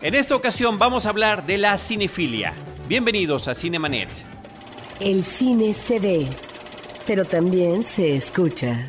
En 0.00 0.14
esta 0.14 0.36
ocasión 0.36 0.78
vamos 0.78 1.06
a 1.06 1.08
hablar 1.08 1.44
de 1.44 1.58
la 1.58 1.76
cinefilia. 1.76 2.54
Bienvenidos 2.86 3.48
a 3.48 3.54
Cinemanet. 3.56 4.08
El 5.00 5.24
cine 5.24 5.74
se 5.74 5.98
ve, 5.98 6.24
pero 7.04 7.24
también 7.24 7.82
se 7.82 8.14
escucha. 8.14 8.88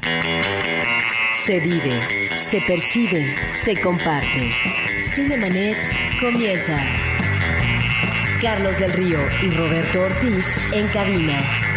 Se 1.48 1.60
vive, 1.62 2.30
se 2.52 2.62
percibe, 2.62 3.36
se 3.66 3.82
comparte. 3.82 4.54
Cinemanet 5.16 5.78
comienza. 6.22 6.80
Carlos 8.40 8.78
del 8.78 8.94
Río 8.94 9.20
y 9.42 9.50
Roberto 9.50 10.02
Ortiz 10.02 10.46
en 10.74 10.88
cabina. 10.90 11.69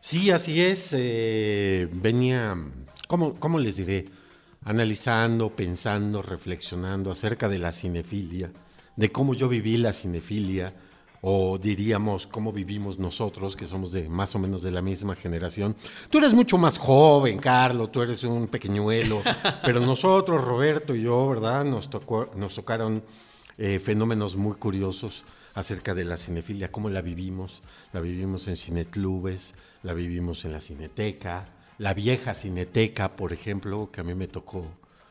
Sí, 0.00 0.30
así 0.30 0.60
es. 0.60 0.90
Eh, 0.92 1.88
venía, 1.92 2.56
¿cómo, 3.08 3.34
¿cómo 3.34 3.58
les 3.58 3.76
diré? 3.76 4.06
Analizando, 4.64 5.50
pensando, 5.50 6.22
reflexionando 6.22 7.10
acerca 7.10 7.48
de 7.48 7.58
la 7.58 7.72
cinefilia, 7.72 8.52
de 8.96 9.10
cómo 9.10 9.34
yo 9.34 9.48
viví 9.48 9.76
la 9.76 9.92
cinefilia, 9.92 10.74
o 11.20 11.58
diríamos 11.58 12.28
cómo 12.28 12.52
vivimos 12.52 12.98
nosotros, 12.98 13.56
que 13.56 13.66
somos 13.66 13.90
de 13.90 14.08
más 14.08 14.34
o 14.36 14.38
menos 14.38 14.62
de 14.62 14.70
la 14.70 14.82
misma 14.82 15.16
generación. 15.16 15.74
Tú 16.10 16.18
eres 16.18 16.32
mucho 16.32 16.58
más 16.58 16.78
joven, 16.78 17.38
Carlos, 17.38 17.90
tú 17.90 18.02
eres 18.02 18.22
un 18.22 18.46
pequeñuelo, 18.46 19.22
pero 19.64 19.80
nosotros, 19.80 20.44
Roberto 20.44 20.94
y 20.94 21.02
yo, 21.02 21.28
¿verdad? 21.28 21.64
Nos, 21.64 21.90
tocó, 21.90 22.30
nos 22.36 22.54
tocaron 22.54 23.02
eh, 23.56 23.80
fenómenos 23.80 24.36
muy 24.36 24.54
curiosos 24.54 25.24
acerca 25.54 25.92
de 25.92 26.04
la 26.04 26.16
cinefilia, 26.16 26.70
cómo 26.70 26.88
la 26.88 27.02
vivimos. 27.02 27.62
La 27.92 28.00
vivimos 28.00 28.46
en 28.46 28.56
cineclubes, 28.56 29.54
la 29.82 29.94
vivimos 29.94 30.44
en 30.44 30.52
la 30.52 30.60
cineteca, 30.60 31.48
la 31.78 31.94
vieja 31.94 32.34
cineteca, 32.34 33.16
por 33.16 33.32
ejemplo, 33.32 33.90
que 33.90 34.00
a 34.00 34.04
mí 34.04 34.14
me 34.14 34.26
tocó 34.26 34.66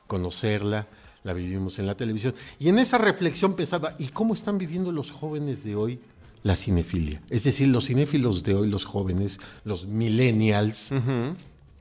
conocerla, 0.08 0.88
la 1.24 1.34
vivimos 1.34 1.80
en 1.80 1.88
la 1.88 1.96
televisión. 1.96 2.34
Y 2.60 2.70
en 2.70 2.80
esa 2.80 2.98
reflexión 2.98 3.56
pensaba, 3.56 3.96
¿y 3.98 4.08
cómo 4.08 4.34
están 4.34 4.58
viviendo 4.58 4.92
los 4.92 5.12
jóvenes 5.12 5.64
de 5.64 5.76
hoy 5.76 6.00
la 6.44 6.56
cinefilia? 6.56 7.22
Es 7.30 7.44
decir, 7.44 7.68
los 7.68 7.88
cinéfilos 7.88 8.44
de 8.44 8.56
hoy, 8.56 8.70
los 8.70 8.86
jóvenes, 8.86 9.40
los 9.64 9.86
millennials, 9.88 10.92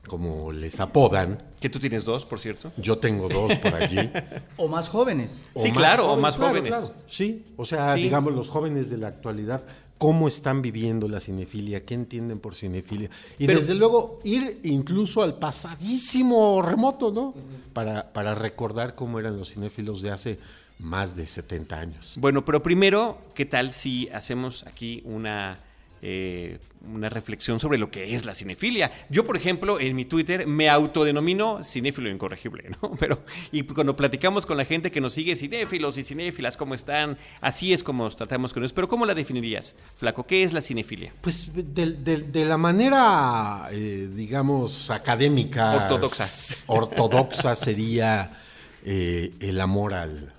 como 0.07 0.51
les 0.51 0.79
apodan. 0.79 1.43
Que 1.59 1.69
tú 1.69 1.79
tienes 1.79 2.05
dos, 2.05 2.25
por 2.25 2.39
cierto. 2.39 2.71
Yo 2.77 2.97
tengo 2.97 3.27
dos 3.29 3.55
por 3.55 3.75
allí. 3.75 4.09
o 4.57 4.67
más 4.67 4.89
jóvenes. 4.89 5.43
sí, 5.55 5.71
claro, 5.71 6.11
o 6.11 6.17
más 6.17 6.35
jóvenes. 6.37 6.91
Sí, 7.07 7.45
o 7.57 7.65
sea, 7.65 7.93
digamos, 7.93 8.33
los 8.33 8.49
jóvenes 8.49 8.89
de 8.89 8.97
la 8.97 9.07
actualidad 9.07 9.63
cómo 9.97 10.27
están 10.27 10.61
viviendo 10.61 11.07
la 11.07 11.19
cinefilia, 11.19 11.83
qué 11.83 11.93
entienden 11.93 12.39
por 12.39 12.55
cinefilia. 12.55 13.09
Y 13.37 13.47
desde 13.47 13.73
luego 13.73 14.19
ir 14.23 14.59
incluso 14.63 15.23
al 15.23 15.37
pasadísimo 15.39 16.61
remoto, 16.61 17.11
¿no? 17.11 17.33
para, 17.73 18.11
para 18.13 18.35
recordar 18.35 18.95
cómo 18.95 19.19
eran 19.19 19.37
los 19.37 19.53
cinéfilos 19.53 20.01
de 20.01 20.11
hace 20.11 20.39
más 20.79 21.15
de 21.15 21.25
70 21.25 21.79
años. 21.79 22.13
Bueno, 22.17 22.45
pero 22.45 22.61
primero, 22.61 23.17
¿qué 23.33 23.45
tal 23.45 23.73
si 23.73 24.09
hacemos 24.09 24.65
aquí 24.67 25.01
una 25.05 25.57
eh, 26.01 26.59
una 26.87 27.09
reflexión 27.09 27.59
sobre 27.59 27.77
lo 27.77 27.91
que 27.91 28.15
es 28.15 28.25
la 28.25 28.35
cinefilia. 28.35 28.91
Yo, 29.09 29.25
por 29.25 29.35
ejemplo, 29.35 29.79
en 29.79 29.95
mi 29.95 30.05
Twitter 30.05 30.47
me 30.47 30.69
autodenomino 30.69 31.63
cinéfilo 31.63 32.09
incorregible, 32.09 32.69
¿no? 32.81 32.91
Pero, 32.99 33.23
y 33.51 33.63
cuando 33.63 33.95
platicamos 33.95 34.45
con 34.45 34.57
la 34.57 34.65
gente 34.65 34.91
que 34.91 35.01
nos 35.01 35.13
sigue, 35.13 35.35
cinéfilos 35.35 35.97
y 35.97 36.03
cinéfilas, 36.03 36.57
¿cómo 36.57 36.73
están? 36.73 37.17
Así 37.41 37.73
es 37.73 37.83
como 37.83 38.05
nos 38.05 38.15
tratamos 38.15 38.53
con 38.53 38.63
ellos. 38.63 38.73
Pero, 38.73 38.87
¿cómo 38.87 39.05
la 39.05 39.13
definirías, 39.13 39.75
Flaco? 39.97 40.25
¿Qué 40.25 40.43
es 40.43 40.53
la 40.53 40.61
cinefilia? 40.61 41.13
Pues 41.21 41.49
de, 41.53 42.45
la 42.45 42.57
manera, 42.57 43.67
eh, 43.71 44.09
digamos, 44.13 44.89
académica. 44.91 45.75
Ortodoxa. 45.75 46.25
Ortodoxa 46.67 47.55
sería 47.55 48.37
eh, 48.85 49.33
el 49.39 49.59
amor 49.59 49.93
al, 49.93 50.33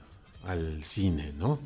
al 0.46 0.84
cine, 0.84 1.32
¿no? 1.36 1.58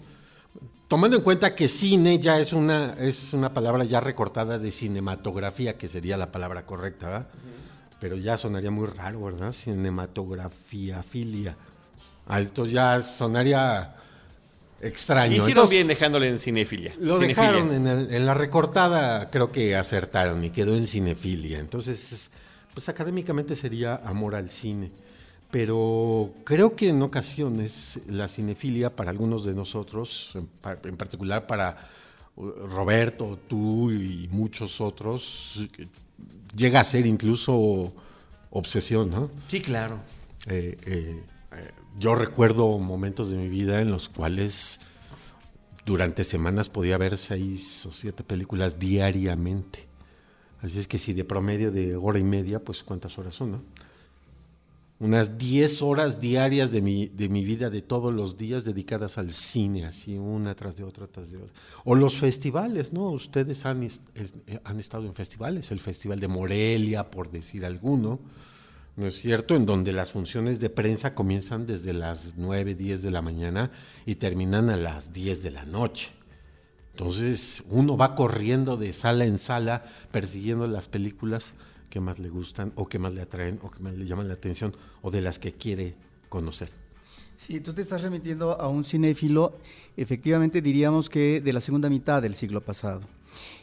Tomando 0.92 1.16
en 1.16 1.22
cuenta 1.22 1.54
que 1.54 1.69
cine 1.69 2.19
ya 2.19 2.38
es 2.38 2.53
una, 2.53 2.94
es 2.98 3.32
una 3.32 3.54
palabra 3.54 3.82
ya 3.82 3.98
recortada 3.98 4.58
de 4.58 4.70
cinematografía, 4.70 5.78
que 5.78 5.88
sería 5.88 6.19
la 6.19 6.30
palabra 6.30 6.66
correcta, 6.66 7.06
¿verdad? 7.06 7.26
Pero 7.98 8.16
ya 8.19 8.36
sonaría 8.36 8.70
muy 8.70 8.86
raro, 8.88 9.22
¿verdad? 9.25 9.53
Cinematografía, 9.53 11.03
filia. 11.03 11.56
Alto 12.28 12.66
ya 12.66 13.00
sonaría 13.00 13.97
extraño. 14.82 15.38
Hicieron 15.38 15.66
bien 15.70 15.86
dejándole 15.86 16.28
en 16.28 16.38
cinefilia. 16.38 16.94
Lo 17.00 17.19
dejaron 17.19 17.72
en, 17.72 17.86
en, 17.86 18.26
la 18.26 18.34
recortada, 18.34 19.30
creo 19.30 19.50
que 19.50 19.74
acertaron 19.74 20.44
y 20.44 20.50
quedó 20.50 20.74
en 20.74 20.86
cinefilia. 20.86 21.59
Entonces, 21.59 22.30
pues 22.74 22.91
académicamente 22.91 23.56
sería 23.56 23.94
amor 24.04 24.34
al 24.34 24.50
cine 24.50 24.91
pero 25.53 26.33
creo 26.45 26.75
que 26.75 26.89
en 26.89 27.03
ocasiones 27.03 28.01
la 28.09 28.27
cinefilia 28.27 28.97
para 28.97 29.10
algunos 29.10 29.45
de 29.45 29.53
nosotros, 29.53 30.33
en, 30.34 30.97
particular 30.97 31.47
para 31.47 31.91
uh, 32.37 32.51
Roberto, 32.51 33.39
tú 33.49 33.91
y 33.91 34.28
muchos 34.33 34.81
otros, 34.81 35.69
llega 36.57 36.81
a 36.81 36.84
ser 36.84 37.04
incluso 37.04 37.93
obsesión, 38.51 39.10
¿no? 39.10 39.31
Sí, 39.47 39.60
claro. 39.60 40.01
Eh, 40.47 40.78
eh, 40.87 41.22
eh, 41.53 41.71
yo 41.99 42.15
recuerdo 42.15 42.78
momentos 42.78 43.31
de 43.31 43.37
mi 43.37 43.49
vida 43.49 43.83
en 43.83 43.91
los 43.91 44.09
cuales 44.09 44.81
durante 45.84 46.25
semanas 46.25 46.71
podía 46.71 46.97
ver 46.97 47.19
seis 47.19 47.84
o 47.84 47.93
siete 47.93 48.25
películas 48.25 48.78
diariamente. 48.78 49.87
Así 50.63 50.78
es 50.78 50.89
que 50.89 50.97
si 50.97 51.13
de 51.13 51.25
promedio 51.25 51.71
de 51.71 51.95
hora 51.95 52.19
y 52.19 52.25
media, 52.25 52.59
pues 52.59 52.83
cuántas 52.83 53.19
horas 53.19 53.34
son, 53.34 53.51
¿no? 53.51 53.63
Unas 55.03 55.37
10 55.37 55.83
horas 55.83 56.21
diarias 56.21 56.71
de 56.71 56.81
mi, 56.81 57.09
de 57.09 57.28
mi 57.28 57.45
vida, 57.45 57.71
de 57.71 57.83
todos 57.83 58.15
los 58.15 58.37
días, 58.37 58.65
dedicadas 58.65 59.19
al 59.19 59.33
cine, 59.33 59.84
así 59.84 60.16
una 60.16 60.54
tras 60.54 60.77
de 60.77 60.84
otra, 60.84 61.09
tras 61.09 61.33
de 61.33 61.39
otra. 61.39 61.53
O 61.84 61.97
los 61.97 62.15
festivales, 62.15 62.93
¿no? 62.93 63.10
Ustedes 63.10 63.66
han, 63.66 63.83
eh, 63.83 63.91
han 64.63 64.78
estado 64.78 65.04
en 65.04 65.13
festivales, 65.13 65.72
el 65.72 65.81
Festival 65.81 66.21
de 66.21 66.28
Morelia, 66.28 67.10
por 67.10 67.33
decir 67.33 67.66
alguno, 67.66 68.21
¿no 68.95 69.09
es 69.09 69.16
cierto? 69.16 69.57
En 69.57 69.66
donde 69.66 69.93
las 69.93 70.13
funciones 70.13 70.60
de 70.60 70.71
prensa 70.71 71.16
comienzan 71.16 71.66
desde 71.66 71.93
las 71.93 72.34
9, 72.37 72.77
10 72.77 73.03
de 73.03 73.10
la 73.10 73.22
mañana 73.22 73.72
y 74.07 74.15
terminan 74.15 74.71
a 74.71 74.77
las 74.77 75.13
10 75.13 75.43
de 75.43 75.51
la 75.51 75.65
noche. 75.65 76.10
Entonces 76.93 77.65
uno 77.71 77.97
va 77.97 78.15
corriendo 78.15 78.77
de 78.77 78.93
sala 78.93 79.25
en 79.25 79.39
sala 79.39 79.83
persiguiendo 80.13 80.69
las 80.69 80.87
películas 80.87 81.54
que 81.92 82.00
más 82.00 82.18
le 82.18 82.30
gustan 82.30 82.72
o 82.77 82.89
que 82.89 82.98
más 82.98 83.12
le 83.12 83.21
atraen 83.21 83.59
o 83.62 83.71
que 83.71 83.83
más 83.83 83.94
le 83.94 84.06
llaman 84.06 84.27
la 84.27 84.33
atención 84.33 84.74
o 85.03 85.10
de 85.10 85.21
las 85.21 85.39
que 85.39 85.53
quiere 85.53 85.94
conocer. 86.30 86.71
Sí, 87.36 87.60
tú 87.60 87.74
te 87.74 87.83
estás 87.83 88.00
remitiendo 88.00 88.59
a 88.59 88.66
un 88.68 88.83
cinéfilo, 88.83 89.59
efectivamente 89.94 90.62
diríamos 90.62 91.10
que 91.10 91.42
de 91.42 91.53
la 91.53 91.60
segunda 91.60 91.91
mitad 91.91 92.22
del 92.22 92.34
siglo 92.34 92.62
pasado. 92.62 93.03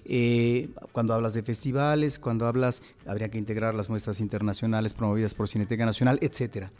Eh, 0.05 0.69
cuando 0.91 1.15
hablas 1.15 1.33
de 1.33 1.41
festivales, 1.41 2.19
cuando 2.19 2.45
hablas, 2.45 2.83
habría 3.07 3.29
que 3.29 3.39
integrar 3.39 3.73
las 3.73 3.89
muestras 3.89 4.19
internacionales 4.19 4.93
promovidas 4.93 5.33
por 5.33 5.49
Cineteca 5.49 5.83
Nacional, 5.83 6.19
etcétera. 6.21 6.71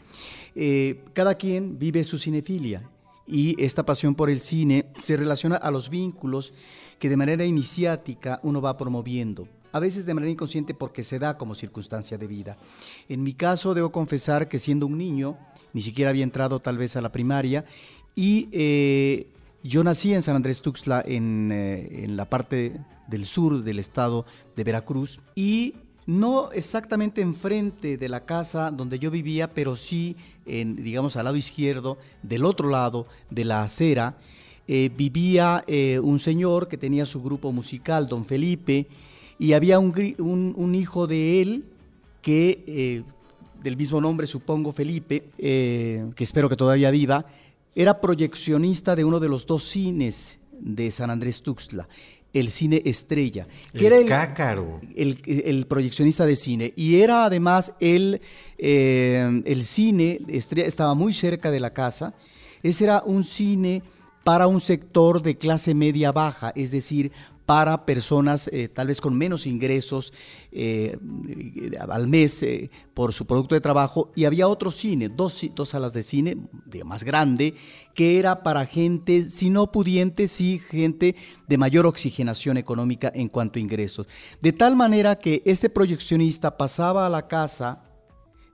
Eh, 0.54 1.02
cada 1.14 1.34
quien 1.34 1.80
vive 1.80 2.04
su 2.04 2.16
cinefilia 2.16 2.88
y 3.26 3.60
esta 3.60 3.84
pasión 3.84 4.14
por 4.14 4.30
el 4.30 4.38
cine 4.38 4.86
se 5.00 5.16
relaciona 5.16 5.56
a 5.56 5.72
los 5.72 5.90
vínculos 5.90 6.52
que 7.00 7.08
de 7.08 7.16
manera 7.16 7.44
iniciática 7.44 8.38
uno 8.44 8.60
va 8.62 8.76
promoviendo. 8.76 9.48
A 9.72 9.80
veces 9.80 10.06
de 10.06 10.14
manera 10.14 10.30
inconsciente 10.30 10.74
porque 10.74 11.02
se 11.02 11.18
da 11.18 11.38
como 11.38 11.54
circunstancia 11.54 12.18
de 12.18 12.26
vida. 12.26 12.56
En 13.08 13.22
mi 13.22 13.34
caso 13.34 13.74
debo 13.74 13.92
confesar 13.92 14.48
que 14.48 14.58
siendo 14.58 14.86
un 14.86 14.98
niño, 14.98 15.36
ni 15.72 15.82
siquiera 15.82 16.10
había 16.10 16.24
entrado 16.24 16.60
tal 16.60 16.78
vez 16.78 16.96
a 16.96 17.00
la 17.00 17.12
primaria 17.12 17.64
y 18.14 18.48
eh, 18.52 19.28
yo 19.62 19.84
nací 19.84 20.12
en 20.12 20.22
San 20.22 20.36
Andrés 20.36 20.62
Tuxtla, 20.62 21.02
en, 21.06 21.50
eh, 21.52 22.04
en 22.04 22.16
la 22.16 22.28
parte 22.28 22.80
del 23.06 23.26
sur 23.26 23.62
del 23.62 23.78
estado 23.78 24.26
de 24.56 24.64
Veracruz 24.64 25.20
y 25.34 25.74
no 26.06 26.50
exactamente 26.52 27.20
enfrente 27.20 27.96
de 27.96 28.08
la 28.08 28.24
casa 28.24 28.70
donde 28.70 28.98
yo 28.98 29.10
vivía, 29.10 29.52
pero 29.52 29.76
sí, 29.76 30.16
en, 30.46 30.74
digamos, 30.74 31.16
al 31.16 31.24
lado 31.24 31.36
izquierdo, 31.36 31.98
del 32.22 32.44
otro 32.44 32.68
lado 32.68 33.06
de 33.30 33.44
la 33.44 33.62
acera, 33.62 34.16
eh, 34.66 34.90
vivía 34.96 35.64
un 36.02 36.18
señor 36.18 36.68
que 36.68 36.78
tenía 36.78 37.06
su 37.06 37.20
grupo 37.20 37.52
musical, 37.52 38.08
don 38.08 38.24
Felipe, 38.24 38.88
y 39.40 39.54
había 39.54 39.78
un, 39.80 39.92
gri- 39.92 40.14
un- 40.20 40.54
un 40.56 40.74
hijo 40.74 41.06
de 41.08 41.40
él 41.42 41.64
que, 42.22 42.62
eh, 42.68 43.02
del 43.62 43.76
mismo 43.76 44.00
nombre 44.00 44.26
supongo, 44.26 44.72
Felipe, 44.72 45.24
eh, 45.38 46.04
que 46.14 46.24
espero 46.24 46.48
que 46.48 46.56
todavía 46.56 46.90
viva, 46.90 47.24
era 47.74 48.00
proyeccionista 48.00 48.94
de 48.94 49.04
uno 49.04 49.18
de 49.18 49.28
los 49.28 49.46
dos 49.46 49.64
cines 49.64 50.38
de 50.60 50.90
San 50.90 51.08
Andrés 51.10 51.40
Tuxtla, 51.42 51.88
el 52.32 52.50
cine 52.50 52.82
Estrella, 52.84 53.46
que 53.72 53.78
El 53.78 53.86
era 53.86 53.96
el, 53.98 54.06
cácaro. 54.06 54.80
el, 54.94 55.18
el 55.26 55.66
proyeccionista 55.66 56.26
de 56.26 56.36
cine. 56.36 56.72
Y 56.76 56.96
era 57.00 57.24
además 57.24 57.72
el, 57.80 58.20
eh, 58.58 59.42
el 59.46 59.64
cine, 59.64 60.20
Estrella, 60.28 60.68
estaba 60.68 60.94
muy 60.94 61.12
cerca 61.12 61.50
de 61.50 61.60
la 61.60 61.72
casa. 61.72 62.14
Ese 62.62 62.84
era 62.84 63.02
un 63.06 63.24
cine 63.24 63.82
para 64.22 64.46
un 64.46 64.60
sector 64.60 65.22
de 65.22 65.38
clase 65.38 65.74
media 65.74 66.12
baja, 66.12 66.52
es 66.54 66.70
decir, 66.70 67.10
para 67.50 67.84
personas 67.84 68.48
eh, 68.52 68.68
tal 68.68 68.86
vez 68.86 69.00
con 69.00 69.18
menos 69.18 69.44
ingresos 69.44 70.12
eh, 70.52 70.96
eh, 71.28 71.76
al 71.80 72.06
mes 72.06 72.46
por 72.94 73.12
su 73.12 73.26
producto 73.26 73.56
de 73.56 73.60
trabajo. 73.60 74.12
Y 74.14 74.24
había 74.24 74.46
otro 74.46 74.70
cine, 74.70 75.08
dos, 75.08 75.44
dos 75.56 75.70
salas 75.70 75.92
de 75.92 76.04
cine 76.04 76.36
de 76.66 76.84
más 76.84 77.02
grande, 77.02 77.56
que 77.92 78.20
era 78.20 78.44
para 78.44 78.66
gente, 78.66 79.24
si 79.24 79.50
no 79.50 79.72
pudiente, 79.72 80.28
sí 80.28 80.60
gente 80.60 81.16
de 81.48 81.58
mayor 81.58 81.86
oxigenación 81.86 82.56
económica 82.56 83.10
en 83.12 83.28
cuanto 83.28 83.58
a 83.58 83.62
ingresos. 83.62 84.06
De 84.40 84.52
tal 84.52 84.76
manera 84.76 85.18
que 85.18 85.42
este 85.44 85.68
proyeccionista 85.68 86.56
pasaba 86.56 87.04
a 87.04 87.10
la 87.10 87.26
casa 87.26 87.82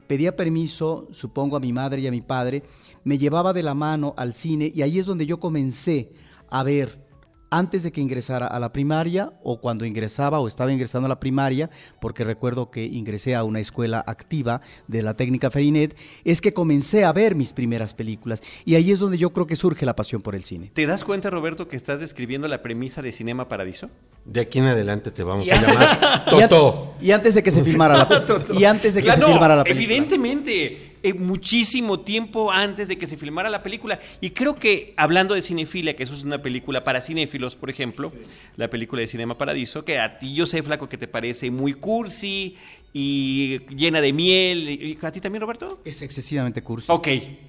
pedía 0.07 0.37
permiso, 0.37 1.07
supongo, 1.11 1.55
a 1.59 1.61
mi 1.61 1.75
madre 1.75 2.01
y 2.01 2.07
a 2.07 2.11
mi 2.11 2.23
padre, 2.23 2.63
me 3.05 3.19
llevaba 3.19 3.53
de 3.53 3.63
la 3.63 3.75
mano 3.75 4.15
al 4.17 4.33
cine 4.33 4.73
y 4.75 4.81
ahí 4.81 4.99
es 4.99 5.05
donde 5.05 5.27
yo 5.27 5.39
comencé 5.39 6.15
a 6.49 6.63
ver 6.63 7.06
antes 7.51 7.83
de 7.83 7.93
que 7.93 8.01
ingresara 8.01 8.47
a 8.47 8.59
la 8.59 8.73
primaria 8.73 9.33
o 9.43 9.61
cuando 9.61 9.85
ingresaba 9.85 10.41
o 10.41 10.49
estaba 10.49 10.73
ingresando 10.73 11.07
a 11.07 11.09
la 11.09 11.21
primaria, 11.21 11.71
porque 12.01 12.25
recuerdo 12.25 12.71
que 12.71 12.85
ingresé 12.85 13.35
a 13.35 13.45
una 13.45 13.61
escuela 13.61 14.03
activa 14.07 14.61
de 14.89 15.03
la 15.03 15.15
técnica 15.15 15.51
Ferinet, 15.51 15.97
es 16.25 16.41
que 16.41 16.53
comencé 16.53 17.05
a 17.05 17.13
ver 17.13 17.35
mis 17.35 17.53
primeras 17.53 17.95
películas 17.95 18.43
y 18.65 18.75
ahí 18.75 18.91
es 18.91 18.99
donde 18.99 19.19
yo 19.19 19.33
creo 19.33 19.47
que 19.47 19.57
surge 19.57 19.87
la 19.87 19.95
pasión 19.97 20.23
por 20.23 20.35
el 20.35 20.45
cine. 20.45 20.71
¿Te 20.75 20.87
das 20.87 21.05
cuenta, 21.05 21.31
Roberto, 21.31 21.69
que 21.69 21.77
estás 21.77 22.01
describiendo 22.01 22.49
la 22.49 22.63
premisa 22.63 23.03
de 23.03 23.13
Cinema 23.13 23.49
Paradiso? 23.49 23.91
De 24.25 24.41
aquí 24.41 24.59
en 24.59 24.67
adelante 24.67 25.11
te 25.13 25.23
vamos 25.23 25.47
Y 25.47 25.51
a 25.51 25.55
antes- 25.57 25.73
llamar 25.79 26.25
Y 26.37 26.43
an- 26.43 26.49
Toto. 26.49 26.93
Y, 27.01 27.11
antes 27.13 27.35
de 27.35 27.43
que 27.43 27.51
se 27.53 27.63
filmara 27.63 27.97
la, 27.99 28.25
y 28.59 28.65
antes 28.65 28.95
de 28.95 29.01
que 29.03 29.07
Claro, 29.07 29.27
se 29.27 29.33
filmara 29.33 29.55
la 29.57 29.63
película. 29.65 29.85
Evidentemente, 29.85 30.96
eh, 31.07 31.15
muchísimo 31.15 32.01
tiempo 32.01 32.51
antes 32.51 32.89
de 32.89 32.99
que 32.99 33.07
se 33.07 33.17
filmara 33.17 33.49
la 33.49 33.63
película. 33.63 34.01
Y 34.21 34.31
creo 34.31 34.57
que, 34.57 34.93
hablando 34.97 35.35
de 35.35 35.41
cinefilia, 35.41 35.95
que 35.95 36.03
eso 36.03 36.15
es 36.15 36.25
una 36.25 36.43
película 36.43 36.83
para 36.83 37.01
cinéfilos, 37.01 37.55
por 37.55 37.71
ejemplo, 37.71 38.13
la 38.57 38.69
película 38.69 39.03
de 39.03 39.07
Cinema 39.07 39.39
Paradiso, 39.39 39.85
que 39.85 40.01
a 40.01 40.19
ti 40.19 40.35
yo 40.35 40.47
sé, 40.47 40.65
Flaco, 40.65 40.89
que 40.89 40.99
te 40.99 41.07
parece 41.07 41.51
muy 41.53 41.75
cursi 41.75 42.57
y 42.99 43.59
llena 43.77 44.01
de 44.01 44.11
miel. 44.15 44.69
¿Y 44.71 44.99
a 45.03 45.13
ti 45.13 45.21
también, 45.21 45.43
Roberto? 45.43 45.81
Es 45.85 46.01
excesivamente 46.01 46.63
cursi. 46.63 46.91
Ok, 46.91 47.09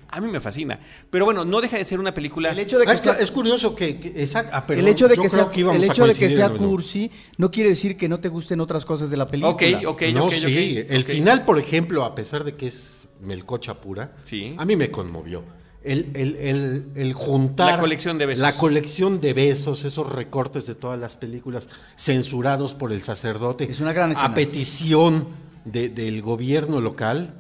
a 0.09 0.19
mí 0.19 0.27
me 0.29 0.41
fascina. 0.41 0.77
Pero 1.09 1.23
bueno, 1.23 1.45
no 1.45 1.61
deja 1.61 1.77
de 1.77 1.85
ser 1.85 2.01
una 2.01 2.13
película... 2.13 2.51
El 2.51 2.59
hecho 2.59 2.77
de 2.77 2.83
que 2.83 2.91
Ah, 2.91 2.93
es, 2.93 2.99
sea- 3.01 3.13
es 3.13 3.31
curioso 3.31 3.73
que, 3.73 3.97
que- 3.97 4.13
exact- 4.25 4.49
ah, 4.51 4.57
el 4.59 4.63
perdón, 4.65 4.87
hecho 4.89 5.07
de 5.07 5.15
que 5.15 5.29
sea, 5.29 5.49
íbamos 5.55 5.81
el 5.81 5.89
hecho 5.89 6.05
de 6.05 6.15
que 6.15 6.29
sea 6.29 6.49
cursi 6.49 7.09
no 7.37 7.49
quiere 7.49 7.69
decir 7.69 7.95
que 7.95 8.09
no 8.09 8.19
te 8.19 8.27
gusten 8.27 8.59
otras 8.59 8.83
cosas 8.85 9.09
de 9.09 9.15
la 9.15 9.25
película. 9.27 9.51
Ok, 9.53 9.63
ok, 9.85 10.01
no, 10.13 10.25
ok, 10.25 10.33
sí, 10.33 10.79
ok, 10.83 10.85
el 10.91 11.01
ok. 11.03 11.07
final, 11.07 11.45
por 11.45 11.57
ejemplo, 11.59 12.03
a 12.03 12.13
pesar 12.13 12.43
de 12.43 12.55
que 12.55 12.67
es 12.67 13.07
melcocha 13.21 13.79
pura, 13.79 14.17
Sí. 14.25 14.53
a 14.57 14.65
mí 14.65 14.75
me 14.75 14.91
conmovió. 14.91 15.43
El, 15.83 16.09
el- 16.15 16.35
el- 16.37 16.85
el 16.95 17.13
juntar 17.13 17.73
La 17.75 17.79
colección 17.79 18.17
de 18.17 18.25
besos. 18.25 18.41
La 18.41 18.57
colección 18.57 19.21
de 19.21 19.33
besos, 19.33 19.85
esos 19.85 20.09
recortes 20.11 20.65
de 20.65 20.75
todas 20.75 20.99
las 20.99 21.15
películas 21.15 21.69
censurados 21.95 22.73
por 22.73 22.91
el 22.91 23.01
sacerdote. 23.01 23.65
Es 23.69 23.79
una 23.79 23.93
gran 23.93 24.11
escena. 24.11 24.27
A 24.29 24.33
petición 24.35 25.27
de- 25.65 25.89
del 25.89 26.21
gobierno 26.21 26.81
local. 26.81 27.35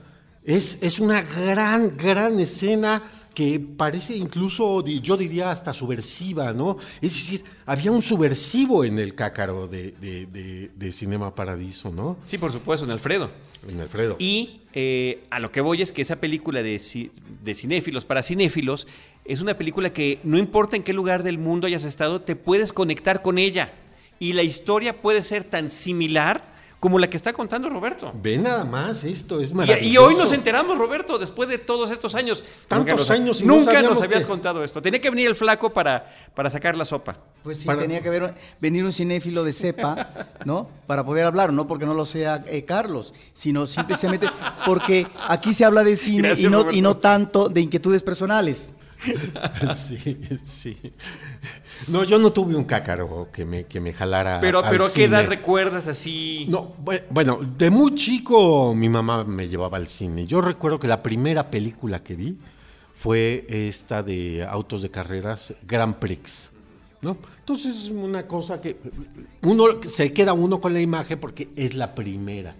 Es, 0.45 0.77
es 0.81 0.99
una 0.99 1.21
gran, 1.23 1.97
gran 1.97 2.39
escena 2.39 3.01
que 3.33 3.59
parece 3.59 4.15
incluso, 4.15 4.83
yo 4.85 5.15
diría, 5.17 5.51
hasta 5.51 5.71
subversiva, 5.73 6.53
¿no? 6.53 6.77
Es 7.01 7.13
decir, 7.13 7.43
había 7.65 7.91
un 7.91 8.01
subversivo 8.01 8.83
en 8.85 8.97
el 8.97 9.13
cácaro 9.13 9.67
de, 9.67 9.91
de- 9.99 10.25
de- 10.27 10.71
de 10.75 10.91
Cinema 10.91 11.35
Paradiso, 11.35 11.91
¿no? 11.91 12.17
Sí, 12.25 12.37
por 12.37 12.51
supuesto, 12.51 12.85
en 12.85 12.91
Alfredo. 12.91 13.29
Y 14.19 14.61
eh, 14.73 15.23
a 15.29 15.39
lo 15.39 15.51
que 15.51 15.61
voy 15.61 15.81
es 15.81 15.91
que 15.91 16.01
esa 16.01 16.17
película 16.17 16.61
de, 16.63 16.81
de 17.43 17.55
cinéfilos 17.55 18.05
para 18.05 18.23
cinéfilos 18.23 18.87
es 19.25 19.41
una 19.41 19.57
película 19.57 19.91
que 19.91 20.19
no 20.23 20.37
importa 20.37 20.75
en 20.75 20.83
qué 20.83 20.93
lugar 20.93 21.23
del 21.23 21.37
mundo 21.37 21.67
hayas 21.67 21.83
estado, 21.83 22.21
te 22.21 22.35
puedes 22.35 22.73
conectar 22.73 23.21
con 23.21 23.37
ella. 23.37 23.73
Y 24.19 24.33
la 24.33 24.43
historia 24.43 24.93
puede 24.93 25.21
ser 25.23 25.43
tan 25.43 25.69
similar 25.69 26.56
como 26.79 26.99
la 26.99 27.09
que 27.09 27.17
está 27.17 27.33
contando 27.33 27.69
Roberto. 27.69 28.11
Ve 28.21 28.37
nada 28.37 28.63
más, 28.63 29.03
esto 29.03 29.41
es 29.41 29.49
Y, 29.49 29.53
maravilloso. 29.55 29.89
y 29.89 29.97
hoy 29.97 30.15
nos 30.15 30.31
enteramos, 30.31 30.77
Roberto, 30.77 31.17
después 31.17 31.49
de 31.49 31.57
todos 31.57 31.89
estos 31.89 32.13
años. 32.13 32.43
Tantos 32.67 32.95
nos- 32.97 33.09
años 33.11 33.41
y 33.41 33.45
nunca 33.45 33.81
nos 33.81 33.99
habías 34.01 34.25
que- 34.25 34.29
contado 34.29 34.63
esto. 34.63 34.79
Tenía 34.81 35.01
que 35.01 35.09
venir 35.09 35.27
el 35.27 35.35
flaco 35.35 35.71
para, 35.71 36.07
para 36.35 36.49
sacar 36.51 36.77
la 36.77 36.85
sopa. 36.85 37.17
Pues 37.43 37.59
sí, 37.61 37.65
Para- 37.65 37.81
tenía 37.81 38.01
que 38.01 38.09
haber- 38.09 38.35
venir 38.61 38.83
un 38.85 38.93
cinéfilo 38.93 39.43
de 39.43 39.53
cepa, 39.53 40.27
¿no? 40.45 40.69
Para 40.85 41.03
poder 41.03 41.25
hablar, 41.25 41.51
no 41.51 41.65
porque 41.65 41.85
no 41.85 41.93
lo 41.95 42.05
sea 42.05 42.43
eh, 42.47 42.63
Carlos, 42.65 43.13
sino 43.33 43.65
simplemente 43.65 44.27
porque 44.65 45.07
aquí 45.27 45.53
se 45.53 45.65
habla 45.65 45.83
de 45.83 45.95
cine 45.95 46.27
Gracias, 46.29 46.47
y, 46.47 46.51
no, 46.51 46.71
y 46.71 46.81
no 46.81 46.97
tanto 46.97 47.49
de 47.49 47.61
inquietudes 47.61 48.03
personales. 48.03 48.73
sí, 49.75 50.17
sí. 50.43 50.77
No, 51.87 52.03
yo 52.03 52.17
no 52.17 52.31
tuve 52.31 52.55
un 52.55 52.65
cácaro 52.65 53.29
que 53.31 53.45
me, 53.45 53.65
que 53.65 53.79
me 53.79 53.93
jalara. 53.93 54.39
Pero, 54.41 54.59
al 54.63 54.69
pero 54.69 54.85
¿a 54.85 54.91
qué 54.93 55.03
edad 55.05 55.25
recuerdas 55.27 55.87
así? 55.87 56.45
No, 56.49 56.73
bue- 56.83 57.03
bueno, 57.09 57.39
de 57.57 57.69
muy 57.69 57.95
chico 57.95 58.73
mi 58.75 58.89
mamá 58.89 59.23
me 59.23 59.47
llevaba 59.47 59.77
al 59.77 59.87
cine. 59.87 60.25
Yo 60.25 60.41
recuerdo 60.41 60.79
que 60.79 60.87
la 60.87 61.03
primera 61.03 61.49
película 61.51 62.01
que 62.03 62.15
vi 62.15 62.37
fue 62.95 63.45
esta 63.47 64.01
de 64.01 64.43
autos 64.43 64.81
de 64.81 64.89
carreras 64.89 65.53
Grand 65.67 65.95
Prix. 65.95 66.51
¿no? 67.01 67.15
Entonces, 67.39 67.89
una 67.89 68.25
cosa 68.25 68.59
que 68.59 68.75
uno 69.43 69.65
se 69.87 70.11
queda 70.11 70.33
uno 70.33 70.59
con 70.59 70.73
la 70.73 70.81
imagen 70.81 71.19
porque 71.19 71.49
es 71.55 71.75
la 71.75 71.93
primera, 71.93 72.55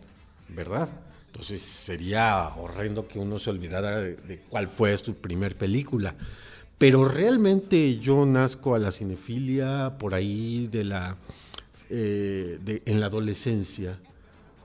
¿verdad? 0.49 0.89
Entonces 1.37 1.61
sería 1.61 2.47
horrendo 2.57 3.07
que 3.07 3.19
uno 3.19 3.37
se 3.37 3.51
olvidara 3.51 3.99
de, 3.99 4.15
de 4.15 4.39
cuál 4.49 4.67
fue 4.67 4.97
su 4.97 5.13
primer 5.13 5.55
película. 5.55 6.15
Pero 6.79 7.07
realmente 7.07 7.99
yo 7.99 8.25
nazco 8.25 8.73
a 8.73 8.79
la 8.79 8.89
cinefilia 8.89 9.97
por 9.99 10.15
ahí 10.15 10.67
de 10.71 10.83
la 10.83 11.15
eh, 11.91 12.57
de- 12.59 12.81
en 12.87 12.99
la 12.99 13.05
adolescencia, 13.05 13.99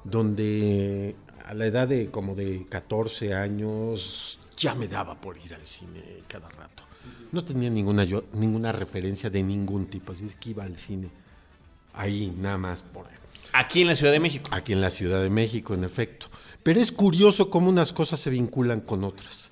donde 0.04 1.14
a 1.44 1.52
la 1.52 1.66
edad 1.66 1.86
de 1.88 2.06
como 2.06 2.34
de 2.34 2.64
14 2.70 3.34
años, 3.34 4.38
ya 4.56 4.74
me 4.74 4.88
daba 4.88 5.14
por 5.20 5.36
ir 5.36 5.52
al 5.54 5.66
cine 5.66 6.02
cada 6.26 6.48
rato. 6.48 6.84
No 7.32 7.44
tenía 7.44 7.68
ninguna, 7.68 8.04
yo, 8.04 8.24
ninguna 8.32 8.72
referencia 8.72 9.28
de 9.28 9.42
ningún 9.42 9.86
tipo, 9.86 10.12
así 10.12 10.24
es 10.24 10.34
que 10.36 10.50
iba 10.50 10.64
al 10.64 10.78
cine 10.78 11.08
ahí 11.92 12.32
nada 12.36 12.56
más 12.56 12.80
por 12.80 13.06
Aquí 13.54 13.82
en 13.82 13.88
la 13.88 13.94
Ciudad 13.94 14.12
de 14.12 14.20
México. 14.20 14.48
Aquí 14.50 14.72
en 14.72 14.80
la 14.80 14.90
Ciudad 14.90 15.22
de 15.22 15.28
México, 15.28 15.74
en 15.74 15.84
efecto. 15.84 16.28
Pero 16.62 16.80
es 16.80 16.92
curioso 16.92 17.50
cómo 17.50 17.68
unas 17.68 17.92
cosas 17.92 18.20
se 18.20 18.30
vinculan 18.30 18.80
con 18.80 19.04
otras. 19.04 19.50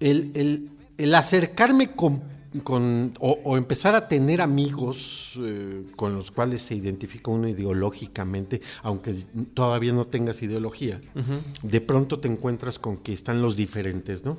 El, 0.00 0.32
el, 0.34 0.70
el 0.98 1.14
acercarme 1.14 1.92
con, 1.92 2.22
con 2.62 3.14
o, 3.20 3.38
o, 3.44 3.56
empezar 3.56 3.94
a 3.94 4.08
tener 4.08 4.40
amigos 4.40 5.38
eh, 5.40 5.84
con 5.96 6.14
los 6.14 6.30
cuales 6.30 6.62
se 6.62 6.74
identifica 6.74 7.30
uno 7.30 7.48
ideológicamente, 7.48 8.60
aunque 8.82 9.24
todavía 9.54 9.92
no 9.92 10.06
tengas 10.06 10.42
ideología, 10.42 11.00
uh 11.14 11.18
-huh. 11.20 11.40
de 11.62 11.80
pronto 11.80 12.18
te 12.18 12.28
encuentras 12.28 12.78
con 12.78 12.96
que 12.96 13.12
están 13.12 13.40
los 13.40 13.56
diferentes, 13.56 14.24
¿no? 14.24 14.36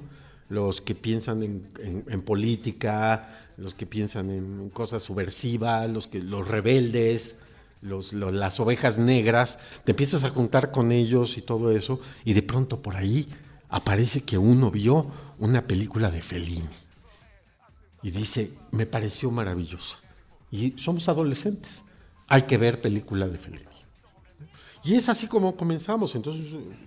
Los 0.47 0.81
que 0.81 0.93
piensan 0.93 1.41
en, 1.41 1.67
en, 1.79 2.03
en 2.07 2.21
política, 2.21 3.29
los 3.57 3.73
que 3.73 3.85
piensan 3.85 4.29
en 4.29 4.69
cosas 4.69 5.01
subversivas, 5.01 5.89
los, 5.89 6.07
que, 6.07 6.21
los 6.21 6.47
rebeldes, 6.47 7.35
los, 7.85 8.13
los, 8.13 8.33
las 8.33 8.59
ovejas 8.59 8.97
negras, 8.97 9.59
te 9.83 9.91
empiezas 9.91 10.23
a 10.23 10.29
juntar 10.29 10.71
con 10.71 10.91
ellos 10.91 11.37
y 11.37 11.41
todo 11.41 11.71
eso, 11.71 11.99
y 12.23 12.33
de 12.33 12.41
pronto 12.41 12.81
por 12.81 12.95
ahí 12.95 13.27
aparece 13.69 14.23
que 14.23 14.37
uno 14.37 14.71
vio 14.71 15.07
una 15.39 15.67
película 15.67 16.09
de 16.09 16.21
Fellini 16.21 16.85
y 18.01 18.11
dice, 18.11 18.51
me 18.71 18.85
pareció 18.85 19.31
maravillosa. 19.31 19.97
Y 20.51 20.73
somos 20.77 21.09
adolescentes, 21.09 21.83
hay 22.27 22.43
que 22.43 22.57
ver 22.57 22.81
película 22.81 23.27
de 23.27 23.37
Fellini. 23.37 23.65
Y 24.83 24.93
es 24.93 25.09
así 25.09 25.27
como 25.27 25.55
comenzamos, 25.55 26.13
entonces 26.13 26.45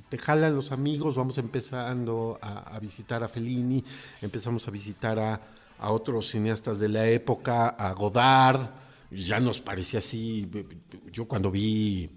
te 0.09 0.19
jalan 0.19 0.55
los 0.55 0.71
amigos, 0.71 1.17
vamos 1.17 1.37
empezando 1.39 2.39
a, 2.41 2.79
visitar 2.79 3.25
a 3.25 3.29
Fellini, 3.29 3.85
empezamos 4.23 4.69
a 4.69 4.71
visitar 4.71 5.19
a 5.19 5.91
otros 5.91 6.29
cineastas 6.31 6.79
de 6.79 6.89
la 6.89 7.09
época, 7.09 7.69
a 7.71 7.93
Godard, 7.93 8.61
ya 9.11 9.41
nos 9.41 9.61
parecía 9.61 9.99
así, 10.01 10.49
yo 11.13 11.27
cuando 11.27 11.51
vi 11.51 12.11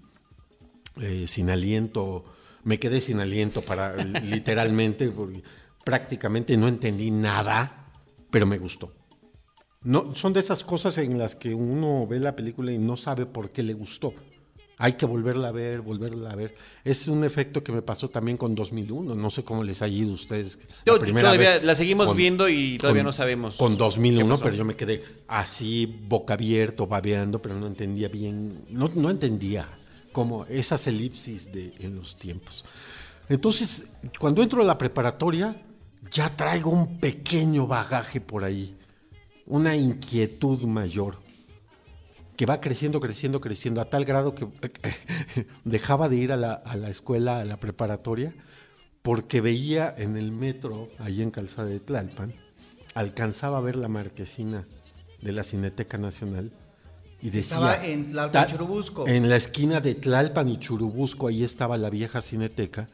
eh, 1.00 1.26
Sin 1.26 1.50
Aliento, 1.50 2.24
me 2.64 2.78
quedé 2.78 3.00
sin 3.00 3.20
aliento 3.20 3.62
para 3.62 3.96
literalmente, 4.22 5.08
porque 5.08 5.42
prácticamente 5.84 6.56
no 6.56 6.68
entendí 6.68 7.10
nada, 7.10 7.90
pero 8.30 8.46
me 8.46 8.58
gustó. 8.58 8.92
No, 9.82 10.14
son 10.14 10.32
de 10.32 10.40
esas 10.40 10.62
cosas 10.62 10.96
en 10.98 11.18
las 11.18 11.34
que 11.34 11.54
uno 11.54 12.06
ve 12.06 12.20
la 12.20 12.36
película 12.36 12.70
y 12.70 12.78
no 12.78 12.96
sabe 12.96 13.26
por 13.26 13.50
qué 13.50 13.62
le 13.62 13.74
gustó. 13.74 14.14
Hay 14.78 14.94
que 14.94 15.06
volverla 15.06 15.48
a 15.48 15.52
ver, 15.52 15.80
volverla 15.80 16.30
a 16.30 16.34
ver. 16.34 16.54
Es 16.84 17.06
un 17.06 17.24
efecto 17.24 17.62
que 17.62 17.70
me 17.72 17.82
pasó 17.82 18.08
también 18.10 18.36
con 18.36 18.54
2001. 18.54 19.14
No 19.14 19.30
sé 19.30 19.44
cómo 19.44 19.62
les 19.62 19.80
ha 19.82 19.88
ido 19.88 20.10
a 20.10 20.14
ustedes. 20.14 20.58
La, 20.84 20.98
primera 20.98 21.28
todavía 21.28 21.54
vez 21.54 21.64
la 21.64 21.74
seguimos 21.74 22.06
con, 22.06 22.16
viendo 22.16 22.48
y 22.48 22.78
todavía 22.78 23.02
con, 23.02 23.06
no 23.06 23.12
sabemos. 23.12 23.56
Con 23.56 23.76
2001, 23.76 24.38
pero 24.38 24.54
yo 24.54 24.64
me 24.64 24.74
quedé 24.74 25.04
así, 25.28 25.86
boca 25.86 26.34
abierto, 26.34 26.86
babeando, 26.86 27.40
pero 27.40 27.54
no 27.54 27.66
entendía 27.66 28.08
bien. 28.08 28.64
No, 28.70 28.90
no 28.94 29.10
entendía 29.10 29.68
cómo 30.12 30.46
esas 30.46 30.86
elipsis 30.86 31.52
de, 31.52 31.74
en 31.78 31.96
los 31.96 32.16
tiempos. 32.16 32.64
Entonces, 33.28 33.86
cuando 34.18 34.42
entro 34.42 34.62
a 34.62 34.64
la 34.64 34.76
preparatoria, 34.76 35.56
ya 36.10 36.34
traigo 36.34 36.70
un 36.70 36.98
pequeño 36.98 37.66
bagaje 37.66 38.20
por 38.20 38.44
ahí, 38.44 38.76
una 39.46 39.76
inquietud 39.76 40.62
mayor 40.62 41.21
que 42.42 42.46
va 42.46 42.60
creciendo, 42.60 42.98
creciendo, 42.98 43.40
creciendo, 43.40 43.80
a 43.80 43.84
tal 43.84 44.04
grado 44.04 44.34
que 44.34 44.48
dejaba 45.64 46.08
de 46.08 46.16
ir 46.16 46.32
a 46.32 46.36
la, 46.36 46.54
a 46.54 46.74
la, 46.74 46.90
escuela, 46.90 47.38
a 47.38 47.44
la 47.44 47.56
preparatoria, 47.56 48.34
porque 49.02 49.40
veía 49.40 49.94
en 49.96 50.16
el 50.16 50.32
metro, 50.32 50.88
ahí 50.98 51.22
en 51.22 51.30
Calzada 51.30 51.68
de 51.68 51.78
Tlalpan, 51.78 52.34
alcanzaba 52.94 53.58
a 53.58 53.60
ver 53.60 53.76
la 53.76 53.86
marquesina 53.86 54.66
de 55.20 55.30
la 55.30 55.44
Cineteca 55.44 55.98
Nacional 55.98 56.50
y 57.20 57.30
decía... 57.30 57.58
Estaba 57.58 57.86
en 57.86 58.10
Tlalpan, 58.10 58.48
Churubusco. 58.48 59.06
En 59.06 59.28
la 59.28 59.36
esquina 59.36 59.80
de 59.80 59.94
Tlalpan 59.94 60.48
y 60.48 60.58
Churubusco, 60.58 61.28
ahí 61.28 61.44
estaba 61.44 61.78
la 61.78 61.90
vieja 61.90 62.20
Cineteca, 62.20 62.88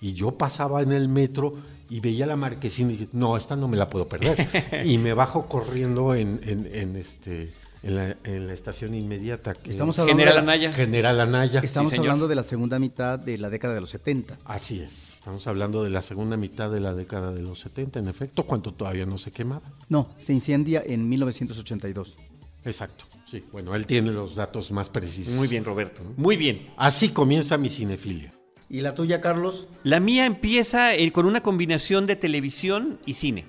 y 0.00 0.14
yo 0.14 0.38
pasaba 0.38 0.80
en 0.80 0.92
el 0.92 1.08
metro 1.08 1.52
y 1.90 2.00
veía 2.00 2.24
la 2.24 2.36
marquesina 2.36 2.92
y 2.92 2.96
dije, 2.96 3.08
no, 3.12 3.36
esta 3.36 3.56
no 3.56 3.68
me 3.68 3.76
la 3.76 3.90
puedo 3.90 4.08
perder. 4.08 4.38
y 4.86 4.96
me 4.96 5.12
bajo 5.12 5.48
corriendo 5.48 6.14
en, 6.14 6.40
en, 6.44 6.66
en 6.74 6.96
este 6.96 7.52
en 7.86 7.94
la, 7.94 8.16
en 8.24 8.48
la, 8.48 8.52
estación 8.52 8.94
inmediata. 8.94 9.56
Estamos 9.64 9.96
hablando 10.00 10.18
General 10.18 10.34
de 10.34 10.46
la, 10.46 10.52
Anaya. 10.52 10.72
General 10.72 11.20
Anaya. 11.20 11.60
Estamos 11.60 11.92
sí, 11.92 11.98
hablando 11.98 12.26
de 12.26 12.34
la 12.34 12.42
segunda 12.42 12.80
mitad 12.80 13.16
de 13.16 13.38
la 13.38 13.48
década 13.48 13.74
de 13.74 13.80
los 13.80 13.90
70. 13.90 14.38
Así 14.44 14.80
es. 14.80 15.14
Estamos 15.14 15.46
hablando 15.46 15.84
de 15.84 15.90
la 15.90 16.02
segunda 16.02 16.36
mitad 16.36 16.68
de 16.70 16.80
la 16.80 16.94
década 16.94 17.32
de 17.32 17.42
los 17.42 17.60
70, 17.60 18.00
en 18.00 18.08
efecto, 18.08 18.42
cuando 18.42 18.74
todavía 18.74 19.06
no 19.06 19.18
se 19.18 19.30
quemaba. 19.30 19.70
No, 19.88 20.10
se 20.18 20.32
incendia 20.32 20.82
en 20.84 21.08
1982. 21.08 22.16
Exacto. 22.64 23.04
Sí, 23.24 23.44
bueno, 23.52 23.74
él 23.76 23.86
tiene 23.86 24.10
los 24.10 24.34
datos 24.34 24.72
más 24.72 24.88
precisos. 24.88 25.34
Muy 25.34 25.46
bien, 25.46 25.64
Roberto. 25.64 26.02
Muy 26.16 26.36
bien. 26.36 26.68
Así 26.76 27.10
comienza 27.10 27.56
mi 27.56 27.70
cinefilia. 27.70 28.32
¿Y 28.68 28.80
la 28.80 28.94
tuya, 28.94 29.20
Carlos? 29.20 29.68
La 29.84 30.00
mía 30.00 30.26
empieza 30.26 30.92
eh, 30.92 31.12
con 31.12 31.24
una 31.24 31.40
combinación 31.40 32.04
de 32.06 32.16
televisión 32.16 32.98
y 33.06 33.14
cine. 33.14 33.44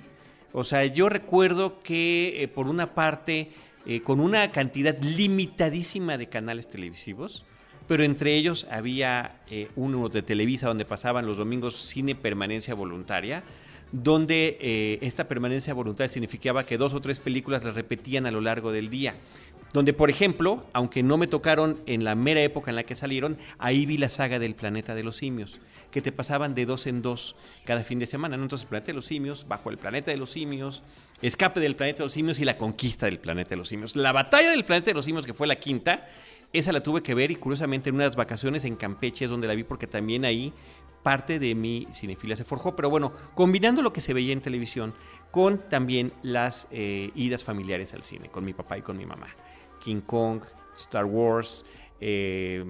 O 0.54 0.64
sea, 0.64 0.86
yo 0.86 1.10
recuerdo 1.10 1.80
que 1.82 2.44
eh, 2.44 2.48
por 2.48 2.68
una 2.68 2.94
parte 2.94 3.50
eh, 3.90 4.02
con 4.02 4.20
una 4.20 4.52
cantidad 4.52 5.02
limitadísima 5.02 6.18
de 6.18 6.28
canales 6.28 6.68
televisivos, 6.68 7.46
pero 7.88 8.04
entre 8.04 8.36
ellos 8.36 8.68
había 8.70 9.40
eh, 9.50 9.70
uno 9.78 10.10
de 10.10 10.22
Televisa 10.22 10.68
donde 10.68 10.84
pasaban 10.84 11.26
los 11.26 11.38
domingos 11.38 11.88
cine 11.88 12.14
permanencia 12.14 12.76
voluntaria, 12.76 13.44
donde 13.94 14.58
eh, 14.60 15.00
esta 15.02 15.30
permanencia 15.30 15.74
voluntaria 15.74 16.12
significaba 16.12 16.66
que 16.66 16.78
dos 16.78 16.94
o 16.94 17.00
tres 17.00 17.22
películas 17.22 17.64
las 17.64 17.76
repetían 17.76 18.26
a 18.26 18.32
lo 18.32 18.42
largo 18.42 18.74
del 18.74 18.90
día. 18.90 19.16
Donde, 19.72 19.94
por 19.94 20.10
ejemplo, 20.10 20.66
aunque 20.74 21.02
no 21.02 21.18
me 21.18 21.28
tocaron 21.28 21.78
en 21.86 22.04
la 22.04 22.16
mera 22.16 22.42
época 22.42 22.72
en 22.72 22.76
la 22.76 22.84
que 22.84 22.96
salieron, 22.96 23.38
ahí 23.58 23.86
vi 23.86 23.98
la 23.98 24.10
saga 24.10 24.38
del 24.38 24.56
planeta 24.56 24.96
de 24.96 25.04
los 25.04 25.16
simios, 25.16 25.62
que 25.92 26.02
te 26.02 26.12
pasaban 26.12 26.56
de 26.56 26.66
dos 26.66 26.88
en 26.88 27.02
dos 27.02 27.36
cada 27.66 27.84
fin 27.84 28.00
de 28.00 28.06
semana. 28.06 28.38
¿no? 28.38 28.44
Entonces, 28.44 28.66
el 28.66 28.70
planeta 28.70 28.88
de 28.88 28.94
los 28.94 29.06
simios, 29.06 29.46
bajo 29.48 29.70
el 29.70 29.78
planeta 29.78 30.12
de 30.12 30.18
los 30.18 30.32
simios, 30.32 30.84
escape 31.22 31.60
del 31.60 31.76
planeta 31.76 32.00
de 32.00 32.06
los 32.06 32.14
simios 32.14 32.40
y 32.40 32.46
la 32.46 32.58
conquista 32.58 33.06
del 33.06 33.20
planeta 33.20 33.52
de 33.52 33.58
los 33.58 33.68
simios. 33.68 33.96
La 33.96 34.12
batalla 34.12 34.52
del 34.52 34.66
planeta 34.66 34.92
de 34.92 34.96
los 34.96 35.06
simios, 35.06 35.26
que 35.26 35.34
fue 35.34 35.48
la 35.48 35.58
quinta, 35.58 36.08
esa 36.54 36.72
la 36.72 36.82
tuve 36.82 37.04
que 37.04 37.14
ver 37.14 37.32
y 37.32 37.36
curiosamente 37.36 37.90
en 37.90 37.96
unas 37.96 38.16
vacaciones 38.16 38.66
en 38.66 38.76
Campeche 38.76 39.26
es 39.26 39.32
donde 39.32 39.48
la 39.48 39.56
vi 39.56 39.64
porque 39.64 39.88
también 39.88 40.26
ahí 40.26 40.54
parte 41.04 41.40
de 41.40 41.56
mi 41.56 41.88
cinefilia 41.94 42.36
se 42.36 42.44
forjó. 42.44 42.76
Pero 42.76 42.90
bueno, 42.90 43.14
combinando 43.34 43.82
lo 43.82 43.94
que 43.94 44.02
se 44.02 44.14
veía 44.14 44.34
en 44.34 44.42
televisión 44.42 44.94
con 45.32 45.58
también 45.70 46.14
las 46.22 46.68
eh, 46.72 47.12
idas 47.16 47.44
familiares 47.44 47.94
al 47.94 48.04
cine, 48.04 48.30
con 48.30 48.46
mi 48.46 48.54
papá 48.54 48.78
y 48.78 48.82
con 48.82 48.98
mi 48.98 49.06
mamá. 49.06 49.28
King 49.84 50.02
Kong, 50.02 50.42
Star 50.76 51.06
Wars, 51.06 51.66
eh, 52.00 52.64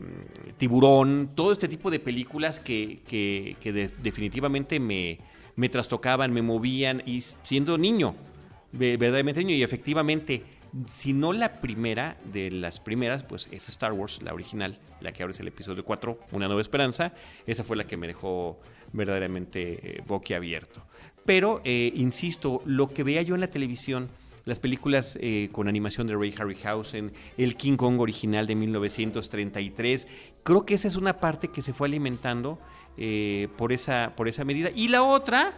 Tiburón, 0.57 1.31
todo 1.36 1.51
este 1.51 1.67
tipo 1.67 1.91
de 1.91 2.00
películas 2.00 2.60
que, 2.60 3.00
que, 3.07 3.55
que 3.62 3.74
de, 3.74 3.89
definitivamente 4.01 4.79
me, 4.79 5.19
me, 5.55 5.69
trastocaban, 5.69 6.34
me 6.34 6.41
movían 6.41 7.03
y 7.05 7.22
siendo 7.22 7.77
niño, 7.77 8.15
verdaderamente 8.72 9.43
niño 9.43 9.55
y 9.55 9.63
efectivamente, 9.63 10.43
si 10.91 11.13
no 11.13 11.34
la 11.34 11.53
primera 11.53 12.17
de 12.31 12.51
las 12.51 12.79
primeras, 12.79 13.24
pues 13.24 13.48
es 13.51 13.67
Star 13.69 13.93
Wars, 13.93 14.22
la 14.22 14.34
original, 14.34 14.79
la 15.01 15.12
que 15.12 15.24
es 15.24 15.39
el 15.39 15.48
episodio 15.48 15.84
4, 15.84 16.19
Una 16.31 16.48
Nueva 16.48 16.62
Esperanza, 16.62 17.13
esa 17.46 17.63
fue 17.63 17.77
la 17.77 17.86
que 17.86 17.98
me 17.98 18.07
dejó 18.07 18.60
verdaderamente 18.93 19.79
eh, 19.81 20.03
boquiabierto. 20.05 20.84
Pero, 21.25 21.62
eh, 21.65 21.91
insisto, 21.96 22.62
lo 22.65 22.88
que 22.88 23.03
veía 23.03 23.22
yo 23.22 23.36
en 23.36 23.41
la 23.41 23.50
televisión, 23.50 24.10
las 24.48 24.60
películas 24.60 25.18
eh, 25.22 25.50
con 25.51 25.68
animación 25.68 26.08
de 26.08 26.16
Ray 26.16 26.34
Harryhausen, 26.38 27.12
el 27.38 27.58
King 27.58 27.75
Kong 27.75 28.00
original 28.00 28.48
de 28.48 28.56
1933. 28.56 30.08
Creo 30.44 30.66
que 30.66 30.74
esa 30.74 30.88
es 30.88 30.96
una 30.96 31.20
parte 31.20 31.50
que 31.50 31.62
se 31.62 31.74
fue 31.74 31.89
alimentando 31.89 32.58
eh, 32.98 33.50
por, 33.58 33.74
esa, 33.74 34.13
por 34.16 34.30
esa 34.30 34.46
medida. 34.46 34.70
Y 34.74 34.88
la 34.88 35.04
otra 35.04 35.54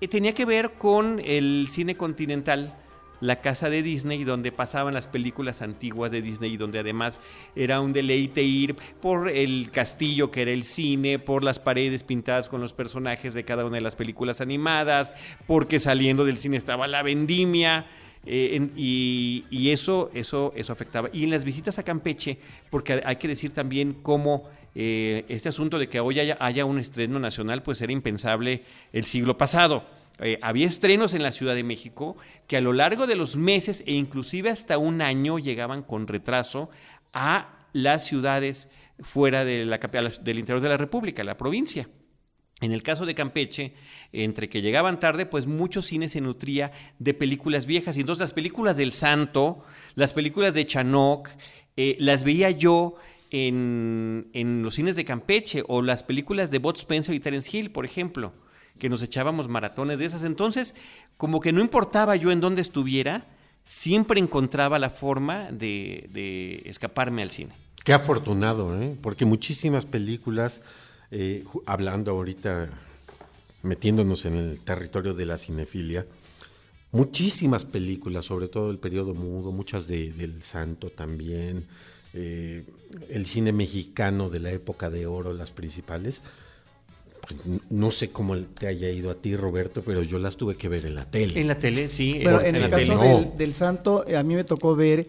eh, 0.00 0.08
tenía 0.08 0.32
que 0.32 0.46
ver 0.46 0.72
con 0.72 1.20
el 1.22 1.66
cine 1.68 1.96
continental. 1.96 2.74
La 3.20 3.42
casa 3.42 3.68
de 3.68 3.82
Disney, 3.82 4.24
donde 4.24 4.50
pasaban 4.50 4.94
las 4.94 5.06
películas 5.06 5.60
antiguas 5.60 6.10
de 6.10 6.22
Disney 6.22 6.54
y 6.54 6.56
donde 6.56 6.78
además 6.78 7.20
era 7.54 7.82
un 7.82 7.92
deleite 7.92 8.42
ir 8.42 8.76
por 9.02 9.28
el 9.28 9.70
castillo 9.70 10.30
que 10.30 10.40
era 10.40 10.52
el 10.52 10.64
cine, 10.64 11.18
por 11.18 11.44
las 11.44 11.58
paredes 11.58 12.02
pintadas 12.02 12.48
con 12.48 12.62
los 12.62 12.72
personajes 12.72 13.34
de 13.34 13.44
cada 13.44 13.66
una 13.66 13.76
de 13.76 13.82
las 13.82 13.94
películas 13.94 14.40
animadas, 14.40 15.12
porque 15.46 15.80
saliendo 15.80 16.24
del 16.24 16.38
cine 16.38 16.56
estaba 16.56 16.88
la 16.88 17.02
vendimia. 17.02 17.84
Eh, 18.26 18.50
en, 18.52 18.72
y, 18.76 19.44
y 19.50 19.70
eso, 19.70 20.10
eso, 20.14 20.52
eso 20.54 20.72
afectaba. 20.72 21.08
Y 21.12 21.24
en 21.24 21.30
las 21.30 21.44
visitas 21.44 21.78
a 21.78 21.82
Campeche, 21.82 22.38
porque 22.70 23.02
hay 23.04 23.16
que 23.16 23.28
decir 23.28 23.52
también 23.52 23.94
cómo 23.94 24.48
eh, 24.74 25.24
este 25.28 25.48
asunto 25.48 25.78
de 25.78 25.88
que 25.88 26.00
hoy 26.00 26.20
haya, 26.20 26.64
un 26.64 26.78
estreno 26.78 27.18
nacional, 27.18 27.62
pues 27.62 27.80
era 27.80 27.92
impensable 27.92 28.62
el 28.92 29.04
siglo 29.04 29.36
pasado. 29.36 29.84
Eh, 30.20 30.38
había 30.42 30.66
estrenos 30.66 31.14
en 31.14 31.22
la 31.22 31.32
Ciudad 31.32 31.54
de 31.54 31.64
México 31.64 32.16
que 32.46 32.56
a 32.56 32.60
lo 32.60 32.72
largo 32.72 33.06
de 33.06 33.16
los 33.16 33.36
meses 33.36 33.82
e 33.86 33.94
inclusive 33.94 34.50
hasta 34.50 34.78
un 34.78 35.00
año 35.00 35.38
llegaban 35.38 35.82
con 35.82 36.06
retraso 36.06 36.70
a 37.12 37.58
las 37.72 38.04
ciudades 38.04 38.68
fuera 39.00 39.44
de 39.44 39.64
la, 39.64 39.78
del 39.78 40.38
interior 40.38 40.60
de 40.60 40.68
la 40.68 40.76
República, 40.76 41.24
la 41.24 41.36
provincia. 41.36 41.88
En 42.60 42.72
el 42.72 42.82
caso 42.82 43.06
de 43.06 43.14
Campeche, 43.14 43.72
entre 44.12 44.48
que 44.48 44.60
llegaban 44.60 45.00
tarde, 45.00 45.24
pues 45.24 45.46
muchos 45.46 45.86
cines 45.86 46.12
se 46.12 46.20
nutría 46.20 46.72
de 46.98 47.14
películas 47.14 47.64
viejas. 47.64 47.96
Y 47.96 48.00
entonces 48.00 48.20
las 48.20 48.32
películas 48.32 48.76
del 48.76 48.92
Santo, 48.92 49.64
las 49.94 50.12
películas 50.12 50.52
de 50.52 50.66
Chanoc, 50.66 51.30
eh, 51.76 51.96
las 51.98 52.22
veía 52.22 52.50
yo 52.50 52.96
en, 53.30 54.28
en, 54.34 54.62
los 54.62 54.74
cines 54.74 54.96
de 54.96 55.06
Campeche 55.06 55.62
o 55.68 55.80
las 55.80 56.02
películas 56.02 56.50
de 56.50 56.58
Bud 56.58 56.76
Spencer 56.76 57.14
y 57.14 57.20
Terence 57.20 57.56
Hill, 57.56 57.70
por 57.70 57.86
ejemplo, 57.86 58.34
que 58.78 58.90
nos 58.90 59.02
echábamos 59.02 59.48
maratones 59.48 59.98
de 59.98 60.04
esas. 60.04 60.24
Entonces, 60.24 60.74
como 61.16 61.40
que 61.40 61.52
no 61.52 61.60
importaba 61.62 62.16
yo 62.16 62.30
en 62.30 62.40
dónde 62.40 62.60
estuviera, 62.60 63.26
siempre 63.64 64.20
encontraba 64.20 64.78
la 64.78 64.90
forma 64.90 65.50
de, 65.50 66.08
de 66.10 66.62
escaparme 66.66 67.22
al 67.22 67.30
cine. 67.30 67.54
Qué 67.84 67.94
afortunado, 67.94 68.80
¿eh? 68.80 68.96
porque 69.00 69.24
muchísimas 69.24 69.86
películas 69.86 70.60
eh, 71.10 71.44
hablando 71.66 72.12
ahorita, 72.12 72.68
metiéndonos 73.62 74.24
en 74.24 74.36
el 74.36 74.60
territorio 74.60 75.14
de 75.14 75.26
la 75.26 75.36
cinefilia, 75.36 76.06
muchísimas 76.92 77.64
películas, 77.64 78.26
sobre 78.26 78.48
todo 78.48 78.70
el 78.70 78.78
periodo 78.78 79.14
mudo, 79.14 79.52
muchas 79.52 79.86
de, 79.86 80.12
del 80.12 80.42
Santo 80.42 80.90
también, 80.90 81.66
eh, 82.14 82.64
el 83.08 83.26
cine 83.26 83.52
mexicano 83.52 84.30
de 84.30 84.40
la 84.40 84.50
época 84.50 84.90
de 84.90 85.06
oro, 85.06 85.32
las 85.32 85.50
principales. 85.50 86.22
Pues, 87.20 87.60
no 87.68 87.90
sé 87.90 88.10
cómo 88.10 88.36
te 88.36 88.66
haya 88.66 88.90
ido 88.90 89.10
a 89.10 89.14
ti, 89.14 89.36
Roberto, 89.36 89.82
pero 89.84 90.02
yo 90.02 90.18
las 90.18 90.36
tuve 90.36 90.56
que 90.56 90.68
ver 90.68 90.86
en 90.86 90.94
la 90.94 91.04
tele. 91.10 91.40
En 91.40 91.48
la 91.48 91.58
tele, 91.58 91.88
sí. 91.88 92.20
Pero 92.24 92.40
en, 92.40 92.56
el 92.56 92.70
caso 92.70 92.98
del, 92.98 93.36
del, 93.36 93.54
Santo, 93.54 94.04
a 94.16 94.22
mí 94.22 94.34
me 94.34 94.44
tocó 94.44 94.74
ver 94.74 95.08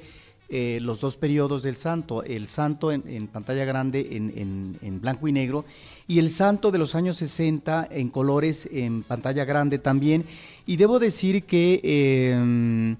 eh, 0.53 0.79
los 0.81 0.99
dos 0.99 1.15
periodos 1.15 1.63
del 1.63 1.77
santo, 1.77 2.23
el 2.23 2.49
santo 2.49 2.91
en, 2.91 3.27
pantalla 3.27 3.63
grande 3.63 4.09
en, 4.11 4.99
blanco 4.99 5.29
y 5.29 5.31
negro 5.31 5.63
y 6.09 6.19
el 6.19 6.29
santo 6.29 6.71
de 6.71 6.77
los 6.77 6.93
años 6.93 7.15
60 7.15 7.87
en 7.89 8.09
colores 8.09 8.67
en 8.69 9.03
pantalla 9.03 9.45
grande 9.45 9.79
también. 9.79 10.25
Y 10.65 10.75
debo 10.75 10.99
decir 10.99 11.45
que 11.45 11.79
em, 12.33 12.97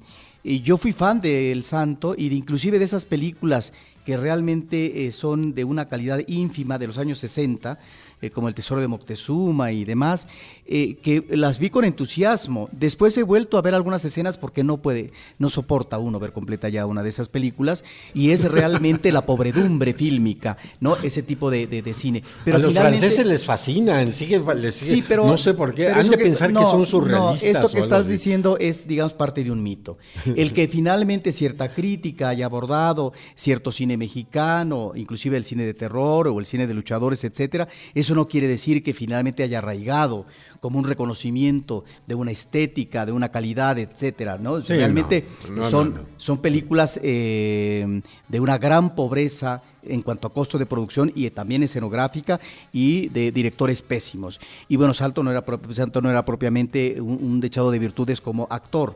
yo 0.63 0.77
fui 0.77 0.93
fan 0.93 1.20
del 1.20 1.65
santo 1.65 2.15
y 2.17 2.29
de 2.29 2.36
inclusive 2.36 2.79
de 2.79 2.86
esas 2.86 3.05
películas 3.05 3.74
que 4.05 4.15
realmente 4.15 5.05
eh, 5.05 5.12
son 5.12 5.53
de 5.53 5.65
una 5.65 5.89
calidad 5.89 6.22
ínfima 6.27 6.79
de 6.79 6.88
los 6.88 6.98
años 6.98 7.20
60 7.20 7.77
eh, 8.21 8.29
como 8.29 8.47
El 8.47 8.53
Tesoro 8.53 8.81
de 8.81 8.87
Moctezuma 8.87 9.71
y 9.71 9.85
demás, 9.85 10.27
eh, 10.65 10.95
que 11.01 11.23
las 11.29 11.59
vi 11.59 11.69
con 11.69 11.85
entusiasmo. 11.85 12.69
Después 12.71 13.17
he 13.17 13.23
vuelto 13.23 13.57
a 13.57 13.61
ver 13.61 13.75
algunas 13.75 14.03
escenas 14.05 14.37
porque 14.37 14.63
no 14.63 14.77
puede, 14.77 15.11
no 15.39 15.49
soporta 15.49 15.97
uno 15.97 16.19
ver 16.19 16.31
completa 16.31 16.69
ya 16.69 16.85
una 16.85 17.03
de 17.03 17.09
esas 17.09 17.29
películas 17.29 17.83
y 18.13 18.31
es 18.31 18.49
realmente 18.49 19.11
la 19.11 19.25
pobredumbre 19.25 19.93
fílmica, 19.93 20.57
¿no? 20.79 20.97
Ese 20.97 21.23
tipo 21.23 21.49
de, 21.49 21.67
cine. 21.93 22.23
Pero 22.45 22.57
a 22.57 22.59
los 22.59 22.73
franceses 22.73 23.25
les 23.25 23.45
fascinan, 23.45 24.13
sigue, 24.13 24.41
les 24.55 24.75
sí, 24.75 25.03
pero, 25.07 25.25
no 25.25 25.37
sé 25.37 25.53
por 25.53 25.73
qué, 25.73 25.89
han 25.89 26.09
de 26.09 26.17
pensar 26.17 26.53
que 26.53 26.61
son 26.61 26.85
surrealistas. 26.85 27.43
esto 27.43 27.69
que 27.69 27.79
estás 27.79 28.07
diciendo 28.07 28.57
es, 28.59 28.87
digamos, 28.87 29.13
parte 29.13 29.43
de 29.43 29.51
un 29.51 29.61
mito. 29.61 29.97
El 30.35 30.53
que 30.53 30.67
finalmente 30.69 31.31
cierta 31.31 31.73
crítica 31.73 32.29
haya 32.29 32.45
abordado 32.45 33.13
cierto 33.35 33.71
cine 33.71 33.97
mexicano, 33.97 34.91
inclusive 34.95 35.37
el 35.37 35.45
cine 35.45 35.65
de 35.65 35.73
terror 35.73 36.27
o 36.27 36.39
el 36.39 36.45
cine 36.45 36.67
de 36.67 36.73
luchadores, 36.73 37.23
etcétera, 37.23 37.67
eso 38.11 38.15
no 38.17 38.27
quiere 38.27 38.45
decir 38.45 38.83
que 38.83 38.93
finalmente 38.93 39.41
haya 39.41 39.59
arraigado 39.59 40.25
como 40.59 40.77
un 40.77 40.83
reconocimiento 40.83 41.85
de 42.05 42.15
una 42.15 42.31
estética, 42.31 43.05
de 43.05 43.13
una 43.13 43.29
calidad, 43.29 43.79
etcétera, 43.79 44.37
¿no? 44.37 44.59
Realmente 44.59 45.25
son, 45.69 46.07
son 46.17 46.39
películas 46.39 46.99
eh, 47.01 48.01
de 48.27 48.39
una 48.41 48.57
gran 48.57 48.95
pobreza 48.95 49.63
en 49.83 50.01
cuanto 50.01 50.27
a 50.27 50.33
costo 50.33 50.57
de 50.57 50.65
producción 50.65 51.13
y 51.15 51.29
también 51.29 51.63
escenográfica 51.63 52.41
y 52.73 53.07
de 53.07 53.31
directores 53.31 53.81
pésimos. 53.81 54.41
Y 54.67 54.75
bueno, 54.75 54.93
Salto 54.93 55.23
no 55.23 55.31
era, 55.31 55.45
Salto 55.71 56.01
no 56.01 56.09
era 56.09 56.25
propiamente 56.25 56.99
un, 56.99 57.39
dechado 57.39 57.71
de 57.71 57.79
virtudes 57.79 58.19
como 58.19 58.45
actor. 58.49 58.93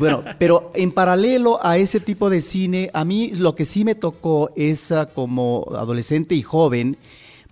Bueno, 0.00 0.24
pero 0.40 0.72
en 0.74 0.90
paralelo 0.90 1.64
a 1.64 1.78
ese 1.78 2.00
tipo 2.00 2.28
de 2.28 2.40
cine, 2.40 2.90
a 2.92 3.04
mí 3.04 3.30
lo 3.36 3.54
que 3.54 3.64
sí 3.64 3.84
me 3.84 3.94
tocó 3.94 4.50
es 4.56 4.90
ah, 4.90 5.06
como 5.14 5.64
adolescente 5.76 6.34
y 6.34 6.42
joven, 6.42 6.98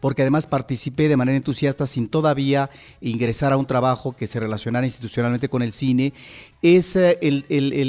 porque 0.04 0.20
además 0.20 0.46
participé 0.46 1.08
de 1.08 1.16
manera 1.16 1.34
entusiasta 1.34 1.86
sin 1.86 2.08
todavía 2.08 2.68
ingresar 3.00 3.54
a 3.54 3.56
un 3.56 3.64
trabajo 3.64 4.14
que 4.14 4.26
se 4.26 4.38
relacionara 4.38 4.84
institucionalmente 4.84 5.48
con 5.48 5.62
el 5.62 5.72
cine, 5.72 6.12
es 6.60 6.94
eh, 6.94 7.16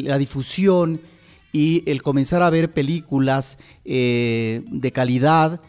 la 0.06 0.18
difusión 0.18 1.02
y 1.52 1.84
el 1.86 2.02
comenzar 2.02 2.42
a 2.42 2.50
ver 2.50 2.72
películas 2.72 3.58
eh, 3.84 4.63
de 4.72 4.94
calidad 4.94 5.60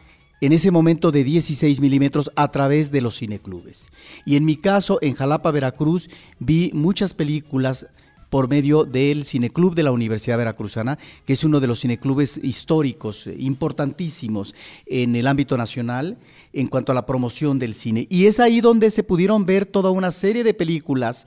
en 0.40 0.52
ese 0.52 0.70
momento 0.70 1.10
de 1.10 1.24
16 1.24 1.80
milímetros 1.80 2.30
a 2.36 2.52
través 2.52 2.92
de 2.92 3.00
los 3.00 3.18
cineclubes. 3.18 3.88
Y 4.24 4.36
en 4.36 4.44
mi 4.44 4.54
caso, 4.54 5.00
en 5.02 5.14
Jalapa, 5.14 5.50
Veracruz, 5.50 6.08
vi 6.38 6.70
muchas 6.72 7.12
películas 7.12 7.88
por 8.30 8.48
medio 8.48 8.84
del 8.84 9.24
Cineclub 9.24 9.74
de 9.74 9.82
la 9.82 9.92
Universidad 9.92 10.38
Veracruzana, 10.38 10.98
que 11.24 11.32
es 11.32 11.44
uno 11.44 11.60
de 11.60 11.66
los 11.66 11.80
cineclubes 11.80 12.40
históricos 12.42 13.26
eh, 13.26 13.36
importantísimos 13.38 14.54
en 14.86 15.16
el 15.16 15.26
ámbito 15.26 15.56
nacional 15.56 16.16
en 16.52 16.68
cuanto 16.68 16.90
a 16.90 16.94
la 16.94 17.06
promoción 17.06 17.58
del 17.58 17.74
cine. 17.74 18.06
Y 18.10 18.26
es 18.26 18.40
ahí 18.40 18.60
donde 18.60 18.90
se 18.90 19.02
pudieron 19.02 19.44
ver 19.44 19.66
toda 19.66 19.90
una 19.90 20.10
serie 20.10 20.42
de 20.42 20.54
películas 20.54 21.26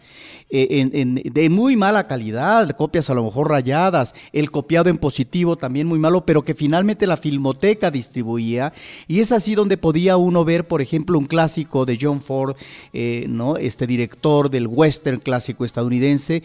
eh, 0.49 1.23
de 1.23 1.49
muy 1.49 1.75
mala 1.75 2.07
calidad, 2.07 2.71
copias 2.71 3.09
a 3.09 3.13
lo 3.13 3.23
mejor 3.23 3.49
rayadas, 3.49 4.15
el 4.33 4.49
copiado 4.49 4.89
en 4.89 4.97
positivo 4.97 5.55
también 5.55 5.85
muy 5.85 5.99
malo, 5.99 6.25
pero 6.25 6.43
que 6.43 6.55
finalmente 6.55 7.05
la 7.05 7.17
filmoteca 7.17 7.91
distribuía. 7.91 8.73
Y 9.07 9.19
es 9.19 9.31
así 9.31 9.53
donde 9.53 9.77
podía 9.77 10.17
uno 10.17 10.43
ver, 10.43 10.67
por 10.67 10.81
ejemplo, 10.81 11.19
un 11.19 11.25
clásico 11.25 11.85
de 11.85 11.97
John 12.01 12.21
Ford, 12.21 12.55
eh, 12.93 13.25
¿no? 13.29 13.55
este 13.57 13.85
director 13.85 14.49
del 14.49 14.67
western 14.67 15.19
clásico 15.19 15.63
estadounidense, 15.63 16.41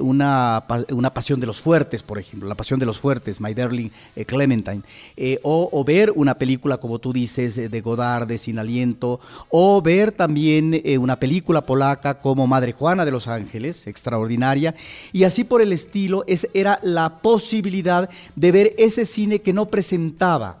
una, 0.00 0.64
una, 0.90 1.14
pasión 1.14 1.40
de 1.40 1.46
los 1.46 1.60
fuertes, 1.60 2.02
por 2.02 2.18
ejemplo, 2.18 2.48
la 2.48 2.54
pasión 2.54 2.80
de 2.80 2.86
los 2.86 2.98
fuertes, 2.98 3.40
My 3.40 3.54
Darling 3.54 3.90
Clementine, 4.26 4.82
o, 5.42 5.68
o 5.72 5.84
ver 5.84 6.12
una 6.14 6.34
película, 6.34 6.78
como 6.78 6.98
tú 6.98 7.12
dices, 7.12 7.70
de 7.70 7.80
Godard, 7.80 8.26
de 8.26 8.38
Sin 8.38 8.58
Aliento, 8.58 9.20
o 9.50 9.80
ver 9.82 10.12
también 10.12 10.80
eh, 10.84 10.98
una 10.98 11.16
película 11.16 11.62
polaca 11.62 12.20
como 12.20 12.46
Madre 12.46 12.72
Juana 12.72 13.04
de 13.04 13.10
los 13.10 13.28
Ángeles, 13.28 13.86
extraordinaria, 13.86 14.74
y 15.12 15.24
así 15.24 15.44
por 15.44 15.62
el 15.62 15.72
estilo, 15.72 16.24
es, 16.26 16.48
era 16.54 16.80
la 16.82 17.18
posibilidad 17.18 18.08
de 18.34 18.52
ver 18.52 18.74
ese 18.78 19.06
cine 19.06 19.40
que 19.40 19.52
no 19.52 19.66
presentaba 19.66 20.58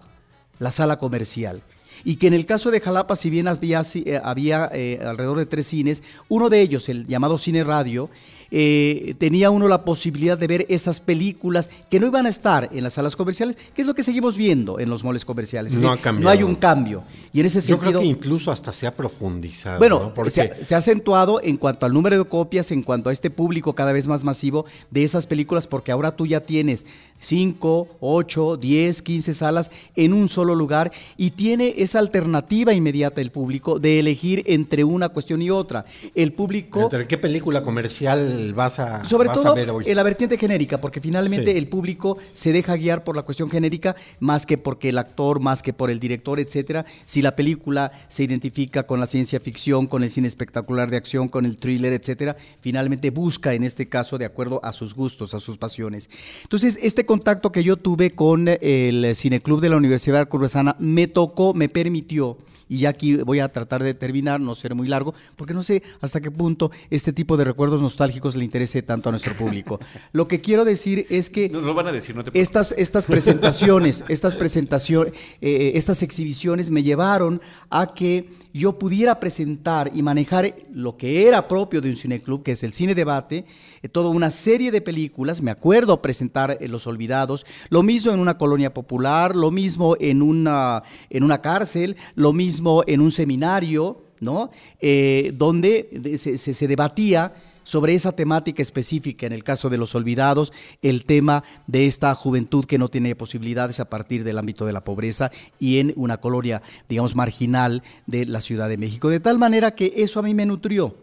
la 0.58 0.70
sala 0.70 0.98
comercial 0.98 1.62
y 2.04 2.16
que 2.16 2.26
en 2.26 2.34
el 2.34 2.46
caso 2.46 2.70
de 2.70 2.80
Jalapa, 2.80 3.16
si 3.16 3.30
bien 3.30 3.48
había, 3.48 3.82
eh, 3.94 4.20
había 4.22 4.70
eh, 4.72 5.00
alrededor 5.04 5.38
de 5.38 5.46
tres 5.46 5.66
cines, 5.66 6.02
uno 6.28 6.50
de 6.50 6.60
ellos, 6.60 6.88
el 6.88 7.06
llamado 7.06 7.38
Cine 7.38 7.64
Radio, 7.64 8.10
eh, 8.56 9.16
tenía 9.18 9.50
uno 9.50 9.66
la 9.66 9.84
posibilidad 9.84 10.38
de 10.38 10.46
ver 10.46 10.64
esas 10.68 11.00
películas 11.00 11.68
que 11.90 11.98
no 11.98 12.06
iban 12.06 12.24
a 12.24 12.28
estar 12.28 12.70
en 12.72 12.84
las 12.84 12.92
salas 12.92 13.16
comerciales, 13.16 13.58
que 13.74 13.82
es 13.82 13.88
lo 13.88 13.94
que 13.94 14.04
seguimos 14.04 14.36
viendo 14.36 14.78
en 14.78 14.88
los 14.88 15.02
moles 15.02 15.24
comerciales. 15.24 15.72
no, 15.72 15.90
ha 15.90 15.96
cambiado. 15.96 16.22
no 16.22 16.30
hay 16.30 16.44
un 16.44 16.54
cambio. 16.54 17.02
Y 17.32 17.40
en 17.40 17.46
ese 17.46 17.60
Yo 17.62 17.80
creo 17.80 17.98
que 17.98 18.06
incluso 18.06 18.52
hasta 18.52 18.72
se 18.72 18.86
ha 18.86 18.94
profundizado. 18.94 19.78
Bueno, 19.78 20.12
se, 20.28 20.74
ha, 20.74 20.78
acentuado 20.78 21.40
en 21.42 21.56
cuanto 21.56 21.84
al 21.84 21.92
número 21.92 22.16
de 22.16 22.24
copias, 22.26 22.70
en 22.70 22.84
cuanto 22.84 23.10
a 23.10 23.12
este 23.12 23.28
público 23.28 23.74
cada 23.74 23.90
vez 23.92 24.06
más 24.06 24.22
masivo 24.22 24.66
de 24.92 25.02
esas 25.02 25.26
películas, 25.26 25.66
porque 25.66 25.90
ahora 25.90 26.14
tú 26.14 26.24
ya 26.24 26.38
tienes 26.38 26.86
5, 27.18 27.88
8, 27.98 28.56
10, 28.58 29.02
15 29.02 29.34
salas 29.34 29.70
en 29.96 30.12
un 30.12 30.28
solo 30.28 30.54
lugar 30.54 30.92
y 31.16 31.32
tiene 31.32 31.74
esa 31.78 31.98
alternativa 31.98 32.72
inmediata 32.72 33.20
el 33.20 33.30
público 33.30 33.78
de 33.78 33.98
elegir 33.98 34.44
entre 34.46 34.84
una 34.84 35.08
cuestión 35.08 35.42
y 35.42 35.50
otra. 35.50 35.86
El 36.14 36.32
público... 36.32 36.82
¿Entre 36.82 37.08
qué 37.08 37.18
película 37.18 37.62
comercial 37.62 38.43
vas 38.52 38.78
a, 38.78 39.04
sobre 39.04 39.28
todo, 39.30 39.54
en 39.56 39.96
la 39.96 40.02
vertiente 40.02 40.36
genérica, 40.36 40.80
porque 40.80 41.00
finalmente 41.00 41.56
el 41.56 41.68
público 41.68 42.18
se 42.32 42.52
deja 42.52 42.76
guiar 42.76 43.04
por 43.04 43.16
la 43.16 43.22
cuestión 43.22 43.48
genérica 43.48 43.96
más 44.20 44.46
que 44.46 44.58
porque 44.58 44.90
el 44.90 44.98
actor, 44.98 45.40
más 45.40 45.62
que 45.62 45.72
por 45.72 45.90
el 45.90 46.00
director, 46.00 46.38
etcétera. 46.38 46.84
Si 47.06 47.22
la 47.22 47.36
película 47.36 47.92
se 48.08 48.24
identifica 48.24 48.84
con 48.84 49.00
la 49.00 49.06
ciencia 49.06 49.40
ficción, 49.40 49.86
con 49.86 50.02
el 50.02 50.10
cine 50.10 50.28
espectacular 50.28 50.90
de 50.90 50.96
acción, 50.96 51.28
con 51.28 51.46
el 51.46 51.56
thriller, 51.56 51.92
etcétera, 51.92 52.36
finalmente 52.60 53.10
busca 53.10 53.54
en 53.54 53.64
este 53.64 53.88
caso 53.88 54.18
de 54.18 54.24
acuerdo 54.24 54.60
a 54.64 54.72
sus 54.72 54.94
gustos, 54.94 55.34
a 55.34 55.40
sus 55.40 55.58
pasiones. 55.58 56.10
Entonces, 56.42 56.78
este 56.82 57.06
contacto 57.06 57.52
que 57.52 57.64
yo 57.64 57.76
tuve 57.76 58.10
con 58.10 58.48
el 58.48 59.14
Cineclub 59.14 59.60
de 59.60 59.70
la 59.70 59.76
Universidad 59.76 60.28
Cruzana 60.28 60.76
me 60.78 61.06
tocó, 61.06 61.54
me 61.54 61.68
permitió 61.68 62.36
y 62.68 62.78
ya 62.78 62.90
aquí 62.90 63.16
voy 63.16 63.40
a 63.40 63.48
tratar 63.48 63.82
de 63.82 63.94
terminar, 63.94 64.40
no 64.40 64.54
ser 64.54 64.74
muy 64.74 64.88
largo, 64.88 65.14
porque 65.36 65.54
no 65.54 65.62
sé 65.62 65.82
hasta 66.00 66.20
qué 66.20 66.30
punto 66.30 66.70
este 66.90 67.12
tipo 67.12 67.36
de 67.36 67.44
recuerdos 67.44 67.82
nostálgicos 67.82 68.36
le 68.36 68.44
interese 68.44 68.82
tanto 68.82 69.08
a 69.08 69.12
nuestro 69.12 69.34
público. 69.34 69.80
Lo 70.12 70.28
que 70.28 70.40
quiero 70.40 70.64
decir 70.64 71.06
es 71.10 71.30
que 71.30 71.48
no, 71.48 71.60
lo 71.60 71.74
van 71.74 71.88
a 71.88 71.92
decir, 71.92 72.16
no 72.16 72.24
te 72.24 72.38
estas, 72.38 72.72
estas 72.72 73.06
presentaciones, 73.06 74.04
estas 74.08 74.36
presentaciones, 74.36 75.14
eh, 75.40 75.72
estas 75.74 76.02
exhibiciones 76.02 76.70
me 76.70 76.82
llevaron 76.82 77.40
a 77.70 77.94
que 77.94 78.43
yo 78.54 78.78
pudiera 78.78 79.18
presentar 79.18 79.90
y 79.92 80.02
manejar 80.02 80.54
lo 80.72 80.96
que 80.96 81.26
era 81.26 81.48
propio 81.48 81.80
de 81.80 81.90
un 81.90 81.96
cineclub, 81.96 82.44
que 82.44 82.52
es 82.52 82.62
el 82.62 82.72
cine 82.72 82.94
debate, 82.94 83.44
eh, 83.82 83.88
toda 83.88 84.10
una 84.10 84.30
serie 84.30 84.70
de 84.70 84.80
películas, 84.80 85.42
me 85.42 85.50
acuerdo 85.50 86.00
presentar 86.00 86.56
eh, 86.60 86.68
Los 86.68 86.86
Olvidados, 86.86 87.44
lo 87.68 87.82
mismo 87.82 88.12
en 88.12 88.20
una 88.20 88.38
colonia 88.38 88.72
popular, 88.72 89.34
lo 89.34 89.50
mismo 89.50 89.96
en 89.98 90.22
una, 90.22 90.84
en 91.10 91.24
una 91.24 91.42
cárcel, 91.42 91.96
lo 92.14 92.32
mismo 92.32 92.84
en 92.86 93.00
un 93.00 93.10
seminario, 93.10 94.04
¿no? 94.20 94.52
Eh, 94.80 95.32
donde 95.34 96.16
se, 96.16 96.38
se 96.38 96.68
debatía 96.68 97.34
sobre 97.64 97.94
esa 97.94 98.12
temática 98.12 98.62
específica, 98.62 99.26
en 99.26 99.32
el 99.32 99.44
caso 99.44 99.68
de 99.68 99.78
los 99.78 99.94
olvidados, 99.94 100.52
el 100.82 101.04
tema 101.04 101.44
de 101.66 101.86
esta 101.86 102.14
juventud 102.14 102.64
que 102.64 102.78
no 102.78 102.88
tiene 102.88 103.16
posibilidades 103.16 103.80
a 103.80 103.90
partir 103.90 104.24
del 104.24 104.38
ámbito 104.38 104.66
de 104.66 104.72
la 104.72 104.84
pobreza 104.84 105.30
y 105.58 105.78
en 105.78 105.92
una 105.96 106.18
colonia, 106.18 106.62
digamos, 106.88 107.16
marginal 107.16 107.82
de 108.06 108.26
la 108.26 108.40
Ciudad 108.40 108.68
de 108.68 108.76
México. 108.76 109.08
De 109.08 109.20
tal 109.20 109.38
manera 109.38 109.74
que 109.74 109.92
eso 109.96 110.20
a 110.20 110.22
mí 110.22 110.34
me 110.34 110.46
nutrió 110.46 110.94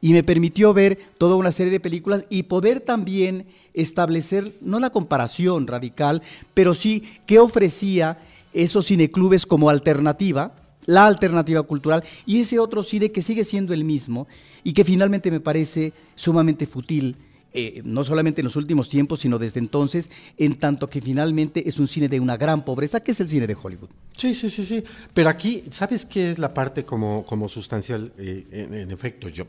y 0.00 0.12
me 0.12 0.22
permitió 0.22 0.74
ver 0.74 0.98
toda 1.18 1.34
una 1.34 1.50
serie 1.50 1.72
de 1.72 1.80
películas 1.80 2.26
y 2.28 2.44
poder 2.44 2.80
también 2.80 3.46
establecer, 3.72 4.54
no 4.60 4.78
la 4.78 4.90
comparación 4.90 5.66
radical, 5.66 6.22
pero 6.52 6.74
sí 6.74 7.02
qué 7.26 7.38
ofrecía 7.38 8.18
esos 8.52 8.86
cineclubes 8.86 9.46
como 9.46 9.70
alternativa, 9.70 10.52
la 10.86 11.06
alternativa 11.06 11.62
cultural, 11.62 12.04
y 12.26 12.40
ese 12.40 12.58
otro 12.58 12.82
cine 12.82 13.12
que 13.12 13.22
sigue 13.22 13.44
siendo 13.44 13.72
el 13.74 13.84
mismo, 13.84 14.26
y 14.62 14.72
que 14.72 14.84
finalmente 14.84 15.30
me 15.30 15.40
parece 15.40 15.92
sumamente 16.16 16.66
fútil. 16.66 17.16
Eh, 17.56 17.82
no 17.84 18.02
solamente 18.02 18.40
en 18.40 18.46
los 18.46 18.56
últimos 18.56 18.88
tiempos, 18.88 19.20
sino 19.20 19.38
desde 19.38 19.60
entonces, 19.60 20.10
en 20.38 20.58
tanto 20.58 20.90
que 20.90 21.00
finalmente 21.00 21.68
es 21.68 21.78
un 21.78 21.86
cine 21.86 22.08
de 22.08 22.18
una 22.18 22.36
gran 22.36 22.64
pobreza, 22.64 22.98
que 22.98 23.12
es 23.12 23.20
el 23.20 23.28
cine 23.28 23.46
de 23.46 23.54
Hollywood. 23.54 23.90
Sí, 24.16 24.34
sí, 24.34 24.50
sí, 24.50 24.64
sí. 24.64 24.82
Pero 25.14 25.28
aquí, 25.28 25.62
¿sabes 25.70 26.04
qué 26.04 26.30
es 26.30 26.40
la 26.40 26.52
parte 26.52 26.84
como, 26.84 27.24
como 27.24 27.48
sustancial? 27.48 28.12
Eh, 28.18 28.44
en, 28.50 28.90
efecto, 28.90 29.28
yo 29.28 29.46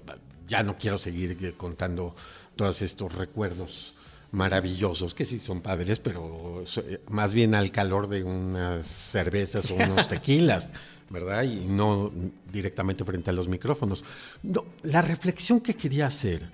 ya 0.48 0.62
no 0.62 0.78
quiero 0.78 1.00
seguir 1.00 1.36
eh, 1.42 1.54
contando 1.58 2.16
todos 2.56 2.84
estos 2.84 3.12
recuerdos 3.12 3.96
maravillosos, 4.32 5.16
que 5.16 5.26
sí 5.26 5.40
son 5.40 5.62
padres, 5.62 5.98
pero 5.98 6.64
más 7.10 7.34
bien 7.34 7.56
al 7.56 7.72
calor 7.72 8.08
de 8.08 8.24
unas 8.24 8.86
cervezas 8.86 9.72
o 9.72 9.76
unos 9.76 10.08
tequilas. 10.10 10.70
¿Verdad? 11.10 11.44
Y 11.44 11.66
no 11.68 12.12
directamente 12.52 13.04
frente 13.04 13.30
a 13.30 13.34
los 13.34 13.48
micrófonos. 13.48 14.04
No, 14.44 14.66
la 14.84 15.02
reflexión 15.02 15.60
que 15.60 15.76
quería 15.76 16.08
hacer 16.08 16.50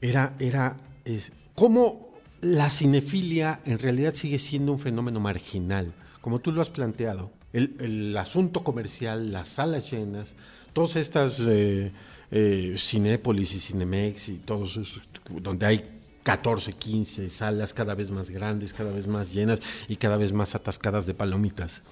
era, 0.00 0.34
era 0.38 0.76
es, 1.04 1.32
cómo 1.54 2.08
la 2.40 2.70
cinefilia 2.70 3.60
en 3.64 3.78
realidad 3.78 4.14
sigue 4.14 4.38
siendo 4.38 4.72
un 4.72 4.78
fenómeno 4.78 5.20
marginal, 5.20 5.92
como 6.20 6.38
tú 6.40 6.52
lo 6.52 6.62
has 6.62 6.70
planteado. 6.70 7.30
El, 7.52 8.16
asunto 8.16 8.62
comercial, 8.62 9.32
las 9.32 9.48
salas 9.48 9.90
llenas, 9.90 10.34
todas 10.72 10.96
estas 10.96 11.40
eh, 11.40 11.92
eh, 12.30 12.74
Cinépolis 12.76 13.54
y 13.54 13.58
Cinemex 13.58 14.28
y 14.28 14.36
todos 14.36 14.76
esos, 14.76 15.00
donde 15.40 15.64
hay 15.64 16.00
14, 16.24 16.74
15 16.74 17.30
salas 17.30 17.72
cada 17.72 17.94
vez 17.94 18.10
más 18.10 18.28
grandes, 18.28 18.74
cada 18.74 18.92
vez 18.92 19.06
más 19.06 19.32
llenas 19.32 19.60
y 19.88 19.96
cada 19.96 20.18
vez 20.18 20.32
más 20.32 20.54
atascadas 20.54 21.06
de 21.06 21.14
palomitas 21.14 21.82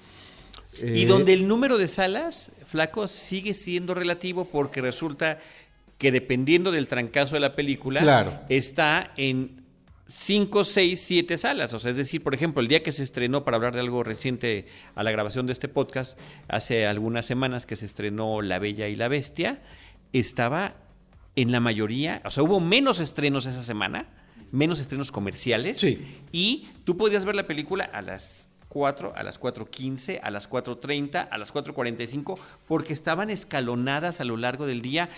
y 0.73 1.03
eh, 1.03 1.05
donde 1.05 1.33
el 1.33 1.47
número 1.47 1.77
de 1.77 1.87
salas, 1.87 2.51
flaco, 2.65 3.07
sigue 3.07 3.53
siendo 3.53 3.93
relativo 3.93 4.45
porque 4.45 4.81
resulta 4.81 5.39
que 5.97 6.11
dependiendo 6.11 6.71
del 6.71 6.87
trancazo 6.87 7.35
de 7.35 7.41
la 7.41 7.55
película, 7.55 8.45
está 8.49 9.11
en 9.17 9.63
5, 10.07 10.63
6, 10.63 11.01
7 11.01 11.37
salas. 11.37 11.73
O 11.73 11.79
sea, 11.79 11.91
es 11.91 11.97
decir, 11.97 12.23
por 12.23 12.33
ejemplo, 12.33 12.61
el 12.61 12.67
día 12.67 12.83
que 12.83 12.91
se 12.91 13.03
estrenó, 13.03 13.43
para 13.43 13.57
hablar 13.57 13.73
de 13.73 13.79
algo 13.79 14.03
reciente 14.03 14.67
a 14.95 15.03
la 15.03 15.11
grabación 15.11 15.47
de 15.47 15.53
este 15.53 15.67
podcast, 15.67 16.19
hace 16.47 16.85
algunas 16.85 17.25
semanas 17.25 17.65
que 17.65 17.75
se 17.75 17.85
estrenó 17.85 18.41
La 18.41 18.59
Bella 18.59 18.87
y 18.87 18.95
la 18.95 19.07
Bestia, 19.07 19.61
estaba 20.13 20.75
en 21.35 21.51
la 21.51 21.59
mayoría, 21.59 22.21
o 22.25 22.31
sea, 22.31 22.41
hubo 22.41 22.59
menos 22.59 22.99
estrenos 22.99 23.45
esa 23.45 23.61
semana, 23.61 24.07
menos 24.51 24.79
estrenos 24.79 25.11
comerciales. 25.11 25.79
Sí. 25.79 25.99
Y 26.31 26.69
tú 26.83 26.97
podías 26.97 27.25
ver 27.25 27.35
la 27.35 27.45
película 27.45 27.83
a 27.85 28.01
las 28.01 28.46
4, 28.69 29.13
a 29.15 29.23
las 29.23 29.39
4.15, 29.39 30.19
a 30.21 30.29
las 30.31 30.49
4.30, 30.49 31.27
a 31.29 31.37
las 31.37 31.53
4.45, 31.53 32.39
porque 32.67 32.93
estaban 32.93 33.29
escalonadas 33.29 34.19
a 34.19 34.23
lo 34.23 34.37
largo 34.37 34.65
del 34.65 34.81
día 34.81 35.09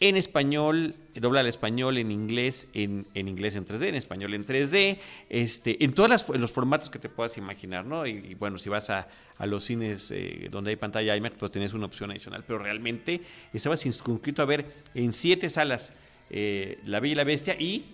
en 0.00 0.16
español, 0.16 0.94
dobla 1.14 1.40
al 1.40 1.48
español, 1.48 1.98
en 1.98 2.12
inglés, 2.12 2.68
en, 2.72 3.06
en, 3.14 3.26
inglés 3.26 3.56
en 3.56 3.66
3D, 3.66 3.88
en 3.88 3.94
español 3.96 4.32
en 4.34 4.46
3D, 4.46 4.98
este, 5.28 5.84
en 5.84 5.92
todos 5.92 6.28
los 6.28 6.52
formatos 6.52 6.88
que 6.88 7.00
te 7.00 7.08
puedas 7.08 7.36
imaginar, 7.36 7.84
¿no? 7.84 8.06
Y, 8.06 8.34
bueno, 8.34 8.58
si 8.58 8.68
vas 8.68 8.90
a, 8.90 9.08
a 9.38 9.46
los 9.46 9.64
cines 9.64 10.10
eh, 10.12 10.48
donde 10.50 10.70
hay 10.70 10.76
pantalla 10.76 11.16
IMAX, 11.16 11.36
pues 11.36 11.50
tienes 11.50 11.72
una 11.72 11.86
opción 11.86 12.10
adicional, 12.12 12.44
pero 12.46 12.60
realmente 12.60 13.22
estabas 13.52 13.84
inscrito 13.86 14.42
a 14.42 14.44
ver 14.44 14.66
en 14.94 15.12
siete 15.12 15.50
salas 15.50 15.92
eh, 16.30 16.78
La 16.84 17.00
Bella 17.00 17.12
y 17.12 17.16
la 17.16 17.24
Bestia 17.24 17.60
y 17.60 17.84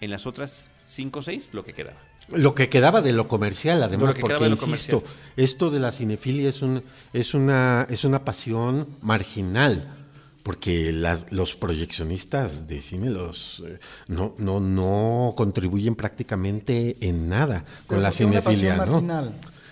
en 0.00 0.10
las 0.10 0.26
otras 0.26 0.70
cinco 0.86 1.18
o 1.18 1.22
seis 1.22 1.50
lo 1.52 1.64
que 1.64 1.72
quedaba. 1.72 1.98
Lo 2.30 2.54
que 2.54 2.68
quedaba 2.68 3.02
de 3.02 3.12
lo 3.12 3.28
comercial, 3.28 3.82
además, 3.82 4.14
porque 4.18 4.46
insisto, 4.46 5.02
esto 5.36 5.70
de 5.70 5.78
la 5.78 5.92
cinefilia 5.92 6.48
es 6.48 6.62
un, 6.62 6.82
es 7.12 7.34
una, 7.34 7.86
es 7.90 8.04
una 8.04 8.24
pasión 8.24 8.88
marginal, 9.02 9.94
porque 10.42 10.92
los 11.30 11.56
proyeccionistas 11.56 12.66
de 12.66 12.82
cine 12.82 13.10
los 13.10 13.62
eh, 13.66 13.78
no, 14.08 14.34
no, 14.38 14.60
no 14.60 15.34
contribuyen 15.36 15.94
prácticamente 15.94 16.96
en 17.00 17.28
nada 17.28 17.64
con 17.86 18.02
la 18.02 18.12
cinefilia, 18.12 18.76
¿no? 18.86 19.02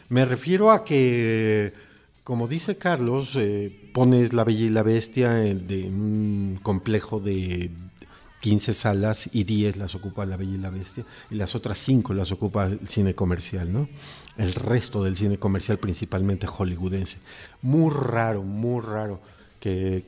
Me 0.08 0.26
refiero 0.26 0.72
a 0.72 0.84
que, 0.84 1.72
como 2.22 2.48
dice 2.48 2.76
Carlos, 2.76 3.34
eh, 3.36 3.90
pones 3.94 4.34
La 4.34 4.44
Bella 4.44 4.64
y 4.66 4.68
la 4.68 4.82
Bestia 4.82 5.30
de 5.30 5.84
un 5.84 6.58
complejo 6.62 7.18
de 7.18 7.70
15 8.42 8.74
salas 8.74 9.30
y 9.32 9.44
10 9.44 9.76
las 9.76 9.94
ocupa 9.94 10.26
La 10.26 10.36
Bella 10.36 10.54
y 10.54 10.58
la 10.58 10.68
Bestia 10.68 11.06
y 11.30 11.36
las 11.36 11.54
otras 11.54 11.78
5 11.78 12.12
las 12.12 12.32
ocupa 12.32 12.66
el 12.66 12.88
cine 12.88 13.14
comercial, 13.14 13.72
¿no? 13.72 13.88
El 14.36 14.52
resto 14.52 15.04
del 15.04 15.16
cine 15.16 15.38
comercial, 15.38 15.78
principalmente 15.78 16.48
hollywoodense. 16.48 17.18
Muy 17.62 17.94
raro, 17.94 18.42
muy 18.42 18.82
raro 18.82 19.20
que, 19.60 20.04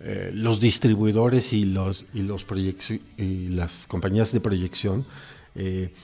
eh, 0.00 0.30
los 0.34 0.60
distribuidores 0.60 1.54
y, 1.54 1.64
los, 1.64 2.04
y, 2.12 2.20
los 2.20 2.46
y 3.16 3.48
las 3.48 3.86
compañías 3.86 4.30
de 4.30 4.40
proyección 4.40 5.06
eh, 5.54 5.94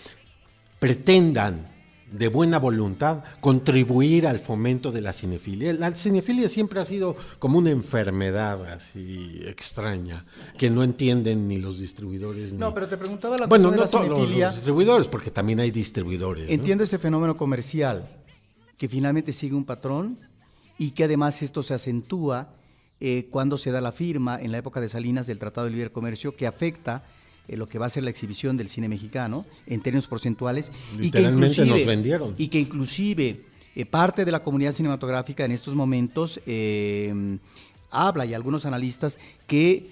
pretendan 0.78 1.73
de 2.14 2.29
buena 2.29 2.59
voluntad 2.59 3.24
contribuir 3.40 4.27
al 4.27 4.38
fomento 4.38 4.92
de 4.92 5.00
la 5.00 5.12
cinefilia. 5.12 5.72
La 5.72 5.94
cinefilia 5.96 6.48
siempre 6.48 6.81
ha 6.81 6.85
sido 6.85 7.16
como 7.38 7.59
una 7.59 7.70
enfermedad 7.70 8.64
así 8.66 9.40
extraña, 9.46 10.24
que 10.57 10.70
no 10.70 10.85
entienden 10.85 11.48
ni 11.48 11.59
los 11.59 11.81
distribuidores. 11.81 12.53
No, 12.53 12.72
pero 12.72 12.88
te 12.88 12.96
preguntaba 12.96 13.37
la 13.37 13.46
bueno, 13.46 13.64
no 13.64 13.72
de 13.72 13.79
la 13.79 13.87
cinefilia. 13.88 14.46
Los 14.46 14.57
distribuidores, 14.57 15.09
porque 15.09 15.31
también 15.31 15.59
hay 15.59 15.72
distribuidores. 15.72 16.48
Entiendo 16.48 16.85
ese 16.85 16.98
fenómeno 16.98 17.37
comercial, 17.37 18.09
que 18.79 18.88
finalmente 18.88 19.33
sigue 19.33 19.57
un 19.57 19.64
patrón 19.64 20.16
y 20.79 20.92
que 20.92 21.05
además 21.05 21.42
esto 21.42 21.62
se 21.62 21.74
acentúa 21.74 22.55
eh, 23.00 23.27
cuando 23.31 23.59
se 23.59 23.72
da 23.72 23.81
la 23.81 23.92
firma 23.92 24.40
en 24.40 24.53
la 24.53 24.59
época 24.59 24.81
de 24.81 24.88
Salinas 24.88 25.27
del 25.27 25.40
Tratado 25.40 25.66
de 25.66 25.72
Libre 25.72 25.90
Comercio, 25.90 26.37
que 26.37 26.46
afecta 26.46 27.05
eh, 27.48 27.57
lo 27.57 27.68
que 27.68 27.78
va 27.78 27.87
a 27.87 27.90
ser 27.90 28.02
la 28.02 28.11
exhibición 28.11 28.57
del 28.57 28.68
cine 28.68 28.88
mexicano 28.88 29.44
en 29.66 29.80
términos 29.80 30.07
porcentuales 30.07 30.72
y 31.00 31.11
que 31.11 31.22
inclusive, 31.22 31.66
nos 31.66 31.87
vendieron. 31.87 32.35
Y 32.38 32.48
que 32.48 32.61
inclusive 32.61 33.40
eh, 33.74 33.87
parte 33.87 34.24
de 34.24 34.33
la 34.33 34.42
comunidad 34.42 34.72
cinematográfica 34.72 35.44
en 35.44 35.52
estos 35.52 35.74
momentos 35.74 36.40
eh, 36.46 37.38
habla 37.90 38.24
y 38.26 38.35
algunos 38.35 38.66
analistas 38.66 39.18
que 39.46 39.90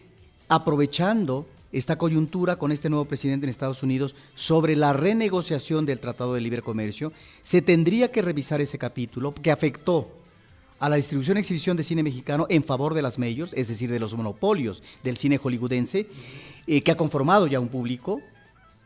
aprovechando 0.48 1.46
esta 1.72 1.96
coyuntura 1.96 2.56
con 2.56 2.70
este 2.70 2.90
nuevo 2.90 3.06
presidente 3.06 3.46
en 3.46 3.50
Estados 3.50 3.82
Unidos 3.82 4.14
sobre 4.34 4.76
la 4.76 4.92
renegociación 4.92 5.86
del 5.86 5.98
Tratado 5.98 6.34
de 6.34 6.42
Libre 6.42 6.62
Comercio, 6.62 7.12
se 7.42 7.62
tendría 7.62 8.12
que 8.12 8.22
revisar 8.22 8.60
ese 8.60 8.78
capítulo 8.78 9.34
que 9.34 9.50
afectó 9.50 10.10
a 10.82 10.88
la 10.88 10.96
distribución 10.96 11.36
y 11.36 11.40
exhibición 11.40 11.76
de 11.76 11.84
cine 11.84 12.02
mexicano 12.02 12.44
en 12.48 12.64
favor 12.64 12.92
de 12.94 13.02
las 13.02 13.16
majors, 13.16 13.52
es 13.54 13.68
decir, 13.68 13.88
de 13.88 14.00
los 14.00 14.14
monopolios 14.14 14.82
del 15.04 15.16
cine 15.16 15.38
hollywoodense, 15.38 16.08
eh, 16.66 16.82
que 16.82 16.90
ha 16.90 16.96
conformado 16.96 17.46
ya 17.46 17.60
un 17.60 17.68
público, 17.68 18.20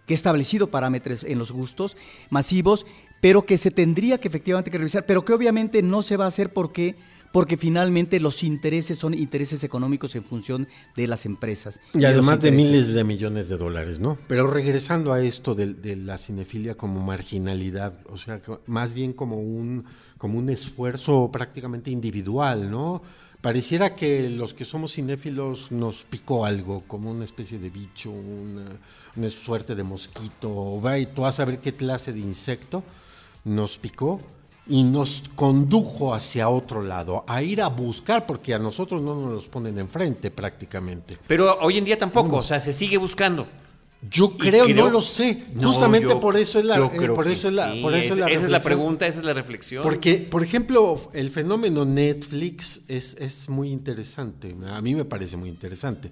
que 0.07 0.13
ha 0.13 0.15
establecido 0.15 0.67
parámetros 0.67 1.25
en 1.25 1.39
los 1.39 1.53
gustos 1.53 1.97
masivos, 2.29 2.85
pero 3.23 3.47
que 3.47 3.57
se 3.57 3.71
tendría 3.71 4.19
que 4.19 4.29
efectivamente 4.29 4.71
que 4.71 4.77
revisar, 4.77 5.07
pero 5.07 5.25
que 5.25 5.33
obviamente 5.33 5.83
no 5.83 6.03
se 6.03 6.19
va 6.19 6.27
a 6.27 6.29
hacer 6.29 6.53
porque 6.53 6.97
porque 7.33 7.57
finalmente 7.57 8.21
los 8.21 8.43
intereses 8.43 8.99
son 8.99 9.13
intereses 9.13 9.63
económicos 9.65 10.15
en 10.15 10.25
función 10.25 10.69
de 10.97 11.07
las 11.07 11.27
empresas. 11.27 11.81
Y, 11.93 12.05
además 12.05 12.41
de 12.41 12.51
miles 12.51 12.87
de 12.87 13.05
millones 13.05 13.51
de 13.51 13.59
dólares, 13.59 14.01
¿no? 14.01 14.17
Pero 14.27 14.47
regresando 14.47 15.13
a 15.13 15.21
esto 15.21 15.55
de, 15.55 15.75
de, 15.75 15.97
la 15.97 16.17
cinefilia 16.17 16.77
como 16.77 17.05
marginalidad, 17.05 17.99
o 18.09 18.17
sea, 18.17 18.41
más 18.67 18.93
bien 18.93 19.13
como 19.13 19.37
un, 19.37 19.85
como 20.19 20.39
un 20.39 20.51
esfuerzo 20.51 21.31
prácticamente 21.33 21.91
individual, 21.91 22.71
¿no? 22.71 23.03
Pareciera 23.41 23.95
que 23.95 24.29
los 24.29 24.55
que 24.55 24.65
somos 24.65 24.95
cinéfilos 24.95 25.71
nos 25.71 26.03
picó 26.03 26.47
algo, 26.47 26.83
como 26.87 27.11
una 27.11 27.25
especie 27.25 27.59
de 27.59 27.71
bicho, 27.71 28.11
una, 28.11 29.31
suerte 29.31 29.75
de 29.75 29.83
mosquito, 29.83 30.81
va 30.81 30.99
y 30.99 31.07
tú 31.07 31.23
vas 31.23 31.39
a 31.39 31.45
ver 31.45 31.61
qué 31.61 31.75
clase 31.75 32.13
de 32.13 32.21
insecto 32.21 32.83
nos 33.45 33.79
picó 33.79 34.21
y 34.67 34.83
nos 34.83 35.23
condujo 35.37 36.13
hacia 36.13 36.49
otro 36.49 36.83
lado, 36.83 37.25
a 37.29 37.41
ir 37.43 37.63
a 37.63 37.69
buscar, 37.69 38.27
porque 38.27 38.53
a 38.53 38.59
nosotros 38.59 39.01
no 39.01 39.15
nos 39.15 39.31
los 39.31 39.47
ponen 39.47 39.79
enfrente 39.79 40.31
prácticamente. 40.33 41.17
Pero 41.29 41.57
hoy 41.61 41.79
en 41.79 41.85
día 41.85 41.99
tampoco, 41.99 42.39
o 42.39 42.43
sea, 42.43 42.61
se 42.61 42.73
sigue 42.73 42.97
buscando. 42.97 43.47
Yo 44.11 44.37
creo, 44.37 44.65
creo- 44.65 44.77
no 44.77 44.91
lo 44.91 45.01
sé. 45.01 45.45
No, 45.55 45.69
Justamente 45.73 46.09
yo- 46.09 46.21
por 46.21 46.37
eso 46.37 46.59
es 46.59 46.65
la, 46.65 46.77
eh, 46.77 47.09
por 47.15 47.27
eso 47.29 47.49
es 47.49 47.55
la, 47.55 47.73
sí, 47.73 47.83
por 47.83 47.95
eso 47.95 48.13
es 48.15 48.19
la 48.19 48.27
esa 48.29 48.45
es 48.45 48.51
la 48.51 48.61
pregunta, 48.61 49.07
esa 49.07 49.19
es 49.21 49.25
la 49.25 49.33
reflexión. 49.35 49.83
Porque, 49.83 50.15
por 50.19 50.43
ejemplo, 50.43 51.11
el 51.13 51.31
fenómeno 51.31 51.85
Netflix 51.85 52.83
es, 52.89 53.15
es 53.19 53.49
muy 53.49 53.71
interesante. 53.71 54.55
A 54.69 54.81
mí 54.81 54.95
me 54.95 55.05
parece 55.05 55.37
muy 55.37 55.49
interesante. 55.49 56.11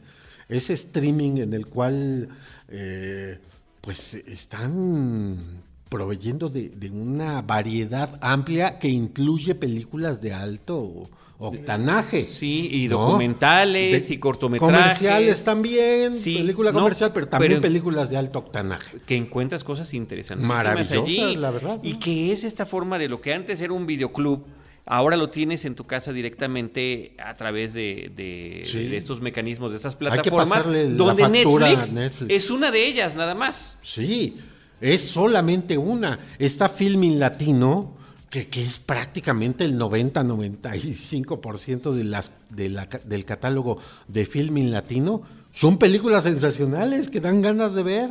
Ese 0.49 0.73
streaming 0.73 1.39
en 1.39 1.53
el 1.55 1.67
cual 1.67 2.29
eh, 2.69 3.39
pues 3.81 4.15
están 4.15 5.63
proveyendo 5.99 6.49
de, 6.49 6.71
de 6.71 6.91
una 6.91 7.41
variedad 7.41 8.19
amplia 8.21 8.81
que 8.81 8.89
incluye 8.89 9.55
películas 9.55 10.21
de 10.21 10.33
alto 10.35 11.09
octanaje. 11.39 12.25
Sí, 12.25 12.69
y 12.73 12.89
¿no? 12.89 12.99
documentales 12.99 14.09
De- 14.09 14.15
y 14.15 14.19
cortometrajes. 14.19 14.77
Comerciales 14.77 15.45
también, 15.45 16.13
Sí, 16.13 16.35
película 16.39 16.73
no, 16.73 16.81
comercial, 16.81 17.13
pero 17.15 17.29
también 17.29 17.53
pero- 17.53 17.63
películas 17.63 18.11
de 18.11 18.17
alto 18.17 18.41
octanaje. 18.41 18.99
que 19.07 19.17
encuentras 19.17 19.63
cosas 19.63 19.95
interesantes 19.95 20.45
Maravillosas, 20.45 21.37
la 21.37 21.51
verdad, 21.53 21.79
Y 21.85 21.93
¿no? 21.93 22.01
que 22.01 22.33
es 22.33 22.43
esta 22.43 22.67
forma 22.67 22.99
de 22.99 23.09
lo 23.09 23.21
que 23.21 23.33
antes 23.33 23.61
era 23.61 23.73
un 23.73 23.87
videoclub, 23.87 24.45
ahora 24.87 25.17
lo 25.17 25.31
tienes 25.31 25.65
en 25.65 25.77
tu 25.77 25.85
casa 25.85 26.13
directamente 26.13 27.15
a 27.25 27.37
través 27.37 27.73
de, 27.73 28.11
de- 28.17 28.63
Sí. 28.67 28.89
de 28.89 28.97
estos 28.97 29.21
mecanismos, 29.21 29.71
de 29.71 29.77
estas 29.77 29.95
plataformas, 29.95 30.65
donde 30.97 31.29
Netflix, 31.29 31.93
Netflix. 31.93 32.33
es 32.35 32.51
una 32.51 32.73
de 32.73 32.85
ellas, 32.85 33.15
nada 33.15 33.37
más. 33.37 33.79
Sí, 33.83 34.39
es 34.93 35.03
solamente 35.03 35.79
una. 35.79 36.19
Está 36.39 36.69
Filming 36.69 37.19
Latino, 37.19 37.93
que, 38.31 38.47
que 38.49 38.63
es 38.65 38.79
prácticamente 38.79 39.65
el 39.65 39.79
90-95% 39.79 41.93
de 42.51 42.87
del 43.05 43.25
catálogo 43.25 43.79
de 44.09 44.27
Filming 44.27 44.71
Latino. 44.71 45.23
Son 45.53 45.79
películas 45.79 46.25
sensacionales 46.25 47.09
que 47.09 47.21
dan 47.21 47.41
ganas 47.43 47.75
de 47.75 47.83
ver. 47.83 48.11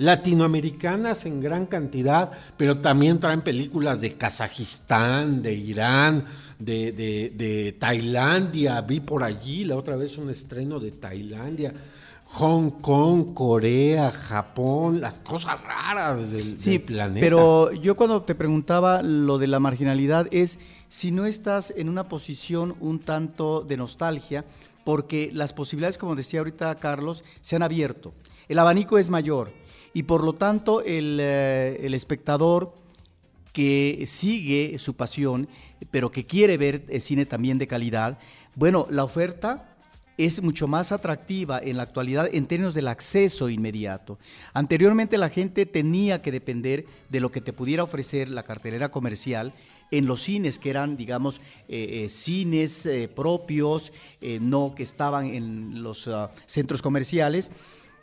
Latinoamericanas 0.00 1.26
en 1.26 1.40
gran 1.40 1.66
cantidad, 1.66 2.30
pero 2.56 2.78
también 2.78 3.18
traen 3.18 3.40
películas 3.40 4.00
de 4.00 4.12
Kazajistán, 4.14 5.42
de 5.42 5.54
Irán, 5.54 6.22
de, 6.60 6.92
de- 6.92 7.32
de 7.36 7.72
Tailandia. 7.72 8.80
Vi 8.82 9.00
por 9.00 9.24
allí 9.24 9.64
la 9.64 9.74
otra 9.76 9.96
vez 9.96 10.16
un 10.16 10.30
estreno 10.30 10.78
de 10.78 10.92
Tailandia. 10.92 11.74
Hong 12.32 12.70
Kong, 12.70 13.32
Corea, 13.34 14.10
Japón, 14.10 15.00
las 15.00 15.14
cosas 15.14 15.62
raras 15.64 16.30
del, 16.30 16.60
Sí, 16.60 16.72
del 16.72 16.82
planeta. 16.82 17.20
pero 17.20 17.72
yo 17.72 17.96
cuando 17.96 18.22
te 18.22 18.34
preguntaba 18.34 19.02
lo 19.02 19.38
de 19.38 19.46
la 19.46 19.60
marginalidad 19.60 20.28
es 20.30 20.58
si 20.88 21.10
no 21.10 21.24
estás 21.24 21.72
en 21.76 21.88
una 21.88 22.08
posición 22.08 22.76
un 22.80 22.98
tanto 22.98 23.62
de 23.62 23.76
nostalgia, 23.78 24.44
porque 24.84 25.30
las 25.32 25.52
posibilidades, 25.52 25.98
como 25.98 26.16
decía 26.16 26.40
ahorita 26.40 26.74
Carlos, 26.76 27.24
se 27.40 27.56
han 27.56 27.62
abierto. 27.62 28.12
El 28.48 28.58
abanico 28.58 28.98
es 28.98 29.10
mayor 29.10 29.52
y 29.94 30.04
por 30.04 30.22
lo 30.22 30.34
tanto 30.34 30.82
el, 30.82 31.18
eh, 31.20 31.80
el 31.82 31.94
espectador 31.94 32.74
que 33.52 34.04
sigue 34.06 34.78
su 34.78 34.94
pasión, 34.94 35.48
pero 35.90 36.10
que 36.10 36.26
quiere 36.26 36.56
ver 36.58 36.84
eh, 36.88 37.00
cine 37.00 37.26
también 37.26 37.58
de 37.58 37.66
calidad, 37.66 38.18
bueno, 38.54 38.86
la 38.90 39.04
oferta 39.04 39.67
es 40.18 40.42
mucho 40.42 40.68
más 40.68 40.92
atractiva 40.92 41.60
en 41.62 41.78
la 41.78 41.84
actualidad 41.84 42.28
en 42.30 42.46
términos 42.46 42.74
del 42.74 42.88
acceso 42.88 43.48
inmediato. 43.48 44.18
Anteriormente 44.52 45.16
la 45.16 45.30
gente 45.30 45.64
tenía 45.64 46.20
que 46.20 46.32
depender 46.32 46.84
de 47.08 47.20
lo 47.20 47.30
que 47.30 47.40
te 47.40 47.52
pudiera 47.52 47.84
ofrecer 47.84 48.28
la 48.28 48.42
cartelera 48.42 48.90
comercial 48.90 49.54
en 49.90 50.06
los 50.06 50.22
cines, 50.22 50.58
que 50.58 50.70
eran, 50.70 50.96
digamos, 50.96 51.40
eh, 51.68 52.04
eh, 52.04 52.08
cines 52.10 52.84
eh, 52.84 53.08
propios, 53.08 53.92
no 54.20 54.74
que 54.74 54.82
estaban 54.82 55.26
en 55.26 55.82
los 55.82 56.08
ah, 56.08 56.30
centros 56.46 56.82
comerciales. 56.82 57.50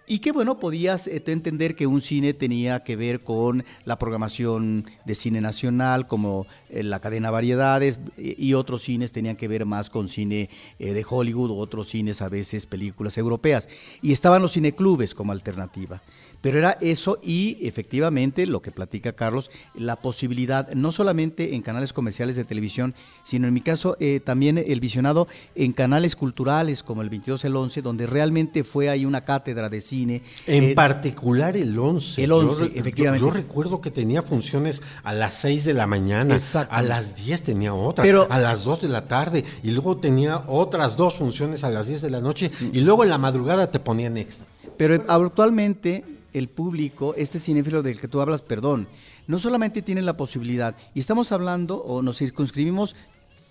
Y 0.07 0.19
que 0.19 0.31
bueno, 0.31 0.59
podías 0.59 1.07
eh, 1.07 1.23
entender 1.25 1.75
que 1.75 1.87
un 1.87 1.99
cine 1.99 2.33
tenía 2.33 2.83
que 2.83 2.95
ver 2.95 3.21
con 3.21 3.65
la 3.85 3.97
programación 3.97 4.85
de 5.03 5.15
cine 5.15 5.41
nacional, 5.41 6.05
como 6.05 6.45
eh, 6.69 6.83
la 6.83 6.99
cadena 6.99 7.31
Variedades, 7.31 7.99
eh, 8.17 8.35
y 8.37 8.53
otros 8.53 8.83
cines 8.83 9.11
tenían 9.11 9.35
que 9.35 9.47
ver 9.47 9.65
más 9.65 9.89
con 9.89 10.07
cine 10.07 10.49
de 10.77 11.05
Hollywood, 11.07 11.51
otros 11.51 11.89
cines 11.89 12.21
a 12.21 12.29
veces 12.29 12.67
películas 12.67 13.17
europeas. 13.17 13.67
Y 14.01 14.11
estaban 14.11 14.41
los 14.41 14.53
cineclubes 14.53 15.15
como 15.15 15.31
alternativa. 15.31 16.01
Pero 16.45 16.59
era 16.59 16.77
eso 16.79 17.17
y 17.23 17.57
efectivamente 17.61 18.45
lo 18.45 18.61
que 18.61 18.69
platica 18.69 19.13
Carlos, 19.13 19.49
la 19.73 19.95
posibilidad, 19.95 20.71
no 20.75 20.91
solamente 20.91 21.55
en 21.55 21.63
canales 21.63 21.91
comerciales 21.91 22.35
de 22.35 22.43
televisión, 22.43 22.93
sino 23.23 23.47
en 23.47 23.53
mi 23.55 23.61
caso 23.61 23.97
eh, 23.99 24.19
también 24.23 24.59
el 24.59 24.79
visionado 24.79 25.27
en 25.55 25.73
canales 25.73 26.15
culturales 26.15 26.83
como 26.83 27.01
el 27.01 27.09
22 27.09 27.45
el 27.45 27.55
11, 27.55 27.81
donde 27.81 28.05
realmente 28.05 28.63
fue 28.63 28.89
ahí 28.89 29.05
una 29.05 29.21
cátedra 29.25 29.69
de 29.69 29.81
cine. 29.81 30.21
En 30.45 30.63
Eh, 30.65 30.75
particular 30.75 31.57
el 31.57 31.79
11. 31.79 32.23
el 32.23 32.29
Yo 32.29 32.37
11, 32.37 32.63
re- 32.65 32.69
yo- 32.75 32.79
efectivamente. 32.79 33.25
Yo, 33.25 33.31
recuerdo 33.31 33.81
que 33.81 33.89
tenía 33.89 34.21
funciones 34.21 34.83
a 35.03 35.13
las 35.13 35.33
6 35.33 35.65
de 35.65 35.73
la 35.73 35.87
mañana, 35.87 36.35
Exacto. 36.35 36.75
a 36.75 36.83
las 36.83 37.15
10 37.15 37.41
tenía 37.41 37.73
otra, 37.73 38.03
Pero- 38.03 38.27
a 38.29 38.37
las 38.37 38.63
2 38.63 38.81
de 38.83 38.89
la 38.89 39.05
tarde 39.05 39.43
y 39.63 39.71
luego 39.71 39.97
tenía 39.97 40.43
otras 40.45 40.95
dos 40.95 41.15
funciones 41.15 41.63
a 41.63 41.71
las 41.71 41.87
10 41.87 42.03
de 42.03 42.11
la 42.11 42.21
noche 42.21 42.51
y 42.71 42.81
luego 42.81 43.01
en 43.03 43.09
la 43.09 43.17
madrugada 43.17 43.71
te 43.71 43.79
ponían 43.79 44.15
extra. 44.17 44.45
Pero 44.77 45.03
actualmente 45.07 46.03
el 46.35 46.49
público, 46.49 47.15
este 47.15 47.39
cinéfilo 47.39 47.81
del 47.81 47.99
que 47.99 48.09
tú 48.09 48.19
hablas, 48.19 48.41
perdón, 48.41 48.89
no 49.25 49.39
solamente 49.39 49.81
tiene 49.81 50.01
la 50.01 50.17
posibilidad, 50.17 50.75
y 50.93 50.99
estamos 50.99 51.31
hablando 51.31 51.77
o 51.77 52.01
nos 52.01 52.17
circunscribimos 52.17 52.93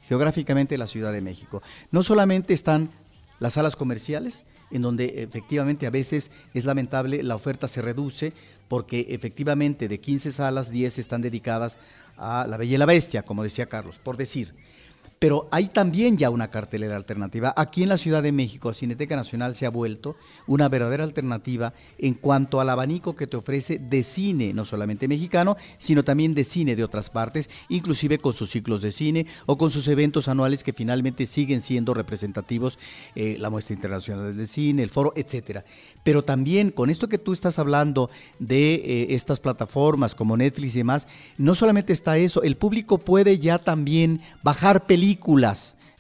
geográficamente 0.03 0.77
la 0.77 0.87
Ciudad 0.87 1.11
de 1.11 1.23
México, 1.23 1.63
no 1.91 2.03
solamente 2.03 2.53
están 2.53 2.91
las 3.41 3.55
salas 3.55 3.75
comerciales, 3.75 4.45
en 4.71 4.83
donde 4.83 5.23
efectivamente 5.23 5.87
a 5.87 5.91
veces 5.91 6.31
es 6.53 6.67
lamentable, 6.67 7.23
la 7.23 7.37
oferta 7.37 7.69
se 7.69 7.81
reduce, 7.81 8.35
porque 8.69 9.07
efectivamente 9.11 9.89
de 9.89 10.01
15 10.01 10.33
salas, 10.33 10.71
10 10.71 10.99
están 10.99 11.23
dedicadas 11.23 11.79
a 12.19 12.47
La 12.47 12.59
Bella 12.59 12.75
y 12.75 12.79
la 12.79 12.87
Bestia, 12.87 13.23
como 13.23 13.43
decía 13.43 13.67
Carlos, 13.67 13.99
por 13.99 14.19
decir. 14.19 14.55
Pero 15.25 15.49
hay 15.51 15.69
también 15.69 16.19
ya 16.19 16.29
una 16.29 16.49
cartelera 16.49 16.97
alternativa. 16.97 17.55
Aquí 17.57 17.83
en 17.83 17.89
la 17.89 17.97
Ciudad 17.97 18.23
de 18.23 18.31
México, 18.31 18.75
Cineteca 18.75 19.17
Nacional 19.17 19.55
se 19.55 19.65
ha 19.65 19.71
vuelto 19.71 20.17
una 20.47 20.69
verdadera 20.69 21.03
alternativa 21.03 21.73
en 21.97 22.13
cuanto 22.13 22.61
al 22.61 22.69
abanico 22.69 23.17
que 23.17 23.27
te 23.27 23.39
ofrece 23.39 23.79
de 23.79 24.03
cine, 24.03 24.53
no 24.53 24.67
solamente 24.67 25.09
mexicano, 25.09 25.57
sino 25.79 26.03
también 26.03 26.35
de 26.35 26.45
cine 26.45 26.77
de 26.77 26.85
otras 26.85 27.09
partes, 27.09 27.49
inclusive 27.71 28.19
con 28.19 28.35
sus 28.35 28.51
ciclos 28.51 28.83
de 28.83 28.93
cine 28.93 29.27
o 29.47 29.57
con 29.57 29.71
sus 29.71 29.89
eventos 29.89 30.29
anuales 30.29 30.63
que 30.63 30.75
finalmente 30.75 31.25
siguen 31.25 31.63
siendo 31.63 31.95
representativos, 31.95 32.79
eh, 33.15 33.39
la 33.39 33.49
muestra 33.49 33.73
internacional 33.73 34.37
del 34.37 34.47
cine, 34.47 34.83
el 34.83 34.91
foro, 34.91 35.15
etcétera. 35.17 35.65
Pero 36.03 36.23
también 36.23 36.71
con 36.71 36.91
esto 36.91 37.09
que 37.09 37.17
tú 37.17 37.33
estás 37.33 37.59
hablando 37.59 38.11
de 38.39 38.75
eh, 38.75 39.07
estas 39.15 39.41
plataformas 39.41 40.15
como 40.15 40.37
Netflix 40.37 40.75
y 40.75 40.79
demás, 40.81 41.09
no 41.39 41.55
solamente 41.55 41.95
está 41.95 42.19
eso, 42.19 42.43
el 42.43 42.59
público 42.59 42.99
puede 42.99 43.39
ya 43.39 43.59
también 43.59 44.21
bajar 44.43 44.85
películas 44.85 45.14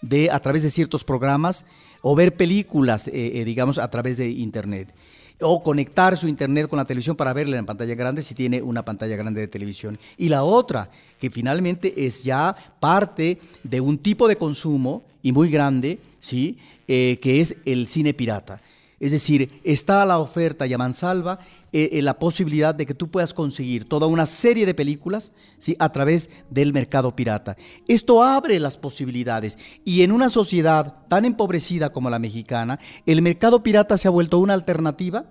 de, 0.00 0.30
a 0.30 0.40
través 0.40 0.62
de 0.62 0.70
ciertos 0.70 1.04
programas 1.04 1.64
o 2.02 2.14
ver 2.14 2.36
películas, 2.36 3.08
eh, 3.08 3.40
eh, 3.40 3.44
digamos, 3.44 3.78
a 3.78 3.90
través 3.90 4.16
de 4.16 4.28
Internet. 4.28 4.94
O 5.40 5.62
conectar 5.62 6.16
su 6.16 6.28
Internet 6.28 6.68
con 6.68 6.76
la 6.76 6.84
televisión 6.84 7.16
para 7.16 7.32
verla 7.32 7.56
en 7.56 7.66
pantalla 7.66 7.94
grande 7.94 8.22
si 8.22 8.34
tiene 8.34 8.62
una 8.62 8.84
pantalla 8.84 9.16
grande 9.16 9.40
de 9.40 9.48
televisión. 9.48 9.98
Y 10.16 10.28
la 10.28 10.44
otra, 10.44 10.90
que 11.18 11.30
finalmente 11.30 12.06
es 12.06 12.22
ya 12.22 12.54
parte 12.78 13.40
de 13.62 13.80
un 13.80 13.98
tipo 13.98 14.28
de 14.28 14.36
consumo 14.36 15.04
y 15.22 15.32
muy 15.32 15.50
grande, 15.50 15.98
¿sí? 16.20 16.58
Eh, 16.86 17.18
que 17.22 17.40
es 17.40 17.56
el 17.64 17.88
cine 17.88 18.12
pirata. 18.12 18.60
Es 19.00 19.12
decir, 19.12 19.60
está 19.64 20.04
la 20.04 20.18
oferta 20.18 20.66
y 20.66 20.74
a 20.74 20.78
eh, 21.76 21.98
eh, 21.98 22.02
la 22.02 22.20
posibilidad 22.20 22.72
de 22.72 22.86
que 22.86 22.94
tú 22.94 23.10
puedas 23.10 23.34
conseguir 23.34 23.88
toda 23.88 24.06
una 24.06 24.26
serie 24.26 24.64
de 24.64 24.74
películas 24.74 25.32
¿sí? 25.58 25.74
a 25.80 25.90
través 25.90 26.30
del 26.48 26.72
mercado 26.72 27.16
pirata. 27.16 27.56
Esto 27.88 28.22
abre 28.22 28.60
las 28.60 28.78
posibilidades 28.78 29.58
y 29.84 30.02
en 30.02 30.12
una 30.12 30.28
sociedad 30.28 30.98
tan 31.08 31.24
empobrecida 31.24 31.90
como 31.90 32.10
la 32.10 32.20
mexicana, 32.20 32.78
el 33.06 33.22
mercado 33.22 33.64
pirata 33.64 33.98
se 33.98 34.06
ha 34.06 34.12
vuelto 34.12 34.38
una 34.38 34.54
alternativa 34.54 35.24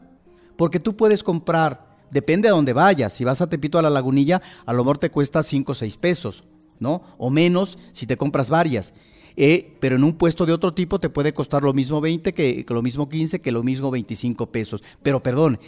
porque 0.58 0.82
tú 0.82 0.98
puedes 0.98 1.24
comprar, 1.24 1.96
depende 2.12 2.50
a 2.50 2.52
dónde 2.52 2.74
vayas, 2.74 3.14
si 3.14 3.24
vas 3.24 3.40
a 3.40 3.48
Tepito 3.48 3.80
a 3.80 3.82
la 3.82 3.90
Lagunilla, 3.90 4.42
a 4.66 4.74
lo 4.74 4.80
mejor 4.80 4.98
te 4.98 5.12
cuesta 5.12 5.44
5 5.44 5.72
o 5.72 5.76
6 5.76 5.96
pesos, 5.96 6.44
¿no? 6.78 7.04
O 7.18 7.30
menos 7.30 7.78
si 7.94 8.06
te 8.06 8.18
compras 8.18 8.50
varias. 8.50 8.92
Eh, 9.36 9.78
pero 9.80 9.96
en 9.96 10.04
un 10.04 10.14
puesto 10.14 10.46
de 10.46 10.54
otro 10.54 10.74
tipo 10.74 11.00
te 11.00 11.10
puede 11.10 11.34
costar 11.34 11.64
lo 11.64 11.74
mismo 11.74 12.02
20, 12.02 12.34
que, 12.34 12.66
que 12.66 12.74
lo 12.74 12.82
mismo 12.82 13.08
15, 13.08 13.40
que 13.42 13.52
lo 13.54 13.64
mismo 13.64 13.90
25 13.90 14.52
pesos. 14.52 14.84
Pero 15.02 15.24
perdón, 15.24 15.60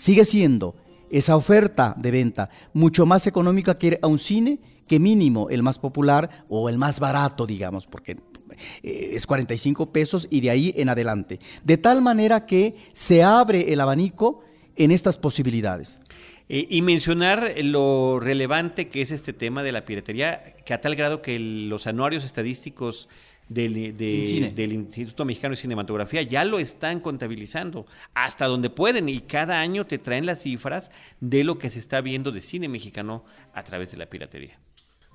sigue 0.00 0.24
siendo 0.24 0.76
esa 1.10 1.36
oferta 1.36 1.94
de 1.98 2.10
venta 2.10 2.48
mucho 2.72 3.04
más 3.04 3.26
económica 3.26 3.76
que 3.76 3.86
ir 3.88 3.98
a 4.00 4.06
un 4.06 4.18
cine 4.18 4.58
que 4.86 4.98
mínimo 4.98 5.50
el 5.50 5.62
más 5.62 5.78
popular 5.78 6.44
o 6.48 6.70
el 6.70 6.78
más 6.78 7.00
barato, 7.00 7.46
digamos, 7.46 7.86
porque 7.86 8.16
eh, 8.82 9.10
es 9.12 9.26
45 9.26 9.92
pesos 9.92 10.26
y 10.30 10.40
de 10.40 10.50
ahí 10.50 10.72
en 10.76 10.88
adelante. 10.88 11.38
De 11.64 11.76
tal 11.76 12.00
manera 12.00 12.46
que 12.46 12.76
se 12.94 13.22
abre 13.22 13.72
el 13.72 13.80
abanico 13.80 14.42
en 14.74 14.90
estas 14.90 15.18
posibilidades. 15.18 16.00
Eh, 16.48 16.66
y 16.70 16.80
mencionar 16.80 17.52
lo 17.62 18.20
relevante 18.20 18.88
que 18.88 19.02
es 19.02 19.10
este 19.10 19.34
tema 19.34 19.62
de 19.62 19.72
la 19.72 19.84
piratería, 19.84 20.42
que 20.64 20.72
a 20.72 20.80
tal 20.80 20.96
grado 20.96 21.20
que 21.20 21.38
los 21.38 21.86
anuarios 21.86 22.24
estadísticos 22.24 23.08
del, 23.50 23.96
de- 23.96 24.10
Incine. 24.14 24.50
del 24.52 24.72
Instituto 24.72 25.24
Mexicano 25.24 25.52
de 25.52 25.56
Cinematografía 25.60 26.22
ya 26.22 26.44
lo 26.44 26.58
están 26.58 27.00
contabilizando 27.00 27.84
hasta 28.14 28.46
donde 28.46 28.70
pueden 28.70 29.08
y 29.08 29.20
cada 29.20 29.60
año 29.60 29.86
te 29.86 29.98
traen 29.98 30.24
las 30.24 30.40
cifras 30.42 30.90
de 31.20 31.42
lo 31.44 31.58
que 31.58 31.68
se 31.68 31.80
está 31.80 32.00
viendo 32.00 32.30
de 32.30 32.40
cine 32.40 32.68
mexicano 32.68 33.24
a 33.52 33.62
través 33.64 33.90
de 33.90 33.96
la 33.98 34.06
piratería. 34.06 34.58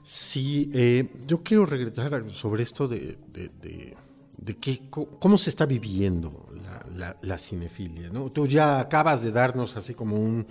Sí, 0.04 0.70
eh, 0.74 1.08
yo 1.26 1.42
quiero 1.42 1.66
regresar 1.66 2.24
sobre 2.32 2.62
esto 2.64 2.88
de, 2.88 3.18
de, 3.32 3.50
de- 3.62 3.96
de 4.38 4.58
qué, 4.58 4.82
co- 4.90 5.18
cómo 5.18 5.38
se 5.38 5.50
está 5.50 5.66
viviendo 5.66 6.48
la, 6.62 6.86
la- 6.96 7.18
la 7.22 7.38
cinefilia. 7.38 8.10
¿no? 8.10 8.30
Tú 8.32 8.46
ya 8.48 8.82
acabas 8.82 9.24
de 9.24 9.32
darnos 9.32 9.78
así 9.78 9.94
como 9.94 10.18
un, 10.18 10.46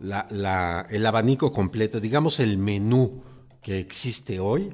la- 0.00 0.26
la- 0.30 0.86
el 0.88 1.04
abanico 1.04 1.50
completo, 1.52 1.98
digamos 2.00 2.38
el 2.40 2.56
menú 2.56 3.20
que 3.60 3.78
existe 3.80 4.38
hoy 4.38 4.72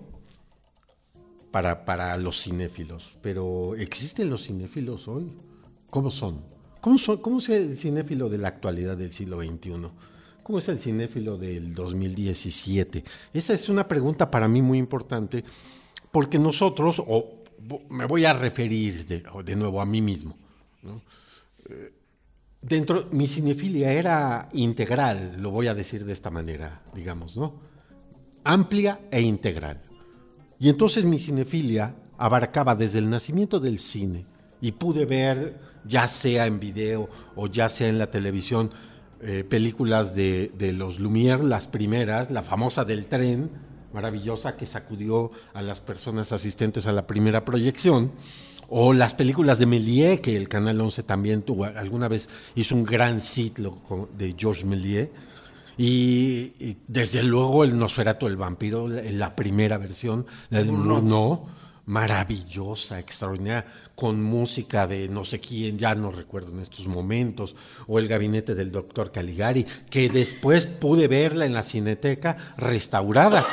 para, 1.52 1.84
para 1.84 2.16
los 2.16 2.42
cinéfilos. 2.42 3.16
Pero 3.22 3.76
¿existen 3.76 4.28
los 4.28 4.46
cinéfilos 4.46 5.06
hoy? 5.06 5.30
¿Cómo 5.90 6.10
son? 6.10 6.40
¿Cómo, 6.80 6.98
son? 6.98 7.18
¿Cómo 7.18 7.38
es 7.38 7.48
el 7.50 7.78
cinéfilo 7.78 8.28
de 8.28 8.38
la 8.38 8.48
actualidad 8.48 8.96
del 8.96 9.12
siglo 9.12 9.40
XXI? 9.40 9.70
¿Cómo 10.42 10.58
es 10.58 10.68
el 10.68 10.80
cinéfilo 10.80 11.36
del 11.36 11.74
2017? 11.74 13.04
Esa 13.32 13.52
es 13.52 13.68
una 13.68 13.86
pregunta 13.86 14.28
para 14.28 14.48
mí 14.48 14.60
muy 14.60 14.78
importante 14.78 15.44
porque 16.10 16.38
nosotros, 16.38 17.00
o 17.06 17.44
me 17.90 18.06
voy 18.06 18.24
a 18.24 18.32
referir 18.32 19.06
de, 19.06 19.22
de 19.44 19.56
nuevo 19.56 19.80
a 19.80 19.86
mí 19.86 20.00
mismo, 20.00 20.36
¿no? 20.82 21.00
Eh, 21.68 21.92
dentro, 22.60 23.08
mi 23.12 23.28
cinefilia 23.28 23.92
era 23.92 24.48
integral, 24.52 25.36
lo 25.40 25.50
voy 25.50 25.68
a 25.68 25.74
decir 25.74 26.04
de 26.04 26.12
esta 26.12 26.30
manera, 26.30 26.82
digamos, 26.94 27.36
¿no? 27.36 27.60
Amplia 28.44 29.00
e 29.10 29.20
integral. 29.20 29.80
Y 30.62 30.68
entonces 30.68 31.04
mi 31.04 31.18
cinefilia 31.18 31.96
abarcaba 32.16 32.76
desde 32.76 33.00
el 33.00 33.10
nacimiento 33.10 33.58
del 33.58 33.80
cine 33.80 34.26
y 34.60 34.70
pude 34.70 35.06
ver, 35.06 35.58
ya 35.84 36.06
sea 36.06 36.46
en 36.46 36.60
video 36.60 37.10
o 37.34 37.48
ya 37.48 37.68
sea 37.68 37.88
en 37.88 37.98
la 37.98 38.12
televisión, 38.12 38.70
eh, 39.22 39.42
películas 39.42 40.14
de, 40.14 40.52
los 40.72 41.00
Lumière, 41.00 41.42
las 41.42 41.66
primeras, 41.66 42.30
la 42.30 42.44
famosa 42.44 42.84
del 42.84 43.08
tren, 43.08 43.50
maravillosa 43.92 44.56
que 44.56 44.64
sacudió 44.64 45.32
a 45.52 45.62
las 45.62 45.80
personas 45.80 46.30
asistentes 46.30 46.86
a 46.86 46.92
la 46.92 47.08
primera 47.08 47.44
proyección, 47.44 48.12
o 48.68 48.92
las 48.92 49.14
películas 49.14 49.58
de 49.58 49.66
Méliès, 49.66 50.20
que 50.20 50.36
el 50.36 50.48
Canal 50.48 50.80
11 50.80 51.02
también 51.02 51.42
tuvo, 51.42 51.64
alguna 51.64 52.06
vez 52.06 52.28
hizo 52.54 52.76
un 52.76 52.84
gran 52.84 53.20
ciclo 53.20 53.78
de 54.16 54.36
Georges 54.38 54.64
Méliès, 54.64 55.08
y, 55.82 56.54
y 56.60 56.76
desde 56.86 57.24
luego 57.24 57.64
el 57.64 57.76
Nosferatu, 57.76 58.28
el 58.28 58.36
vampiro, 58.36 58.86
la, 58.86 59.02
la 59.02 59.34
primera 59.34 59.78
versión, 59.78 60.26
la 60.48 60.62
de 60.62 60.70
Murnau, 60.70 61.48
maravillosa, 61.86 63.00
extraordinaria, 63.00 63.66
con 63.96 64.22
música 64.22 64.86
de 64.86 65.08
no 65.08 65.24
sé 65.24 65.40
quién, 65.40 65.78
ya 65.78 65.96
no 65.96 66.12
recuerdo 66.12 66.52
en 66.52 66.60
estos 66.60 66.86
momentos, 66.86 67.56
o 67.88 67.98
el 67.98 68.06
gabinete 68.06 68.54
del 68.54 68.70
doctor 68.70 69.10
Caligari, 69.10 69.66
que 69.90 70.08
después 70.08 70.66
pude 70.66 71.08
verla 71.08 71.46
en 71.46 71.54
la 71.54 71.64
cineteca 71.64 72.54
restaurada. 72.56 73.44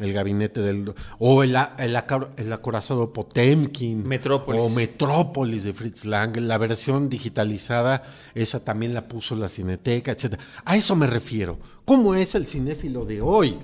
El 0.00 0.12
gabinete 0.12 0.60
del. 0.60 0.94
O 1.18 1.42
el, 1.42 1.56
el, 1.78 1.96
el 2.36 2.52
acorazado 2.52 3.12
Potemkin. 3.12 4.06
Metrópolis. 4.06 4.60
O 4.60 4.68
Metrópolis 4.70 5.64
de 5.64 5.74
Fritz 5.74 6.06
Lang, 6.06 6.36
la 6.38 6.58
versión 6.58 7.08
digitalizada, 7.08 8.02
esa 8.34 8.64
también 8.64 8.94
la 8.94 9.06
puso 9.06 9.36
la 9.36 9.48
Cineteca, 9.48 10.12
etcétera. 10.12 10.42
A 10.64 10.76
eso 10.76 10.96
me 10.96 11.06
refiero. 11.06 11.58
¿Cómo 11.84 12.14
es 12.14 12.34
el 12.34 12.46
cinéfilo 12.46 13.04
de 13.04 13.20
hoy? 13.20 13.58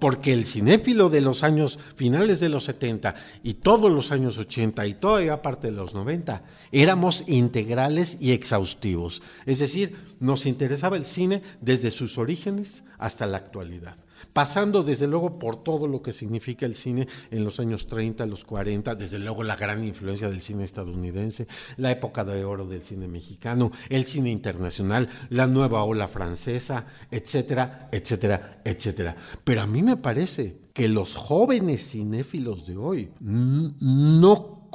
Porque 0.00 0.32
el 0.32 0.44
cinéfilo 0.44 1.08
de 1.08 1.22
los 1.22 1.42
años 1.42 1.78
finales 1.94 2.40
de 2.40 2.50
los 2.50 2.64
70 2.64 3.14
y 3.42 3.54
todos 3.54 3.90
los 3.90 4.12
años 4.12 4.36
80 4.36 4.86
y 4.86 4.94
todavía 4.94 5.40
parte 5.40 5.68
de 5.68 5.76
los 5.76 5.94
90 5.94 6.42
éramos 6.70 7.24
integrales 7.26 8.18
y 8.20 8.32
exhaustivos. 8.32 9.22
Es 9.46 9.60
decir, 9.60 9.96
nos 10.20 10.44
interesaba 10.44 10.96
el 10.96 11.06
cine 11.06 11.42
desde 11.62 11.90
sus 11.90 12.18
orígenes 12.18 12.84
hasta 12.98 13.24
la 13.26 13.38
actualidad 13.38 13.96
pasando 14.32 14.82
desde 14.82 15.06
luego 15.06 15.38
por 15.38 15.62
todo 15.62 15.86
lo 15.88 16.02
que 16.02 16.12
significa 16.12 16.66
el 16.66 16.74
cine 16.74 17.08
en 17.30 17.44
los 17.44 17.60
años 17.60 17.86
30, 17.86 18.26
los 18.26 18.44
40, 18.44 18.94
desde 18.94 19.18
luego 19.18 19.42
la 19.42 19.56
gran 19.56 19.84
influencia 19.84 20.28
del 20.28 20.42
cine 20.42 20.64
estadounidense, 20.64 21.46
la 21.76 21.90
época 21.90 22.24
de 22.24 22.44
oro 22.44 22.66
del 22.66 22.82
cine 22.82 23.08
mexicano, 23.08 23.72
el 23.88 24.04
cine 24.04 24.30
internacional, 24.30 25.08
la 25.30 25.46
nueva 25.46 25.84
ola 25.84 26.08
francesa, 26.08 26.86
etcétera, 27.10 27.88
etcétera, 27.92 28.60
etcétera. 28.64 29.16
Pero 29.44 29.62
a 29.62 29.66
mí 29.66 29.82
me 29.82 29.96
parece 29.96 30.66
que 30.72 30.88
los 30.88 31.14
jóvenes 31.14 31.90
cinéfilos 31.90 32.66
de 32.66 32.76
hoy 32.76 33.10
no, 33.20 34.68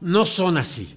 no 0.00 0.26
son 0.26 0.56
así. 0.58 0.96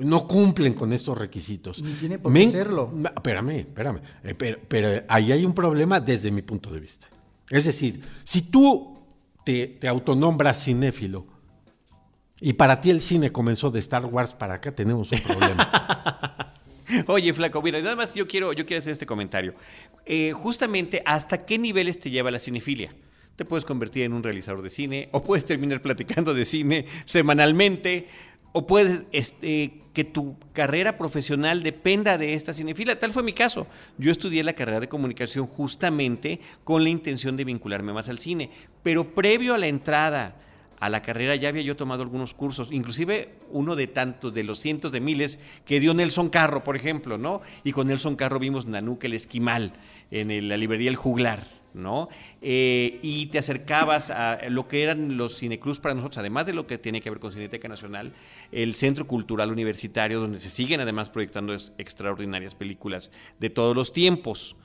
No 0.00 0.26
cumplen 0.26 0.74
con 0.74 0.92
estos 0.92 1.16
requisitos. 1.16 1.80
Ni 1.82 1.92
tiene 1.92 2.18
por 2.18 2.32
qué. 2.32 2.46
No, 2.46 3.08
Espérame, 3.08 3.50
espérame. 3.60 4.00
Eh, 4.24 4.34
pero, 4.34 4.58
pero 4.66 5.04
ahí 5.08 5.32
hay 5.32 5.44
un 5.44 5.54
problema 5.54 6.00
desde 6.00 6.30
mi 6.30 6.42
punto 6.42 6.70
de 6.70 6.80
vista. 6.80 7.08
Es 7.48 7.64
decir, 7.64 8.00
si 8.24 8.42
tú 8.42 8.98
te, 9.44 9.66
te 9.66 9.88
autonombras 9.88 10.64
cinéfilo 10.64 11.26
y 12.40 12.54
para 12.54 12.80
ti 12.80 12.90
el 12.90 13.00
cine 13.00 13.30
comenzó 13.30 13.70
de 13.70 13.80
Star 13.80 14.06
Wars 14.06 14.32
para 14.32 14.54
acá, 14.54 14.72
tenemos 14.74 15.12
un 15.12 15.20
problema. 15.20 16.54
Oye, 17.06 17.32
Flaco, 17.32 17.62
mira, 17.62 17.80
nada 17.80 17.96
más 17.96 18.14
yo 18.14 18.26
quiero, 18.26 18.52
yo 18.52 18.66
quiero 18.66 18.78
hacer 18.78 18.92
este 18.92 19.06
comentario. 19.06 19.54
Eh, 20.06 20.32
justamente, 20.32 21.02
¿hasta 21.04 21.44
qué 21.44 21.58
niveles 21.58 21.98
te 21.98 22.10
lleva 22.10 22.30
la 22.30 22.38
cinefilia? 22.38 22.94
Te 23.36 23.44
puedes 23.44 23.64
convertir 23.64 24.04
en 24.04 24.12
un 24.12 24.22
realizador 24.22 24.62
de 24.62 24.70
cine, 24.70 25.08
o 25.12 25.22
puedes 25.22 25.44
terminar 25.44 25.80
platicando 25.82 26.34
de 26.34 26.44
cine 26.44 26.86
semanalmente, 27.04 28.08
o 28.52 28.66
puedes 28.66 29.04
este, 29.12 29.82
que 29.92 30.04
tu 30.04 30.36
carrera 30.52 30.96
profesional 30.98 31.62
dependa 31.62 32.18
de 32.18 32.34
esta 32.34 32.52
cinefilia. 32.52 32.98
Tal 32.98 33.12
fue 33.12 33.22
mi 33.22 33.32
caso. 33.32 33.66
Yo 33.98 34.12
estudié 34.12 34.44
la 34.44 34.54
carrera 34.54 34.80
de 34.80 34.88
comunicación 34.88 35.46
justamente 35.46 36.40
con 36.64 36.82
la 36.82 36.90
intención 36.90 37.36
de 37.36 37.44
vincularme 37.44 37.92
más 37.92 38.08
al 38.08 38.18
cine, 38.18 38.50
pero 38.82 39.14
previo 39.14 39.54
a 39.54 39.58
la 39.58 39.66
entrada 39.66 40.36
a 40.80 40.88
la 40.88 41.02
carrera 41.02 41.36
ya 41.36 41.50
había 41.50 41.62
yo 41.62 41.76
tomado 41.76 42.02
algunos 42.02 42.34
cursos, 42.34 42.72
inclusive 42.72 43.34
uno 43.50 43.76
de 43.76 43.86
tantos, 43.86 44.32
de 44.32 44.42
los 44.42 44.58
cientos 44.58 44.92
de 44.92 45.00
miles 45.00 45.38
que 45.66 45.78
dio 45.78 45.94
Nelson 45.94 46.30
Carro, 46.30 46.64
por 46.64 46.74
ejemplo, 46.74 47.18
¿no? 47.18 47.42
Y 47.64 47.72
con 47.72 47.86
Nelson 47.86 48.16
Carro 48.16 48.38
vimos 48.38 48.66
Nanuque 48.66 49.06
el 49.06 49.12
Esquimal 49.12 49.74
en 50.10 50.48
la 50.48 50.56
librería 50.56 50.88
El 50.88 50.96
Juglar, 50.96 51.46
¿no? 51.74 52.08
Eh, 52.40 52.98
y 53.02 53.26
te 53.26 53.38
acercabas 53.38 54.08
a 54.08 54.48
lo 54.48 54.68
que 54.68 54.82
eran 54.82 55.18
los 55.18 55.38
cineclubs 55.38 55.78
para 55.78 55.94
nosotros, 55.94 56.16
además 56.18 56.46
de 56.46 56.54
lo 56.54 56.66
que 56.66 56.78
tiene 56.78 57.02
que 57.02 57.10
ver 57.10 57.20
con 57.20 57.30
Cineteca 57.30 57.68
Nacional, 57.68 58.12
el 58.50 58.74
Centro 58.74 59.06
Cultural 59.06 59.52
Universitario, 59.52 60.18
donde 60.18 60.38
se 60.38 60.48
siguen 60.48 60.80
además 60.80 61.10
proyectando 61.10 61.54
extraordinarias 61.76 62.54
películas 62.54 63.12
de 63.38 63.50
todos 63.50 63.76
los 63.76 63.92
tiempos. 63.92 64.56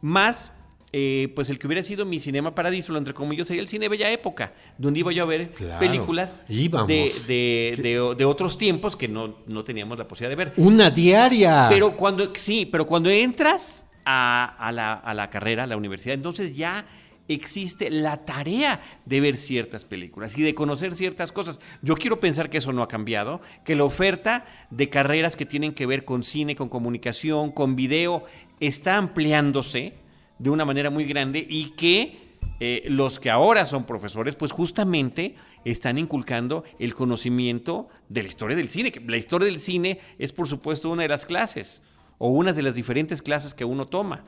Más 0.00 0.52
eh, 0.96 1.32
pues 1.34 1.50
el 1.50 1.58
que 1.58 1.66
hubiera 1.66 1.82
sido 1.82 2.04
mi 2.04 2.20
cinema 2.20 2.54
paradiso, 2.54 2.92
lo 2.92 2.98
entre 2.98 3.14
comillas, 3.14 3.48
sería 3.48 3.62
el 3.62 3.66
cine 3.68 3.88
Bella 3.88 4.12
Época, 4.12 4.52
donde 4.78 5.00
iba 5.00 5.10
yo 5.10 5.24
a 5.24 5.26
ver 5.26 5.50
Claro, 5.50 5.80
películas 5.80 6.44
íbamos. 6.48 6.86
de, 6.86 7.12
de, 7.26 7.82
de- 7.82 8.14
de 8.16 8.24
otros 8.24 8.56
tiempos 8.56 8.94
que 8.96 9.08
no, 9.08 9.38
no 9.48 9.64
teníamos 9.64 9.98
la 9.98 10.06
posibilidad 10.06 10.38
de 10.38 10.44
ver. 10.44 10.52
Una 10.56 10.90
diaria. 10.90 11.66
Pero 11.68 11.96
cuando, 11.96 12.32
sí, 12.36 12.64
pero 12.64 12.86
cuando 12.86 13.10
entras 13.10 13.84
a, 14.04 14.54
a 14.56 14.70
la, 14.70 14.92
a 14.92 15.14
la 15.14 15.30
carrera, 15.30 15.64
a 15.64 15.66
la 15.66 15.76
universidad, 15.76 16.14
entonces 16.14 16.54
ya 16.56 16.86
existe 17.26 17.90
la 17.90 18.24
tarea 18.24 18.80
de 19.04 19.20
ver 19.20 19.36
ciertas 19.38 19.84
películas 19.84 20.38
y 20.38 20.42
de 20.42 20.54
conocer 20.54 20.94
ciertas 20.94 21.32
cosas. 21.32 21.58
Yo 21.82 21.96
quiero 21.96 22.20
pensar 22.20 22.50
que 22.50 22.58
eso 22.58 22.72
no 22.72 22.82
ha 22.82 22.88
cambiado, 22.88 23.40
que 23.64 23.74
la 23.74 23.82
oferta 23.84 24.44
de 24.70 24.90
carreras 24.90 25.34
que 25.34 25.44
tienen 25.46 25.72
que 25.72 25.86
ver 25.86 26.04
con 26.04 26.22
cine, 26.22 26.54
con 26.54 26.68
comunicación, 26.68 27.50
con 27.50 27.74
video, 27.74 28.24
está 28.60 28.96
ampliándose 28.98 29.94
de 30.38 30.50
una 30.50 30.64
manera 30.64 30.90
muy 30.90 31.04
grande 31.04 31.44
y 31.48 31.70
que 31.70 32.22
eh, 32.60 32.84
los 32.88 33.18
que 33.20 33.30
ahora 33.30 33.66
son 33.66 33.84
profesores, 33.84 34.36
pues 34.36 34.52
justamente 34.52 35.34
están 35.64 35.98
inculcando 35.98 36.64
el 36.78 36.94
conocimiento 36.94 37.88
de 38.08 38.22
la 38.22 38.28
historia 38.28 38.56
del 38.56 38.68
cine. 38.68 38.92
que 38.92 39.00
La 39.00 39.16
historia 39.16 39.46
del 39.46 39.58
cine 39.60 39.98
es, 40.18 40.32
por 40.32 40.46
supuesto, 40.48 40.90
una 40.90 41.02
de 41.02 41.08
las 41.08 41.26
clases 41.26 41.82
o 42.18 42.28
una 42.28 42.52
de 42.52 42.62
las 42.62 42.74
diferentes 42.74 43.22
clases 43.22 43.54
que 43.54 43.64
uno 43.64 43.86
toma. 43.86 44.24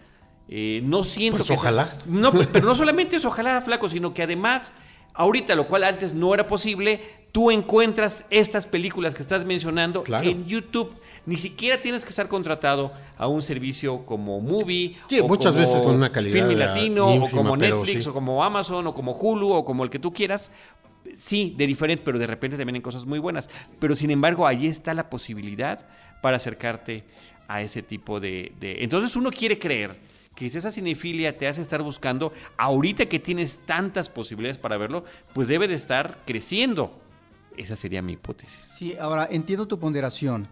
Eh, 0.48 0.80
no 0.84 1.02
siento 1.04 1.38
Pues 1.38 1.48
que 1.48 1.54
ojalá. 1.54 1.96
no, 2.06 2.30
pues, 2.32 2.48
pero 2.52 2.66
no 2.66 2.74
solamente 2.74 3.16
es 3.16 3.24
ojalá, 3.24 3.60
flaco, 3.62 3.88
sino 3.88 4.14
que 4.14 4.22
además, 4.22 4.72
ahorita, 5.14 5.54
lo 5.54 5.66
cual 5.66 5.84
antes 5.84 6.14
no 6.14 6.32
era 6.34 6.46
posible, 6.46 7.00
tú 7.32 7.50
encuentras 7.50 8.24
estas 8.30 8.66
películas 8.66 9.14
que 9.14 9.22
estás 9.22 9.44
mencionando 9.44 10.02
Claro. 10.02 10.28
en 10.28 10.46
YouTube. 10.46 10.94
Ni 11.26 11.36
siquiera 11.36 11.80
tienes 11.80 12.05
que 12.05 12.11
estar 12.11 12.28
contratado 12.28 12.92
a 13.18 13.26
un 13.26 13.42
servicio 13.42 14.07
como 14.07 14.40
Movie. 14.40 14.96
Sí, 15.09 15.18
o 15.20 15.26
muchas 15.28 15.55
como 15.55 15.66
veces 15.66 15.80
con 15.82 15.94
una 15.96 16.11
calidad 16.12 16.34
Filmi 16.34 16.55
Latino, 16.55 17.14
ínfima, 17.14 17.26
o 17.26 17.30
como 17.44 17.57
Netflix, 17.57 18.05
sí. 18.05 18.09
o 18.09 18.12
como 18.14 18.42
Amazon, 18.44 18.86
o 18.86 18.94
como 18.94 19.12
Hulu, 19.12 19.51
o 19.53 19.64
como 19.64 19.82
el 19.84 19.90
que 19.90 19.98
tú 19.98 20.12
quieras. 20.12 20.53
Sí, 21.16 21.55
de 21.57 21.66
diferente, 21.66 22.03
pero 22.05 22.18
de 22.18 22.26
repente 22.26 22.57
también 22.57 22.76
en 22.76 22.82
cosas 22.82 23.05
muy 23.07 23.18
buenas. 23.18 23.48
Pero 23.78 23.94
sin 23.94 24.11
embargo, 24.11 24.46
ahí 24.46 24.66
está 24.66 24.94
la 24.94 25.11
posibilidad 25.11 25.86
para 26.22 26.36
acercarte 26.36 27.05
a 27.48 27.62
ese 27.62 27.82
tipo 27.82 28.18
de... 28.20 28.53
de- 28.61 28.82
Entonces 28.82 29.14
uno 29.16 29.30
quiere 29.30 29.59
creer 29.59 29.98
que 30.34 30.51
si 30.51 30.59
esa 30.59 30.70
cinefilia 30.70 31.36
te 31.38 31.48
hace 31.48 31.62
estar 31.62 31.82
buscando, 31.82 32.32
ahorita 32.59 33.07
que 33.07 33.18
tienes 33.18 33.61
tantas 33.64 34.09
posibilidades 34.11 34.59
para 34.59 34.76
verlo, 34.76 35.05
pues 35.32 35.48
debe 35.48 35.66
de 35.66 35.74
estar 35.74 36.22
creciendo. 36.26 36.92
Esa 37.57 37.74
sería 37.74 38.03
mi 38.03 38.12
hipótesis. 38.14 38.61
Sí, 38.76 38.94
ahora 39.01 39.28
entiendo 39.30 39.66
tu 39.66 39.78
ponderación, 39.78 40.46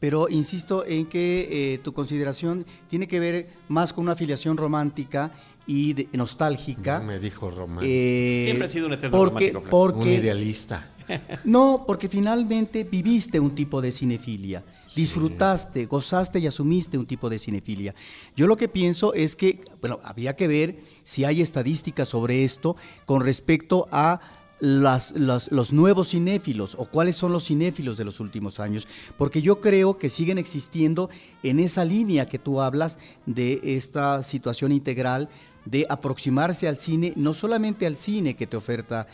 pero 0.00 0.28
insisto 0.28 0.84
en 0.86 1.06
que 1.06 1.48
eh, 1.74 1.78
tu 1.78 1.92
consideración 1.92 2.64
tiene 2.88 3.08
que 3.08 3.20
ver 3.20 3.48
más 3.68 3.92
con 3.92 4.04
una 4.04 4.12
afiliación 4.12 4.56
romántica 4.56 5.32
y 5.66 5.92
de- 5.92 6.08
nostálgica. 6.12 7.00
No 7.00 7.06
me 7.06 7.18
dijo 7.18 7.50
Román. 7.50 7.84
eh, 7.86 8.42
Siempre 8.44 8.66
ha 8.66 8.70
sido 8.70 8.86
un 8.86 8.92
eterno 8.94 9.16
porque, 9.18 9.52
romántico, 9.52 9.60
Frank. 9.60 9.74
un 9.74 9.80
porque 9.98 10.14
idealista. 10.14 10.90
No, 11.44 11.84
porque 11.86 12.06
finalmente 12.10 12.84
viviste 12.84 13.40
un 13.40 13.54
tipo 13.54 13.80
de 13.80 13.92
cinefilia, 13.92 14.62
disfrutaste, 14.94 15.86
gozaste 15.86 16.38
y 16.38 16.46
asumiste 16.46 16.98
un 16.98 17.06
tipo 17.06 17.30
de 17.30 17.38
cinefilia. 17.38 17.94
Yo 18.36 18.46
lo 18.46 18.58
que 18.58 18.68
pienso 18.68 19.14
es 19.14 19.34
que, 19.34 19.60
bueno, 19.80 19.98
habría 20.04 20.36
que 20.36 20.46
ver 20.46 20.80
si 21.04 21.24
hay 21.24 21.40
estadísticas 21.40 22.08
sobre 22.08 22.44
esto 22.44 22.76
con 23.06 23.22
respecto 23.22 23.88
a 23.90 24.20
las- 24.60 25.12
las- 25.16 25.50
los 25.52 25.72
nuevos 25.72 26.08
cinéfilos 26.10 26.74
o 26.78 26.84
cuáles 26.86 27.16
son 27.16 27.32
los 27.32 27.44
cinéfilos 27.46 27.96
de 27.96 28.04
los 28.04 28.20
últimos 28.20 28.58
años, 28.60 28.86
porque 29.16 29.40
yo 29.42 29.60
creo 29.60 29.98
que 29.98 30.08
siguen 30.08 30.38
existiendo 30.38 31.10
en 31.42 31.60
esa 31.60 31.84
línea 31.84 32.28
que 32.28 32.38
tú 32.38 32.60
hablas 32.60 32.98
de 33.26 33.60
esta 33.62 34.22
situación 34.22 34.72
integral 34.72 35.28
de 35.64 35.86
aproximarse 35.88 36.66
al 36.66 36.78
cine, 36.78 37.12
no 37.16 37.34
solamente 37.34 37.86
al 37.86 37.96
cine 37.96 38.34
que 38.36 38.46
te 38.46 38.56
oferta 38.56 39.06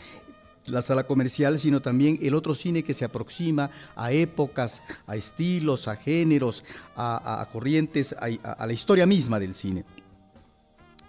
la 0.67 0.81
sala 0.81 1.05
comercial, 1.05 1.59
sino 1.59 1.79
también 1.81 2.17
el 2.23 2.33
otro 2.33 2.55
cine 2.55 2.81
que 2.83 2.95
se 2.95 3.05
aproxima 3.05 3.69
a 3.95 4.11
épocas, 4.11 4.81
a 5.05 5.15
estilos, 5.15 5.87
a 5.87 5.95
géneros, 5.95 6.63
a, 6.95 7.47
corrientes, 7.51 8.15
a 8.19 8.65
la 8.65 8.73
historia 8.73 9.05
misma 9.05 9.39
del 9.39 9.53
cine. 9.53 9.85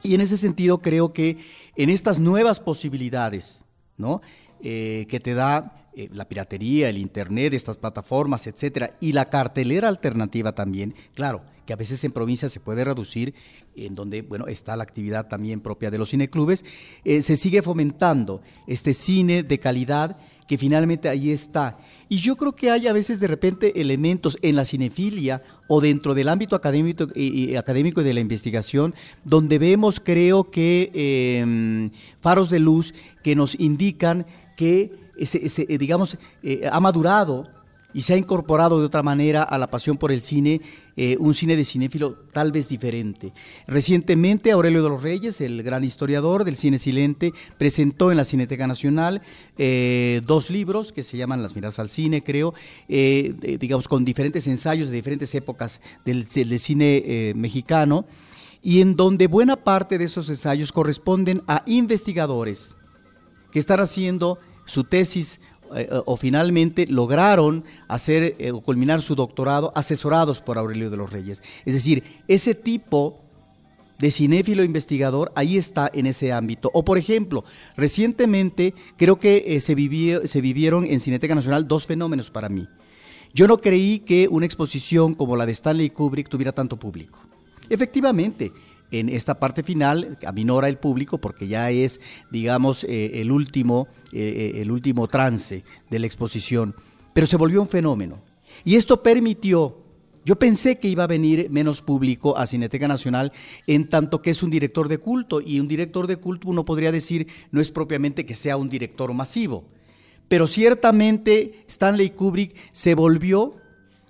Y 0.03 0.15
en 0.15 0.21
ese 0.21 0.37
sentido 0.37 0.79
creo 0.83 1.15
que 1.15 1.39
en 1.75 1.89
estas 1.89 2.19
nuevas 2.19 2.61
posibilidades, 2.61 3.63
¿no? 3.99 4.23
Eh, 4.61 5.07
que 5.09 5.21
te 5.21 5.35
da 5.35 5.87
eh, 5.99 6.09
la 6.13 6.29
piratería, 6.29 6.91
el 6.91 6.99
internet, 6.99 7.55
estas 7.55 7.77
plataformas, 7.77 8.47
etcétera, 8.47 8.97
y 9.01 9.13
la 9.13 9.31
cartelera 9.31 9.89
alternativa 9.89 10.55
también, 10.55 10.95
claro, 11.15 11.43
que 11.65 11.73
a 11.73 11.77
veces 11.77 12.05
en 12.05 12.13
provincia 12.13 12.49
se 12.49 12.61
puede 12.61 12.85
reducir, 12.85 13.35
en 13.77 13.95
donde, 13.95 14.23
bueno, 14.23 14.47
está 14.47 14.77
la 14.77 14.83
actividad 14.83 15.29
también 15.29 15.61
propia 15.61 15.91
de 15.91 15.99
los 15.99 16.11
cineclubes, 16.11 16.65
eh, 17.05 17.23
se 17.23 17.37
sigue 17.37 17.63
fomentando 17.63 18.43
este 18.67 18.93
cine 18.95 19.43
de 19.43 19.59
calidad 19.59 20.19
que 20.47 20.59
finalmente 20.59 21.09
ahí 21.09 21.31
está. 21.31 21.79
Y 22.09 22.19
yo 22.19 22.37
creo 22.37 22.55
que 22.55 22.71
hay 22.71 22.87
a 22.87 22.93
veces 22.93 23.19
de 23.19 23.27
repente 23.27 23.81
elementos 23.81 24.39
en 24.43 24.57
la 24.57 24.65
cinefilia 24.65 25.43
o 25.69 25.81
dentro 25.81 26.15
del 26.15 26.29
ámbito 26.29 26.55
académico 26.55 27.09
y, 27.15 27.51
y 27.51 27.57
académico 27.57 28.01
y 28.01 28.05
de 28.05 28.15
la 28.15 28.21
investigación 28.21 28.95
donde 29.25 29.59
vemos, 29.59 30.01
creo 30.01 30.51
que, 30.51 30.91
eh, 30.95 31.91
faros 32.21 32.51
de 32.51 32.61
luz 32.61 32.95
que 33.23 33.35
nos 33.35 33.59
indican 33.59 34.27
que, 34.57 34.93
ese, 35.17 35.45
ese, 35.45 35.67
eh, 35.69 35.79
digamos, 35.79 36.17
eh, 36.43 36.69
ha 36.71 36.81
madurado 36.81 37.49
y 37.97 38.03
se 38.03 38.13
ha 38.13 38.19
incorporado 38.19 38.79
de 38.79 38.85
otra 38.85 39.03
manera 39.03 39.43
a 39.43 39.57
la 39.57 39.71
pasión 39.71 39.97
por 39.97 40.13
el 40.13 40.21
cine, 40.21 40.61
eh, 40.99 41.17
un 41.19 41.33
cine 41.33 41.57
de 41.57 41.65
cinéfilo 41.65 42.13
tal 42.31 42.53
vez 42.53 42.69
diferente. 42.69 43.33
Recientemente 43.67 44.53
Aurelio 44.53 44.83
de 44.83 44.91
los 44.91 45.03
Reyes, 45.03 45.41
el 45.41 45.63
gran 45.63 45.83
historiador 45.83 46.45
del 46.45 46.59
cine 46.59 46.77
silente, 46.77 47.33
presentó 47.57 48.11
en 48.11 48.19
la 48.19 48.27
Cineteca 48.27 48.67
Nacional 48.67 49.23
eh, 49.57 50.21
dos 50.27 50.51
libros 50.51 50.93
que 50.93 51.05
se 51.05 51.17
llaman 51.17 51.43
Las 51.43 51.55
miradas 51.55 51.79
al 51.79 51.89
cine, 51.89 52.21
creo, 52.21 52.53
eh, 52.87 53.57
digamos 53.59 53.89
con 53.89 54.05
diferentes 54.05 54.47
ensayos 54.47 54.91
de 54.91 54.97
diferentes 54.97 55.35
épocas 55.35 55.81
del, 56.05 56.29
cine 56.29 57.33
mexicano, 57.35 58.05
y 58.63 58.83
en 58.83 58.95
donde 58.95 59.27
buena 59.27 59.57
parte 59.57 59.97
de 59.97 60.05
esos 60.05 60.29
ensayos 60.29 60.71
corresponden 60.71 61.41
a 61.47 61.63
investigadores 61.65 62.77
que 63.51 63.59
están 63.59 63.81
haciendo 63.81 64.39
su 64.67 64.85
tesis 64.85 65.41
eh, 65.75 65.89
o 66.05 66.17
finalmente 66.17 66.87
lograron 66.87 67.65
hacer 67.89 68.37
eh, 68.39 68.53
o 68.53 68.61
culminar 68.61 69.01
su 69.03 69.15
doctorado 69.15 69.73
asesorados 69.75 70.41
por 70.41 70.59
Aurelio 70.59 70.91
de 70.91 70.97
los 70.97 71.11
Reyes. 71.11 71.43
Es 71.65 71.75
decir, 71.75 72.03
ese 72.29 72.55
tipo 72.55 73.21
de 73.99 74.11
cinéfilo 74.11 74.63
investigador 74.63 75.33
ahí 75.35 75.57
está 75.57 75.91
en 75.93 76.05
ese 76.07 76.33
ámbito. 76.33 76.71
O 76.75 76.85
por 76.85 76.99
ejemplo, 76.99 77.45
recientemente 77.77 78.75
creo 78.99 79.19
que 79.19 79.45
eh, 79.47 79.61
se, 79.61 79.75
vivió- 79.75 80.27
se 80.27 80.41
vivieron 80.41 80.85
en 80.85 81.01
Cineteca 81.01 81.35
Nacional 81.35 81.67
dos 81.67 81.87
fenómenos 81.87 82.31
para 82.31 82.49
mí. 82.49 82.69
Yo 83.33 83.47
no 83.47 83.59
creí 83.59 84.01
que 84.01 84.29
una 84.31 84.47
exposición 84.47 85.15
como 85.15 85.37
la 85.37 85.47
de 85.47 85.53
Stanley 85.53 85.91
Kubrick 85.91 86.29
tuviera 86.29 86.53
tanto 86.53 86.77
público. 86.79 87.21
Efectivamente, 87.69 88.53
en 88.91 89.09
esta 89.09 89.39
parte 89.39 89.63
final 89.63 90.19
aminora 90.27 90.69
el 90.69 90.79
público 90.79 91.19
porque 91.19 91.49
ya 91.49 91.71
es, 91.71 92.01
digamos, 92.31 92.85
eh, 92.85 93.21
el, 93.21 93.33
último, 93.33 93.89
eh, 94.13 94.53
eh, 94.55 94.63
el 94.63 94.71
último 94.71 95.09
trance 95.09 95.65
de 95.91 95.99
la 95.99 96.07
exposición, 96.07 96.75
pero 97.13 97.27
se 97.27 97.37
volvió 97.37 97.61
un 97.61 97.69
fenómeno. 97.69 98.23
Y 98.65 98.77
esto 98.77 99.03
permitió, 99.03 99.79
yo 100.25 100.39
pensé 100.39 100.79
que 100.79 100.89
iba 100.89 101.05
a 101.05 101.09
venir 101.09 101.51
menos 101.51 101.83
público 101.83 102.37
a 102.37 102.47
Cineteca 102.47 102.89
Nacional 102.89 103.33
en 103.67 103.89
tanto 103.89 104.23
que 104.23 104.31
es 104.31 104.43
un 104.43 104.51
director 104.51 104.89
de 104.89 104.99
culto 104.99 105.41
y 105.41 105.61
un 105.61 105.69
director 105.69 106.07
de 106.07 106.17
culto 106.17 106.49
uno 106.49 106.65
podría 106.65 106.93
decir 106.93 107.27
no 107.51 107.61
es 107.61 107.71
propiamente 107.71 108.25
que 108.25 108.35
sea 108.35 108.57
un 108.57 108.69
director 108.69 109.13
masivo, 109.13 109.65
pero 110.29 110.47
ciertamente 110.47 111.65
Stanley 111.69 112.11
Kubrick 112.11 112.57
se 112.73 112.95
volvió 112.95 113.57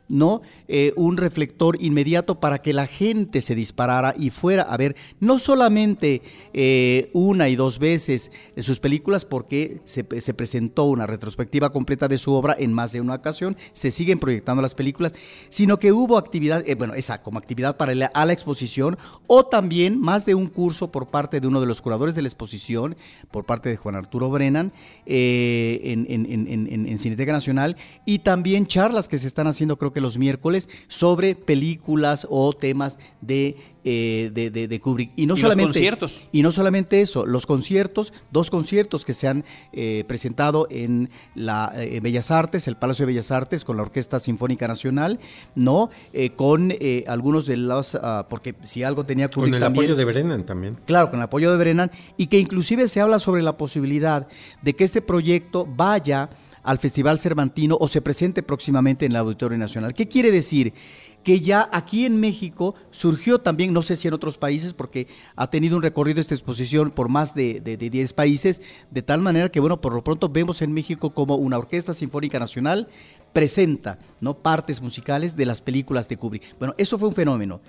¿no? 0.09 0.43
Eh, 0.69 0.93
un 0.97 1.17
reflector 1.17 1.77
inmediato 1.81 2.41
para 2.41 2.59
que 2.59 2.73
la 2.73 2.87
gente 2.87 3.41
se 3.41 3.55
disparara 3.55 4.15
y 4.19 4.31
fuera 4.31 4.63
a 4.63 4.77
ver 4.77 4.97
no 5.21 5.39
solamente 5.39 6.23
eh, 6.53 7.11
una 7.13 7.49
y 7.49 7.57
dos 7.57 7.79
veces 7.79 8.31
sus 8.59 8.81
películas, 8.81 9.25
porque 9.25 9.81
se, 9.85 10.07
se 10.21 10.35
presentó 10.35 10.85
una 10.85 11.07
retrospectiva 11.07 11.71
completa 11.71 12.09
de 12.09 12.19
su 12.19 12.33
obra 12.33 12.57
en 12.59 12.73
más 12.73 12.93
de 12.93 13.01
una 13.01 13.15
ocasión, 13.15 13.57
se 13.73 13.91
siguen 13.91 14.19
proyectando 14.19 14.63
las 14.63 14.75
películas, 14.75 15.13
sino 15.49 15.79
que 15.79 15.93
hubo 15.93 16.19
actividad, 16.19 16.63
eh, 16.69 16.75
bueno, 16.75 16.95
esa 16.95 17.23
como 17.23 17.39
actividad 17.39 17.77
paralela 17.77 18.11
a 18.15 18.25
la 18.25 18.33
exposición, 18.33 18.99
o 19.27 19.47
también 19.47 20.01
más 20.01 20.27
de 20.27 20.35
un 20.35 20.47
curso 20.47 20.91
por 20.91 21.09
parte 21.09 21.41
de 21.41 21.47
uno 21.47 21.61
de 21.61 21.67
los 21.67 21.83
curadores 21.83 22.15
de 22.15 22.23
la 22.23 22.29
exposición, 22.29 22.97
por 23.31 23.45
parte 23.45 23.69
de 23.69 23.77
Juan 23.77 23.95
Arturo 23.95 24.31
Brennan, 24.31 24.73
en, 25.05 26.07
en, 26.09 26.27
en, 26.27 26.69
en, 26.69 26.87
en 26.89 26.99
Cineteca 26.99 27.33
Nacional, 27.33 27.77
y 28.05 28.21
también 28.21 28.67
charlas 28.67 29.09
que 29.09 29.19
se 29.19 29.27
están 29.27 29.47
haciendo, 29.47 29.77
creo 29.79 29.93
que 29.93 29.96
los 30.01 30.19
miércoles, 30.19 30.69
sobre 30.89 31.35
películas 31.35 32.27
o 32.31 32.53
temas 32.53 32.99
de, 33.21 33.57
eh, 33.85 34.31
de, 34.33 34.51
de, 34.51 34.69
de, 34.69 34.81
Kubrick. 34.81 35.13
Y 35.17 35.27
no 35.27 35.37
y 35.37 35.41
solamente. 35.41 35.69
Los 35.69 35.75
conciertos. 35.75 36.21
Y 36.33 36.43
no 36.43 36.53
solamente 36.53 37.01
eso, 37.01 37.25
los 37.25 37.47
conciertos, 37.47 38.13
dos 38.31 38.51
conciertos 38.51 39.05
que 39.05 39.15
se 39.15 39.29
han 39.29 39.45
eh, 39.73 40.05
presentado 40.07 40.67
en 40.71 41.11
la 41.35 41.73
eh, 41.77 42.01
Bellas 42.01 42.31
Artes, 42.31 42.67
el 42.69 42.77
Palacio 42.77 43.07
de 43.07 43.13
Bellas 43.13 43.31
Artes, 43.31 43.65
con 43.65 43.77
la 43.77 43.83
Orquesta 43.83 44.21
Sinfónica 44.21 44.67
Nacional, 44.67 45.21
¿no? 45.55 45.91
Eh, 46.13 46.31
con 46.31 46.73
algunos 47.07 47.47
de 47.47 47.57
los. 47.57 47.95
Uh, 47.95 48.25
porque 48.29 48.55
si 48.63 48.83
algo 48.83 49.05
tenía 49.05 49.29
Con 49.29 49.45
Kubrick 49.45 49.55
el 49.55 49.61
también, 49.61 49.85
apoyo 49.85 49.97
de 49.97 50.05
Brennan 50.05 50.45
también. 50.45 50.77
Claro, 50.87 51.11
con 51.11 51.21
el 51.21 51.25
apoyo 51.25 51.51
de 51.51 51.57
Brennan, 51.57 51.91
y 52.17 52.27
que 52.27 52.39
inclusive 52.39 52.89
se 52.89 53.01
habla 53.01 53.19
sobre 53.19 53.43
la 53.43 53.57
posibilidad 53.57 54.27
de 54.63 54.75
que 54.75 54.85
este 54.85 55.01
proyecto 55.01 55.67
vaya 55.67 56.31
al 56.67 56.79
Festival 56.79 57.19
Cervantino 57.21 57.79
o 57.81 57.87
se 57.87 58.03
presente 58.03 58.43
próximamente 58.43 59.07
en 59.07 59.13
el 59.13 59.17
Auditorio 59.17 59.57
Nacional. 59.57 59.95
¿Qué 59.95 60.09
quiere 60.09 60.33
decir? 60.33 60.75
Que 61.23 61.41
ya 61.41 61.69
aquí 61.73 62.05
en 62.05 62.21
México 62.21 62.75
surgió 62.91 63.41
también, 63.41 63.73
no 63.73 63.83
sé 63.83 63.97
si 63.97 64.09
en 64.09 64.15
otros 64.15 64.37
países, 64.37 64.75
porque 64.75 65.07
ha 65.37 65.49
tenido 65.49 65.77
un 65.77 65.83
recorrido 65.83 66.21
esta 66.21 66.35
exposición 66.35 66.91
por 66.91 67.09
más 67.09 67.35
de, 67.35 67.61
de, 67.61 67.77
de 67.77 67.89
10 67.89 68.13
países, 68.13 68.63
de 68.91 69.03
tal 69.03 69.21
manera 69.23 69.49
que, 69.49 69.61
bueno, 69.61 69.81
por 69.81 69.95
lo 69.95 70.03
pronto 70.03 70.29
vemos 70.29 70.61
en 70.61 70.73
México 70.73 71.15
como 71.15 71.37
una 71.37 71.57
Orquesta 71.57 71.95
Sinfónica 71.95 72.39
Nacional 72.39 72.89
presenta 73.33 73.99
¿no? 74.21 74.35
partes 74.39 74.81
musicales 74.81 75.37
de 75.37 75.47
las 75.47 75.61
películas 75.61 76.09
de 76.09 76.17
Kubrick. 76.17 76.59
Bueno, 76.59 76.75
eso 76.79 76.99
fue 76.99 77.09
un 77.09 77.15
fenómeno. 77.15 77.61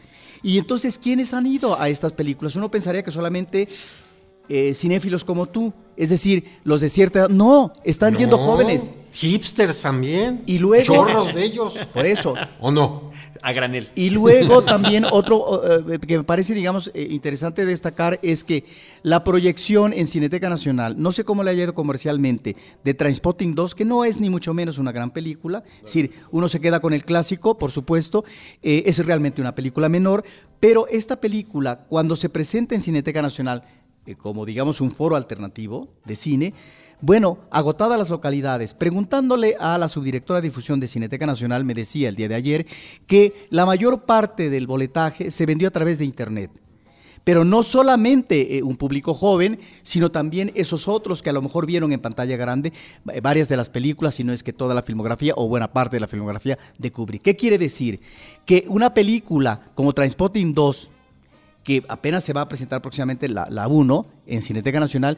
Y 0.41 0.57
entonces, 0.57 0.97
¿quiénes 0.97 1.33
han 1.33 1.45
ido 1.45 1.79
a 1.79 1.89
estas 1.89 2.13
películas? 2.13 2.55
Uno 2.55 2.71
pensaría 2.71 3.03
que 3.03 3.11
solamente 3.11 3.67
eh, 4.49 4.73
cinéfilos 4.73 5.23
como 5.23 5.47
tú, 5.47 5.73
es 5.95 6.09
decir, 6.09 6.59
los 6.63 6.81
de 6.81 6.89
cierta 6.89 7.19
edad. 7.19 7.29
No, 7.29 7.73
están 7.83 8.13
no, 8.13 8.19
yendo 8.19 8.37
jóvenes. 8.37 8.91
Hipsters 9.13 9.81
también. 9.81 10.43
Y 10.45 10.59
luego. 10.59 10.83
Chorros 10.83 11.33
de 11.33 11.43
ellos. 11.43 11.73
Por 11.93 12.05
eso. 12.05 12.35
¿O 12.59 12.71
no? 12.71 13.11
A 13.41 13.51
granel. 13.51 13.87
Y 13.95 14.09
luego 14.09 14.63
también 14.63 15.05
otro 15.05 15.61
eh, 15.89 15.99
que 15.99 16.17
me 16.17 16.23
parece, 16.23 16.53
digamos, 16.53 16.91
eh, 16.93 17.07
interesante 17.11 17.65
destacar 17.65 18.19
es 18.21 18.43
que 18.43 18.65
la 19.03 19.23
proyección 19.23 19.93
en 19.93 20.07
Cineteca 20.07 20.49
Nacional, 20.49 20.95
no 20.97 21.11
sé 21.11 21.23
cómo 21.23 21.43
le 21.43 21.51
haya 21.51 21.63
ido 21.63 21.73
comercialmente, 21.73 22.55
de 22.83 22.93
Transpotting 22.93 23.55
2, 23.55 23.75
que 23.75 23.85
no 23.85 24.05
es 24.05 24.19
ni 24.19 24.29
mucho 24.29 24.53
menos 24.53 24.77
una 24.77 24.91
gran 24.91 25.11
película, 25.11 25.63
es 25.77 25.85
decir, 25.85 26.11
uno 26.31 26.49
se 26.49 26.59
queda 26.59 26.79
con 26.79 26.93
el 26.93 27.05
clásico, 27.05 27.57
por 27.57 27.71
supuesto, 27.71 28.25
eh, 28.63 28.83
es 28.85 29.03
realmente 29.05 29.39
una 29.39 29.55
película 29.55 29.87
menor, 29.87 30.23
pero 30.59 30.87
esta 30.87 31.21
película, 31.21 31.85
cuando 31.87 32.15
se 32.15 32.29
presenta 32.29 32.73
en 32.73 32.81
Cineteca 32.81 33.21
Nacional, 33.21 33.61
eh, 34.07 34.15
como 34.15 34.45
digamos 34.45 34.81
un 34.81 34.91
foro 34.91 35.15
alternativo 35.15 35.89
de 36.05 36.15
cine, 36.15 36.53
bueno, 36.99 37.37
agotadas 37.51 37.99
las 37.99 38.09
localidades, 38.09 38.73
preguntándole 38.73 39.55
a 39.59 39.77
la 39.77 39.87
subdirectora 39.87 40.41
de 40.41 40.47
difusión 40.47 40.79
de 40.79 40.87
Cineteca 40.87 41.27
Nacional, 41.27 41.63
me 41.63 41.75
decía 41.75 42.09
el 42.09 42.15
día 42.15 42.27
de 42.27 42.33
ayer 42.33 42.65
que 43.05 43.47
la 43.51 43.67
mayor 43.67 44.05
parte 44.05 44.49
del 44.49 44.65
boletaje 44.65 45.29
se 45.29 45.45
vendió 45.45 45.67
a 45.67 45.71
través 45.71 45.99
de 45.99 46.05
Internet. 46.05 46.49
pero 47.23 47.43
no 47.43 47.61
solamente 47.61 48.57
eh, 48.57 48.63
un 48.63 48.77
público 48.77 49.13
joven, 49.13 49.59
sino 49.83 50.11
también 50.11 50.53
esos 50.55 50.87
otros 50.87 51.21
que 51.21 51.29
a 51.29 51.33
lo 51.33 51.41
mejor 51.41 51.65
vieron 51.65 51.91
en 51.91 51.99
pantalla 51.99 52.37
grande 52.37 52.71
eh, 53.11 53.19
varias 53.19 53.49
de 53.49 53.57
las 53.57 53.69
películas, 53.69 54.15
si 54.15 54.23
no 54.23 54.31
es 54.31 54.43
que 54.43 54.53
toda 54.53 54.73
la 54.73 54.81
filmografía 54.81 55.33
o 55.35 55.49
buena 55.49 55.73
parte 55.73 55.97
de 55.97 55.99
la 55.99 56.07
filmografía 56.07 56.57
de 56.77 56.89
Kubrick. 56.89 57.23
¿Qué 57.23 57.35
quiere 57.35 57.57
decir? 57.57 57.99
Que 58.45 58.63
una 58.69 58.93
película 58.93 59.59
como 59.75 59.91
Transpotting 59.91 60.53
2, 60.53 60.89
que 61.67 61.83
apenas 61.89 62.23
se 62.23 62.31
va 62.31 62.39
a 62.39 62.47
presentar 62.47 62.81
próximamente 62.81 63.27
la, 63.27 63.45
la 63.49 63.67
1 63.67 64.05
en 64.27 64.41
Cineteca 64.41 64.79
Nacional, 64.79 65.17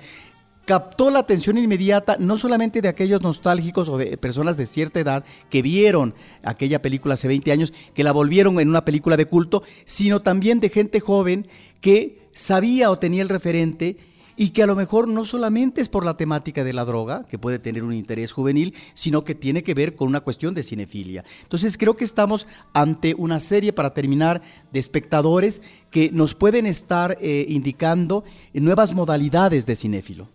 captó 0.66 1.12
la 1.12 1.20
atención 1.20 1.60
inmediata 1.60 2.18
no 2.20 2.40
solamente 2.40 2.82
de 2.82 2.88
aquellos 2.88 3.22
nostálgicos 3.22 3.88
o 3.88 4.00
de 4.00 4.18
personas 4.18 4.58
de 4.58 4.66
cierta 4.66 5.00
edad 5.00 5.24
que 5.52 5.62
vieron 5.62 6.16
aquella 6.42 6.82
película 6.82 7.14
hace 7.14 7.28
20 7.28 7.52
años, 7.52 7.72
que 7.94 8.04
la 8.04 8.12
volvieron 8.12 8.60
en 8.60 8.68
una 8.68 8.84
película 8.84 9.16
de 9.16 9.28
culto, 9.28 9.62
sino 9.86 10.24
también 10.24 10.60
de 10.60 10.70
gente 10.70 11.00
joven 11.00 11.48
que 11.82 12.28
sabía 12.34 12.90
o 12.90 12.98
tenía 12.98 13.22
el 13.22 13.30
referente 13.30 13.98
y 14.40 14.52
que 14.52 14.64
a 14.64 14.68
lo 14.68 14.76
mejor 14.78 15.10
no 15.10 15.26
solamente 15.26 15.82
es 15.82 15.90
por 15.90 16.06
la 16.06 16.16
temática 16.16 16.64
de 16.64 16.72
la 16.72 16.86
droga, 16.86 17.26
que 17.28 17.38
puede 17.38 17.60
tener 17.60 17.84
un 17.84 17.92
interés 17.92 18.32
juvenil, 18.32 18.74
sino 18.94 19.26
que 19.26 19.36
tiene 19.36 19.64
que 19.64 19.74
ver 19.74 19.96
con 19.96 20.08
una 20.08 20.22
cuestión 20.22 20.54
de 20.54 20.64
cinefilia. 20.64 21.26
Entonces 21.44 21.78
creo 21.78 21.98
que 21.98 22.06
estamos 22.06 22.48
ante 22.72 23.14
una 23.18 23.42
serie, 23.42 23.74
para 23.74 23.94
terminar, 23.94 24.42
de 24.72 24.80
espectadores 24.80 25.62
que 25.92 26.10
nos 26.14 26.36
pueden 26.36 26.68
estar 26.68 27.18
eh, 27.20 27.48
indicando 27.50 28.24
nuevas 28.54 28.94
modalidades 28.94 29.66
de 29.66 29.76
cinéfilo. 29.76 30.30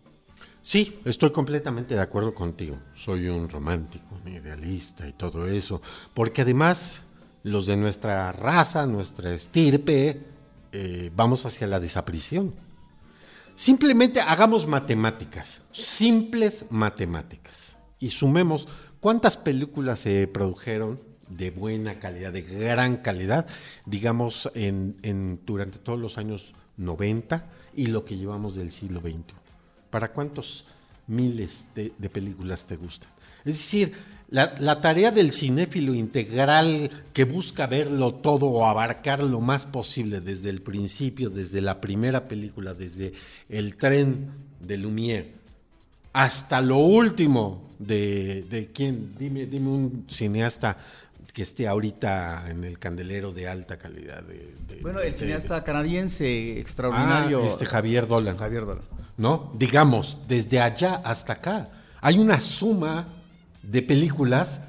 Sí, 0.61 1.01
estoy 1.07 1.31
completamente 1.31 1.95
de 1.95 2.03
acuerdo 2.03 2.35
contigo. 2.35 2.77
Soy 2.95 3.29
un 3.29 3.49
romántico, 3.49 4.21
un 4.23 4.31
idealista 4.31 5.09
y 5.09 5.15
todo 5.15 5.47
eso. 5.47 5.81
Porque 6.13 6.43
además, 6.43 7.05
los 7.43 7.65
de 7.65 7.79
nuestra 7.79 8.33
raza, 8.33 8.87
nuestra 8.87 9.33
estirpe, 9.33 10.21
eh, 10.73 11.11
vamos 11.17 11.47
hacia 11.47 11.67
la 11.67 11.81
desaparición. 11.81 12.53
Simplemente 13.57 14.21
hagamos 14.21 14.67
matemáticas, 14.67 15.61
simples 15.71 16.67
matemáticas. 16.71 17.77
Y 18.01 18.11
sumemos 18.11 18.67
cuántas 18.99 19.37
películas 19.37 20.01
se 20.01 20.27
produjeron 20.27 21.01
de 21.29 21.51
buena 21.51 22.01
calidad, 22.01 22.33
de 22.33 22.43
gran 22.43 22.97
calidad, 22.97 23.47
digamos, 23.87 24.51
en, 24.55 25.41
durante 25.47 25.79
todos 25.79 25.99
los 25.99 26.19
años 26.19 26.53
90 26.77 27.45
y 27.75 27.87
lo 27.87 28.05
que 28.05 28.17
llevamos 28.17 28.57
del 28.57 28.73
siglo 28.73 29.01
XX. 29.01 29.35
¿Para 29.89 30.13
cuántos 30.13 30.65
miles 31.07 31.67
de, 31.75 31.93
de 31.97 32.11
películas 32.11 32.67
te 32.67 32.77
gustan? 32.77 33.14
Es 33.45 33.59
decir, 33.59 33.93
la, 34.31 34.55
la, 34.59 34.81
tarea 34.81 35.11
del 35.11 35.33
cinéfilo 35.33 35.95
integral 35.95 36.91
que 37.13 37.25
busca 37.25 37.67
verlo 37.67 38.15
todo 38.15 38.47
o 38.47 38.67
abarcar 38.67 39.23
lo 39.23 39.41
más 39.41 39.67
posible 39.67 40.21
desde 40.21 40.51
el 40.51 40.63
principio, 40.63 41.31
desde 41.31 41.61
la 41.61 41.81
primera 41.81 42.27
película, 42.27 42.75
desde 42.75 43.13
el 43.49 43.77
tren 43.77 44.31
de 44.61 44.79
Lumière, 44.79 45.27
hasta 46.13 46.61
lo 46.61 46.79
último 46.79 47.69
de, 47.79 48.45
de 48.49 48.71
quién, 48.73 49.15
dime, 49.19 49.47
dime 49.47 49.69
un 49.69 50.07
cineasta 50.09 50.79
que 51.33 51.43
esté 51.43 51.67
ahorita 51.67 52.49
en 52.49 52.63
el 52.63 52.79
candelero 52.79 53.33
de 53.33 53.49
alta 53.49 53.77
calidad. 53.77 54.23
De, 54.23 54.55
de, 54.69 54.81
bueno, 54.81 55.01
el 55.01 55.15
cineasta 55.15 55.65
canadiense 55.65 56.61
extraordinario. 56.61 57.43
Ah, 57.43 57.47
este 57.49 57.67
Javier 57.67 58.07
Dolan. 58.07 58.37
Javier 58.37 58.65
Dolan. 58.65 58.85
¿No? 59.17 59.53
Digamos, 59.59 60.19
desde 60.29 60.61
allá 60.61 61.03
hasta 61.05 61.33
acá. 61.35 61.69
Hay 62.01 62.19
una 62.19 62.41
suma 62.41 63.09
de 63.71 63.83
películas 63.83 64.61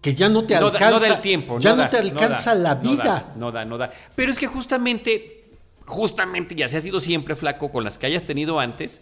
que 0.00 0.14
ya 0.14 0.28
no 0.28 0.44
te 0.44 0.58
no 0.58 0.66
alcanza. 0.66 0.84
Da, 0.84 0.90
no 0.90 1.00
da 1.00 1.06
el 1.06 1.20
tiempo. 1.20 1.58
Ya 1.60 1.70
no, 1.74 1.84
no 1.84 1.90
te 1.90 1.96
alcanza 1.98 2.54
no 2.54 2.60
la 2.62 2.74
da, 2.74 2.80
vida. 2.80 3.32
No 3.36 3.52
da, 3.52 3.64
no 3.64 3.78
da, 3.78 3.92
Pero 4.16 4.32
es 4.32 4.38
que 4.38 4.48
justamente, 4.48 5.44
justamente, 5.86 6.54
ya 6.54 6.68
se 6.68 6.76
ha 6.76 6.80
sido 6.80 7.00
siempre 7.00 7.36
flaco 7.36 7.70
con 7.70 7.84
las 7.84 7.98
que 7.98 8.06
hayas 8.06 8.24
tenido 8.24 8.58
antes. 8.58 9.00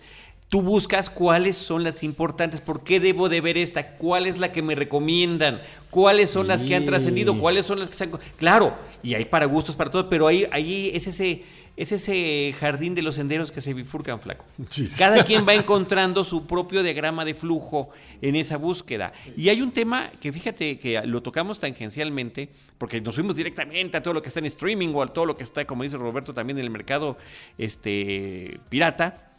Tú 0.51 0.63
buscas 0.63 1.09
cuáles 1.09 1.57
son 1.57 1.85
las 1.85 2.03
importantes, 2.03 2.61
por 2.61 2.83
qué 2.83 2.99
debo 2.99 3.29
de 3.29 3.41
ver 3.41 3.57
esta, 3.57 3.91
cuál 3.91 4.27
es 4.27 4.39
la 4.39 4.51
que 4.51 4.63
me 4.63 4.75
recomiendan, 4.75 5.63
cuáles 5.91 6.31
son 6.31 6.43
sí. 6.43 6.49
las 6.49 6.65
que 6.65 6.75
han 6.75 6.85
trascendido, 6.85 7.39
cuáles 7.39 7.67
son 7.67 7.79
las 7.79 7.89
que 7.89 7.95
se 7.95 8.05
han... 8.05 8.11
Claro, 8.37 8.75
y 9.01 9.15
hay 9.15 9.27
para 9.27 9.47
gustos, 9.47 9.77
para 9.77 9.91
todo, 9.91 10.09
pero 10.11 10.27
ahí, 10.27 10.49
ahí 10.51 10.91
es 10.93 11.07
ese 11.07 11.45
es 11.77 11.93
ese 11.93 12.55
jardín 12.59 12.95
de 12.95 13.03
los 13.03 13.15
senderos 13.15 13.51
que 13.51 13.61
se 13.61 13.75
bifurcan, 13.75 14.21
flaco. 14.21 14.45
Sí. 14.69 14.89
Cada 14.99 15.25
quien 15.25 15.47
va 15.47 15.55
encontrando 15.55 16.25
su 16.25 16.47
propio 16.47 16.83
diagrama 16.83 17.25
de 17.25 17.35
flujo 17.35 17.91
en 18.21 18.37
esa 18.37 18.57
búsqueda. 18.57 19.13
Y 19.37 19.49
hay 19.49 19.63
un 19.63 19.73
tema 19.73 20.11
que 20.21 20.33
fíjate 20.33 20.79
que 20.79 21.01
lo 21.07 21.23
tocamos 21.23 21.59
tangencialmente, 21.59 22.51
porque 22.79 23.01
nos 23.01 23.15
fuimos 23.15 23.37
directamente 23.37 23.97
a 23.97 24.03
todo 24.03 24.15
lo 24.15 24.23
que 24.23 24.29
está 24.29 24.41
en 24.41 24.47
streaming 24.47 24.93
o 24.95 25.03
a 25.03 25.13
todo 25.13 25.27
lo 25.27 25.37
que 25.37 25.45
está, 25.45 25.65
como 25.65 25.83
dice 25.83 25.97
Roberto, 25.97 26.35
también 26.35 26.59
en 26.59 26.65
el 26.65 26.71
mercado 26.71 27.17
este, 27.57 28.61
pirata, 28.69 29.33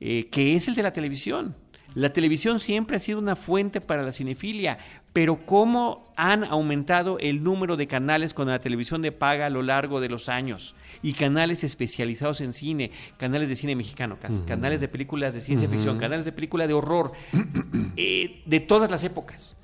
eh, 0.00 0.28
que 0.30 0.54
es 0.54 0.68
el 0.68 0.74
de 0.74 0.82
la 0.82 0.92
televisión. 0.92 1.56
La 1.94 2.12
televisión 2.12 2.58
siempre 2.58 2.96
ha 2.96 3.00
sido 3.00 3.18
una 3.18 3.36
fuente 3.36 3.80
para 3.80 4.02
la 4.02 4.12
cinefilia, 4.12 4.78
pero 5.12 5.44
cómo 5.44 6.02
han 6.16 6.44
aumentado 6.44 7.18
el 7.18 7.42
número 7.42 7.76
de 7.76 7.86
canales 7.86 8.32
con 8.32 8.48
la 8.48 8.60
televisión 8.60 9.02
de 9.02 9.12
paga 9.12 9.46
a 9.46 9.50
lo 9.50 9.62
largo 9.62 10.00
de 10.00 10.08
los 10.08 10.28
años 10.28 10.74
y 11.02 11.12
canales 11.12 11.64
especializados 11.64 12.40
en 12.40 12.52
cine, 12.52 12.90
canales 13.18 13.48
de 13.48 13.56
cine 13.56 13.76
mexicano, 13.76 14.16
uh 14.22 14.26
-huh. 14.26 14.44
canales 14.46 14.80
de 14.80 14.88
películas 14.88 15.34
de 15.34 15.40
ciencia 15.40 15.68
uh 15.68 15.70
-huh. 15.70 15.74
ficción, 15.74 15.98
canales 15.98 16.24
de 16.24 16.32
película 16.32 16.66
de 16.66 16.72
horror, 16.72 17.12
eh, 17.96 18.42
de 18.46 18.60
todas 18.60 18.90
las 18.90 19.04
épocas. 19.04 19.56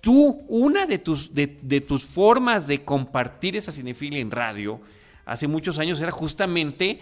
Tú, 0.00 0.44
una 0.48 0.86
de 0.86 0.98
tus, 0.98 1.34
de, 1.34 1.56
de 1.62 1.80
tus 1.80 2.04
formas 2.04 2.66
de 2.66 2.80
compartir 2.80 3.56
esa 3.56 3.72
cinefilia 3.72 4.20
en 4.20 4.30
radio 4.30 4.80
hace 5.24 5.48
muchos 5.48 5.78
años 5.78 6.00
era 6.00 6.10
justamente 6.12 7.00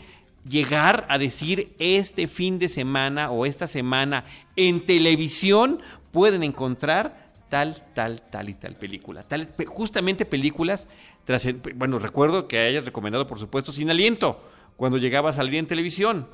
llegar 0.49 1.07
a 1.09 1.19
decir 1.19 1.75
este 1.79 2.27
fin 2.27 2.59
de 2.59 2.69
semana 2.69 3.31
o 3.31 3.47
esta 3.47 3.67
semana 3.67 4.25
en 4.57 4.85
televisión 4.85 5.81
pueden 6.13 6.43
encontrar 6.43 7.24
tal, 7.49 7.82
tal, 7.95 8.22
tal 8.22 8.49
y 8.49 8.55
tal 8.55 8.74
película. 8.74 9.22
Tal, 9.22 9.49
justamente 9.66 10.24
películas, 10.24 10.88
tras 11.24 11.47
bueno, 11.76 11.99
recuerdo 11.99 12.49
que 12.49 12.59
hayas 12.59 12.84
recomendado, 12.84 13.26
por 13.26 13.38
supuesto, 13.38 13.72
Sin 13.72 13.90
Aliento, 13.90 14.42
cuando 14.76 14.99
llegaba 14.99 15.30
a 15.30 15.32
salir 15.32 15.55
en 15.57 15.66
televisión. 15.66 16.26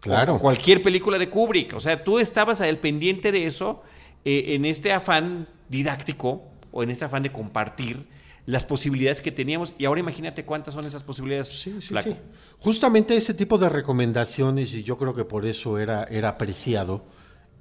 Claro. 0.00 0.34
O 0.34 0.38
cualquier 0.40 0.82
película 0.82 1.18
de 1.18 1.28
Kubrick. 1.30 1.74
O 1.74 1.80
sea, 1.80 2.02
tú 2.02 2.18
estabas 2.18 2.60
al 2.60 2.78
pendiente 2.78 3.30
de 3.30 3.46
eso 3.46 3.82
eh, 4.24 4.54
en 4.54 4.64
este 4.64 4.92
afán 4.92 5.48
didáctico 5.68 6.42
o 6.72 6.82
en 6.82 6.90
este 6.90 7.04
afán 7.04 7.22
de 7.22 7.30
compartir 7.30 8.06
las 8.46 8.64
posibilidades 8.64 9.22
que 9.22 9.30
teníamos 9.30 9.72
y 9.78 9.84
ahora 9.84 10.00
imagínate 10.00 10.44
cuántas 10.44 10.74
son 10.74 10.84
esas 10.84 11.04
posibilidades. 11.04 11.48
Sí, 11.48 11.76
sí, 11.80 11.94
sí. 12.02 12.16
Justamente 12.58 13.16
ese 13.16 13.34
tipo 13.34 13.58
de 13.58 13.68
recomendaciones 13.68 14.74
y 14.74 14.82
yo 14.82 14.98
creo 14.98 15.14
que 15.14 15.24
por 15.24 15.46
eso 15.46 15.78
era, 15.78 16.04
era 16.04 16.30
apreciado, 16.30 17.04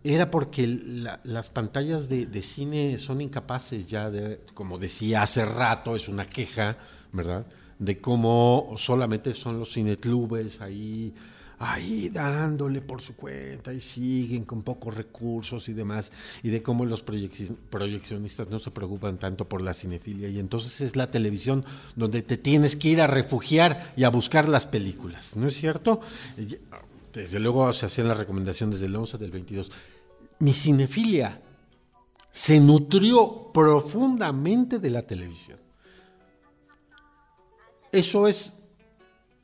era 0.04 0.32
porque 0.32 0.68
la, 0.68 1.20
las 1.24 1.50
pantallas 1.50 2.10
de, 2.10 2.26
de, 2.26 2.44
cine 2.44 2.98
son 2.98 3.22
incapaces 3.22 3.88
ya 3.90 4.10
de, 4.10 4.40
como 4.54 4.78
decía 4.78 5.22
hace 5.22 5.46
rato, 5.46 5.96
es 5.96 6.08
una 6.08 6.26
queja, 6.26 6.78
¿verdad? 7.12 7.46
De 7.78 8.00
cómo 8.00 8.74
solamente 8.78 9.34
son 9.34 9.60
los 9.60 9.74
cineclubes 9.74 10.62
ahí 10.62 11.14
ahí 11.62 12.10
dándole 12.10 12.82
por 12.82 13.02
su 13.02 13.16
cuenta 13.16 13.72
y 13.72 13.82
siguen 13.82 14.46
con 14.46 14.64
pocos 14.64 14.96
recursos 14.96 15.70
y 15.70 15.74
demás, 15.74 16.12
y 16.42 16.50
de 16.50 16.64
cómo 16.64 16.86
los 16.86 17.04
proyeccionistas 17.04 18.50
no 18.50 18.60
se 18.60 18.72
preocupan 18.72 19.20
tanto 19.20 19.48
por 19.48 19.62
la 19.62 19.74
cinefilia, 19.74 20.28
y 20.28 20.40
entonces 20.40 20.82
es 20.82 20.96
la 20.96 21.12
televisión 21.12 21.64
donde 21.96 22.24
te 22.24 22.38
tienes 22.38 22.76
que 22.76 22.90
ir 22.90 23.02
a 23.02 23.08
refugiar 23.08 23.94
y 23.96 24.04
a 24.04 24.10
buscar 24.10 24.50
las 24.50 24.66
películas, 24.66 25.36
¿no 25.36 25.48
es 25.48 25.56
cierto? 25.56 26.02
Desde 27.14 27.40
luego 27.40 27.72
se 27.74 27.86
hacían 27.86 28.08
las 28.08 28.18
recomendaciones 28.18 28.80
del 28.80 28.96
11, 28.96 29.18
del 29.18 29.32
22. 29.32 29.72
Mi 30.40 30.54
cinefilia 30.54 31.42
se 32.32 32.60
nutrió 32.60 33.52
profundamente 33.54 34.80
de 34.80 34.90
la 34.90 35.02
televisión. 35.02 35.60
Eso 37.92 38.28
es 38.28 38.54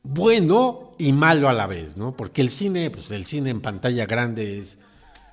bueno 0.02 0.94
y 0.98 1.12
malo 1.12 1.48
a 1.48 1.52
la 1.52 1.66
vez, 1.66 1.96
¿no? 1.96 2.16
Porque 2.16 2.40
el 2.40 2.48
cine, 2.48 2.90
pues 2.90 3.10
el 3.10 3.26
cine 3.26 3.50
en 3.50 3.60
pantalla 3.60 4.06
grande 4.06 4.58
es, 4.58 4.78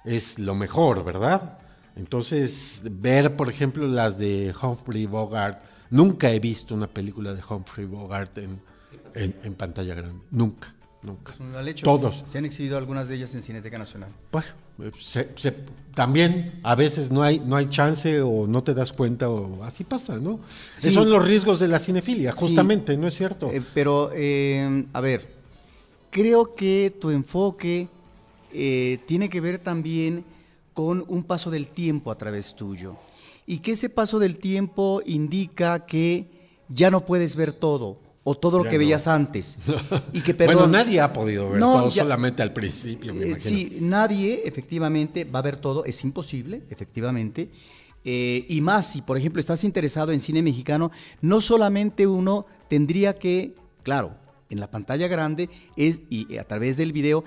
es 0.03 0.37
lo 0.37 0.53
mejor, 0.53 1.05
¿verdad? 1.05 1.59
Entonces, 1.95 2.81
ver, 2.83 3.37
por 3.37 3.49
ejemplo, 3.49 3.87
las 3.87 4.17
de 4.17 4.53
Humphrey 4.61 5.05
Bogart, 5.05 5.61
nunca 5.89 6.29
he 6.29 6.39
visto 6.39 6.75
una 6.75 6.87
película 6.87 7.33
de 7.33 7.41
Humphrey 7.49 7.85
Bogart 7.85 8.37
en, 8.37 8.61
en, 9.13 9.35
en 9.43 9.53
pantalla 9.53 9.95
grande, 9.95 10.21
nunca. 10.29 10.74
Nunca. 11.05 11.33
Pues 11.37 11.67
hecho, 11.67 11.85
Todos. 11.85 12.23
Se 12.25 12.37
han 12.37 12.45
exhibido 12.45 12.77
algunas 12.77 13.07
de 13.07 13.15
ellas 13.15 13.33
en 13.35 13.41
Cineteca 13.41 13.77
Nacional. 13.77 14.09
Pues, 14.31 14.45
se, 14.99 15.29
se, 15.35 15.53
también 15.93 16.59
a 16.63 16.75
veces 16.75 17.11
no 17.11 17.21
hay, 17.21 17.39
no 17.39 17.55
hay 17.55 17.67
chance 17.67 18.21
o 18.21 18.47
no 18.47 18.63
te 18.63 18.73
das 18.73 18.91
cuenta 18.91 19.29
o 19.29 19.63
así 19.63 19.83
pasa, 19.83 20.17
¿no? 20.17 20.39
Sí. 20.75 20.87
Esos 20.87 20.93
son 20.93 21.09
los 21.09 21.23
riesgos 21.23 21.59
de 21.59 21.67
la 21.67 21.79
cinefilia, 21.79 22.31
justamente, 22.31 22.93
sí. 22.93 22.97
¿no 22.99 23.07
es 23.07 23.13
cierto? 23.13 23.51
Eh, 23.51 23.61
pero, 23.73 24.09
eh, 24.13 24.85
a 24.91 25.01
ver, 25.01 25.35
creo 26.09 26.55
que 26.55 26.95
tu 26.99 27.11
enfoque 27.11 27.87
eh, 28.51 28.99
tiene 29.05 29.29
que 29.29 29.41
ver 29.41 29.59
también 29.59 30.25
con 30.73 31.05
un 31.07 31.23
paso 31.23 31.51
del 31.51 31.67
tiempo 31.67 32.11
a 32.11 32.15
través 32.15 32.55
tuyo. 32.55 32.95
Y 33.45 33.59
que 33.59 33.73
ese 33.73 33.89
paso 33.89 34.17
del 34.17 34.39
tiempo 34.39 35.03
indica 35.05 35.85
que 35.85 36.27
ya 36.67 36.89
no 36.89 37.05
puedes 37.05 37.35
ver 37.35 37.53
todo 37.53 37.99
o 38.27 38.33
todo 38.35 38.57
lo 38.57 38.63
Ya 38.65 38.71
que 38.71 38.75
no. 38.77 38.79
veías 38.79 39.07
antes. 39.07 39.55
Y 40.13 40.21
que 40.21 40.33
bueno, 40.33 40.67
nadie 40.67 40.99
ha 40.99 41.13
podido 41.13 41.51
ver 41.51 41.59
No, 41.59 41.73
todo, 41.73 41.89
ya- 41.91 42.01
solamente 42.01 42.41
al 42.41 42.51
principio, 42.53 43.13
me 43.13 43.21
Eh, 43.23 43.27
imagino. 43.29 43.49
sí, 43.55 43.77
nadie 43.79 44.41
efectivamente 44.45 45.23
va 45.25 45.39
a 45.39 45.41
ver 45.43 45.57
todo, 45.57 45.85
es 45.85 46.03
imposible, 46.03 46.63
efectivamente. 46.71 47.49
Eh, 48.03 48.45
y 48.49 48.61
más, 48.61 48.91
si 48.91 49.01
por 49.01 49.17
ejemplo 49.17 49.39
estás 49.39 49.63
interesado 49.63 50.11
en 50.11 50.19
cine 50.19 50.41
mexicano, 50.41 50.91
no 51.21 51.39
solamente 51.39 52.07
uno 52.07 52.45
tendría 52.67 53.17
que, 53.17 53.53
claro, 53.83 54.15
en 54.49 54.59
la 54.59 54.69
pantalla 54.71 55.07
grande 55.07 55.49
es, 55.75 56.01
y 56.09 56.37
a 56.37 56.43
través 56.45 56.77
del 56.77 56.93
video, 56.93 57.23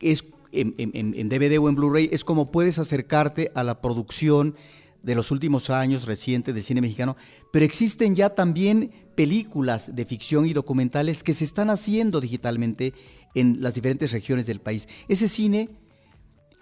es 0.00 0.24
en- 0.52 0.74
en 0.92 1.28
DVD 1.30 1.58
o 1.58 1.68
en 1.70 1.74
Blu-ray, 1.76 2.10
es 2.12 2.24
como 2.24 2.50
puedes 2.50 2.78
acercarte 2.78 3.50
a 3.54 3.64
la 3.64 3.80
producción 3.80 4.54
de 5.02 5.14
los 5.14 5.30
últimos 5.30 5.70
años 5.70 6.04
recientes 6.04 6.54
del 6.54 6.62
cine 6.62 6.80
mexicano, 6.82 7.16
pero 7.52 7.64
existen 7.64 8.14
ya 8.14 8.30
también 8.34 8.90
películas 9.14 9.94
de 9.94 10.04
ficción 10.04 10.46
y 10.46 10.52
documentales 10.52 11.22
que 11.22 11.34
se 11.34 11.44
están 11.44 11.70
haciendo 11.70 12.20
digitalmente 12.20 12.94
en 13.34 13.62
las 13.62 13.74
diferentes 13.74 14.12
regiones 14.12 14.46
del 14.46 14.60
país. 14.60 14.88
Ese 15.08 15.28
cine 15.28 15.70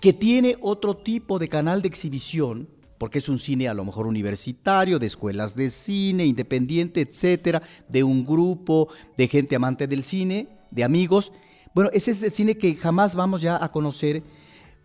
que 0.00 0.12
tiene 0.12 0.56
otro 0.60 0.96
tipo 0.96 1.38
de 1.38 1.48
canal 1.48 1.82
de 1.82 1.88
exhibición, 1.88 2.68
porque 2.98 3.18
es 3.18 3.28
un 3.28 3.38
cine 3.38 3.68
a 3.68 3.74
lo 3.74 3.84
mejor 3.84 4.06
universitario, 4.06 4.98
de 4.98 5.06
escuelas 5.06 5.54
de 5.54 5.70
cine, 5.70 6.26
independiente, 6.26 7.00
etcétera, 7.00 7.62
de 7.88 8.02
un 8.02 8.24
grupo 8.24 8.88
de 9.16 9.28
gente 9.28 9.56
amante 9.56 9.86
del 9.86 10.04
cine, 10.04 10.48
de 10.70 10.84
amigos. 10.84 11.32
Bueno, 11.74 11.90
ese 11.92 12.10
es 12.12 12.22
el 12.22 12.30
cine 12.30 12.56
que 12.56 12.74
jamás 12.74 13.14
vamos 13.14 13.42
ya 13.42 13.62
a 13.62 13.70
conocer, 13.70 14.22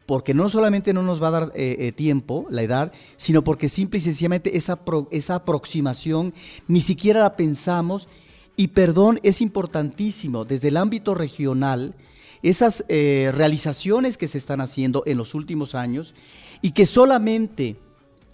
porque 0.05 0.33
no 0.33 0.49
solamente 0.49 0.93
no 0.93 1.01
nos 1.03 1.21
va 1.21 1.29
a 1.29 1.31
dar 1.31 1.51
eh, 1.55 1.77
eh, 1.79 1.91
tiempo, 1.91 2.45
la 2.49 2.61
edad, 2.61 2.91
sino 3.17 3.43
porque 3.43 3.69
simple 3.69 3.97
y 3.97 4.01
sencillamente 4.01 4.55
esa, 4.55 4.79
esa 5.11 5.35
aproximación 5.35 6.33
ni 6.67 6.81
siquiera 6.81 7.21
la 7.21 7.35
pensamos. 7.35 8.07
Y 8.55 8.69
perdón, 8.69 9.19
es 9.23 9.41
importantísimo 9.41 10.45
desde 10.45 10.69
el 10.69 10.77
ámbito 10.77 11.15
regional, 11.15 11.95
esas 12.43 12.85
eh, 12.87 13.31
realizaciones 13.33 14.17
que 14.17 14.27
se 14.27 14.37
están 14.37 14.61
haciendo 14.61 15.03
en 15.07 15.17
los 15.17 15.33
últimos 15.33 15.73
años 15.73 16.13
y 16.61 16.71
que 16.71 16.85
solamente 16.85 17.75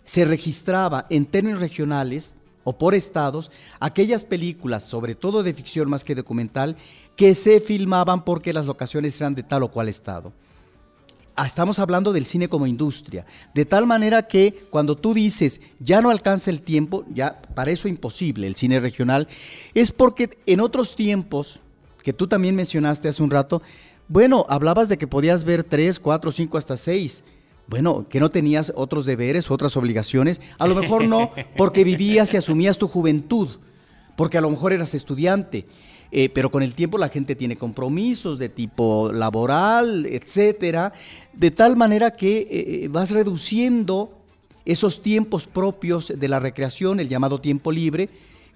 se 0.03 0.25
registraba 0.25 1.07
en 1.09 1.25
términos 1.25 1.61
regionales 1.61 2.35
o 2.63 2.77
por 2.77 2.93
estados 2.93 3.49
aquellas 3.79 4.25
películas, 4.25 4.83
sobre 4.83 5.15
todo 5.15 5.41
de 5.43 5.53
ficción 5.53 5.89
más 5.89 6.03
que 6.03 6.15
documental, 6.15 6.75
que 7.15 7.33
se 7.33 7.59
filmaban 7.61 8.25
porque 8.25 8.53
las 8.53 8.65
locaciones 8.65 9.19
eran 9.19 9.33
de 9.33 9.43
tal 9.43 9.63
o 9.63 9.71
cual 9.71 9.87
estado. 9.87 10.33
Ah, 11.35 11.47
Estamos 11.47 11.79
hablando 11.79 12.11
del 12.11 12.25
cine 12.25 12.49
como 12.49 12.67
industria, 12.67 13.25
de 13.53 13.65
tal 13.65 13.87
manera 13.87 14.27
que 14.27 14.65
cuando 14.69 14.97
tú 14.97 15.13
dices 15.13 15.61
ya 15.79 16.01
no 16.01 16.09
alcanza 16.09 16.51
el 16.51 16.61
tiempo, 16.61 17.05
ya 17.13 17.41
para 17.55 17.71
eso 17.71 17.87
imposible 17.87 18.47
el 18.47 18.55
cine 18.55 18.79
regional, 18.79 19.27
es 19.73 19.91
porque 19.91 20.37
en 20.45 20.59
otros 20.59 20.95
tiempos, 20.95 21.61
que 22.03 22.13
tú 22.13 22.27
también 22.27 22.55
mencionaste 22.55 23.07
hace 23.07 23.23
un 23.23 23.31
rato, 23.31 23.61
bueno, 24.07 24.45
hablabas 24.49 24.89
de 24.89 24.97
que 24.97 25.07
podías 25.07 25.45
ver 25.45 25.63
tres, 25.63 25.97
cuatro, 25.97 26.33
cinco, 26.33 26.57
hasta 26.57 26.75
seis. 26.75 27.23
Bueno, 27.67 28.05
que 28.09 28.19
no 28.19 28.29
tenías 28.29 28.73
otros 28.75 29.05
deberes, 29.05 29.49
otras 29.49 29.77
obligaciones. 29.77 30.41
A 30.59 30.67
lo 30.67 30.75
mejor 30.75 31.07
no, 31.07 31.31
porque 31.55 31.85
vivías 31.85 32.33
y 32.33 32.37
asumías 32.37 32.77
tu 32.77 32.89
juventud, 32.89 33.47
porque 34.17 34.37
a 34.37 34.41
lo 34.41 34.49
mejor 34.49 34.73
eras 34.73 34.93
estudiante. 34.93 35.65
Eh, 36.11 36.29
pero 36.29 36.51
con 36.51 36.61
el 36.61 36.75
tiempo 36.75 36.97
la 36.97 37.09
gente 37.09 37.35
tiene 37.35 37.55
compromisos 37.55 38.37
de 38.37 38.49
tipo 38.49 39.11
laboral, 39.13 40.05
etcétera, 40.05 40.91
de 41.31 41.51
tal 41.51 41.77
manera 41.77 42.11
que 42.15 42.47
eh, 42.51 42.87
vas 42.89 43.11
reduciendo 43.11 44.11
esos 44.65 45.01
tiempos 45.01 45.47
propios 45.47 46.13
de 46.15 46.27
la 46.27 46.39
recreación, 46.39 46.99
el 46.99 47.07
llamado 47.07 47.39
tiempo 47.39 47.71
libre, 47.71 48.09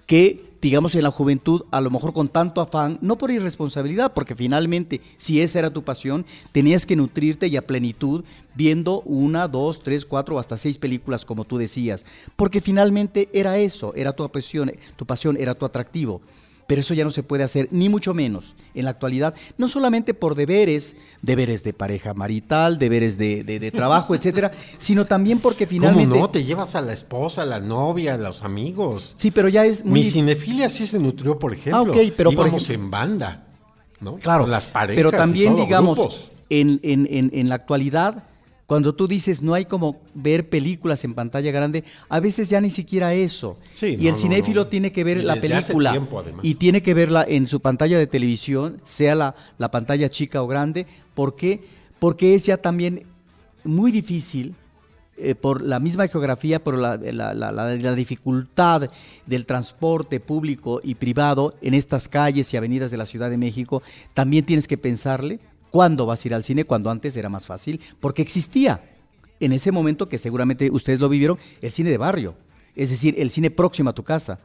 que 0.06 0.46
digamos 0.60 0.94
en 0.94 1.02
la 1.02 1.10
juventud, 1.10 1.62
a 1.70 1.80
lo 1.80 1.90
mejor 1.90 2.12
con 2.12 2.28
tanto 2.28 2.60
afán, 2.60 2.98
no 3.00 3.18
por 3.18 3.30
irresponsabilidad, 3.30 4.12
porque 4.14 4.34
finalmente, 4.34 5.00
si 5.16 5.40
esa 5.40 5.58
era 5.58 5.70
tu 5.70 5.82
pasión, 5.82 6.26
tenías 6.52 6.86
que 6.86 6.96
nutrirte 6.96 7.46
y 7.46 7.56
a 7.56 7.66
plenitud 7.66 8.24
viendo 8.54 9.00
una, 9.02 9.48
dos, 9.48 9.82
tres, 9.82 10.04
cuatro 10.04 10.38
hasta 10.38 10.58
seis 10.58 10.78
películas, 10.78 11.24
como 11.24 11.44
tú 11.44 11.58
decías, 11.58 12.04
porque 12.36 12.60
finalmente 12.60 13.28
era 13.32 13.58
eso, 13.58 13.94
era 13.94 14.12
tu 14.12 14.28
pasión, 14.28 14.72
tu 14.96 15.06
pasión 15.06 15.36
era 15.38 15.54
tu 15.54 15.64
atractivo. 15.64 16.20
Pero 16.66 16.80
eso 16.80 16.94
ya 16.94 17.04
no 17.04 17.10
se 17.12 17.22
puede 17.22 17.44
hacer, 17.44 17.68
ni 17.70 17.88
mucho 17.88 18.12
menos 18.12 18.56
en 18.74 18.84
la 18.86 18.90
actualidad, 18.90 19.34
no 19.56 19.68
solamente 19.68 20.14
por 20.14 20.34
deberes, 20.34 20.96
deberes 21.22 21.62
de 21.62 21.72
pareja 21.72 22.12
marital, 22.12 22.78
deberes 22.78 23.16
de, 23.18 23.44
de- 23.44 23.60
de 23.60 23.70
trabajo, 23.70 24.14
etcétera, 24.16 24.50
sino 24.78 25.04
también 25.04 25.38
porque 25.38 25.66
finalmente. 25.66 26.10
¿Cómo 26.10 26.22
no? 26.26 26.30
Te 26.30 26.42
llevas 26.44 26.74
a 26.74 26.80
la 26.82 26.92
esposa, 26.92 27.42
a 27.42 27.46
la 27.46 27.60
novia, 27.60 28.14
a 28.14 28.18
los 28.18 28.42
amigos. 28.42 29.14
Sí, 29.16 29.30
pero 29.30 29.48
ya 29.48 29.64
es 29.64 29.84
muy. 29.84 30.00
Mi 30.00 30.04
cinefilia 30.04 30.68
sí 30.68 30.86
se 30.86 30.98
nutrió, 30.98 31.38
por 31.38 31.52
ejemplo. 31.54 31.92
Ah, 31.94 31.96
ok, 31.96 32.12
pero 32.16 32.32
por 32.32 32.48
ejemplo- 32.48 32.74
en 32.74 32.90
banda, 32.90 33.46
¿no? 34.00 34.16
Claro, 34.16 34.42
Con 34.42 34.50
las 34.50 34.66
parejas 34.66 34.96
pero 34.96 35.08
y 35.10 35.12
también 35.18 35.54
todo, 35.54 35.64
digamos, 35.64 36.32
en, 36.50 36.80
en- 36.82 37.06
en- 37.10 37.30
en 37.32 37.48
la 37.48 37.54
actualidad, 37.54 38.24
cuando 38.66 38.94
tú 38.94 39.06
dices 39.06 39.42
no 39.42 39.54
hay 39.54 39.64
como 39.64 40.00
ver 40.14 40.48
películas 40.48 41.04
en 41.04 41.14
pantalla 41.14 41.50
grande, 41.52 41.84
a 42.08 42.18
veces 42.20 42.48
ya 42.50 42.60
ni 42.60 42.70
siquiera 42.70 43.14
eso. 43.14 43.58
Sí, 43.72 43.96
y 43.98 44.04
no, 44.04 44.08
el 44.10 44.16
cinéfilo 44.16 44.62
no. 44.64 44.66
tiene 44.68 44.90
que 44.92 45.04
ver 45.04 45.18
Y 45.18 45.22
la 45.22 45.36
película 45.36 45.92
tiempo, 45.92 46.22
y 46.42 46.54
tiene 46.56 46.82
que 46.82 46.92
verla 46.94 47.24
en 47.28 47.46
su 47.46 47.60
pantalla 47.60 47.98
de 47.98 48.06
televisión, 48.08 48.80
sea 48.84 49.14
la, 49.14 49.34
la 49.58 49.70
pantalla 49.70 50.10
chica 50.10 50.42
o 50.42 50.46
grande. 50.48 50.86
¿Por 51.14 51.36
qué? 51.36 51.60
Porque 52.00 52.34
es 52.34 52.44
ya 52.46 52.56
también 52.56 53.04
muy 53.64 53.90
difícil 53.92 54.54
eh, 55.18 55.34
por 55.34 55.62
la 55.62 55.80
misma 55.80 56.08
geografía, 56.08 56.62
por 56.62 56.76
la- 56.76 56.96
la- 56.98 57.32
la 57.34 57.94
dificultad 57.94 58.90
del 59.26 59.46
transporte 59.46 60.20
público 60.20 60.80
y 60.84 60.94
privado 60.96 61.54
en 61.62 61.72
estas 61.72 62.08
calles 62.08 62.52
y 62.52 62.56
avenidas 62.58 62.90
de 62.90 62.96
la 62.98 63.06
Ciudad 63.06 63.30
de 63.30 63.38
México, 63.38 63.82
también 64.12 64.44
tienes 64.44 64.66
que 64.68 64.76
pensarle 64.76 65.38
cuándo 65.70 66.06
vas 66.06 66.24
a 66.24 66.28
ir 66.28 66.34
al 66.34 66.44
cine, 66.44 66.64
cuando 66.64 66.90
antes 66.90 67.16
era 67.16 67.28
más 67.28 67.46
fácil, 67.46 67.80
porque 68.00 68.22
existía 68.22 68.82
en 69.40 69.52
ese 69.52 69.72
momento 69.72 70.08
que 70.08 70.18
seguramente 70.18 70.70
ustedes 70.70 71.00
lo 71.00 71.08
vivieron, 71.08 71.38
el 71.60 71.72
cine 71.72 71.90
de 71.90 71.98
barrio, 71.98 72.36
es 72.74 72.90
decir, 72.90 73.14
el 73.18 73.30
cine 73.30 73.50
próximo 73.50 73.90
a 73.90 73.94
tu 73.94 74.04
casa. 74.04 74.38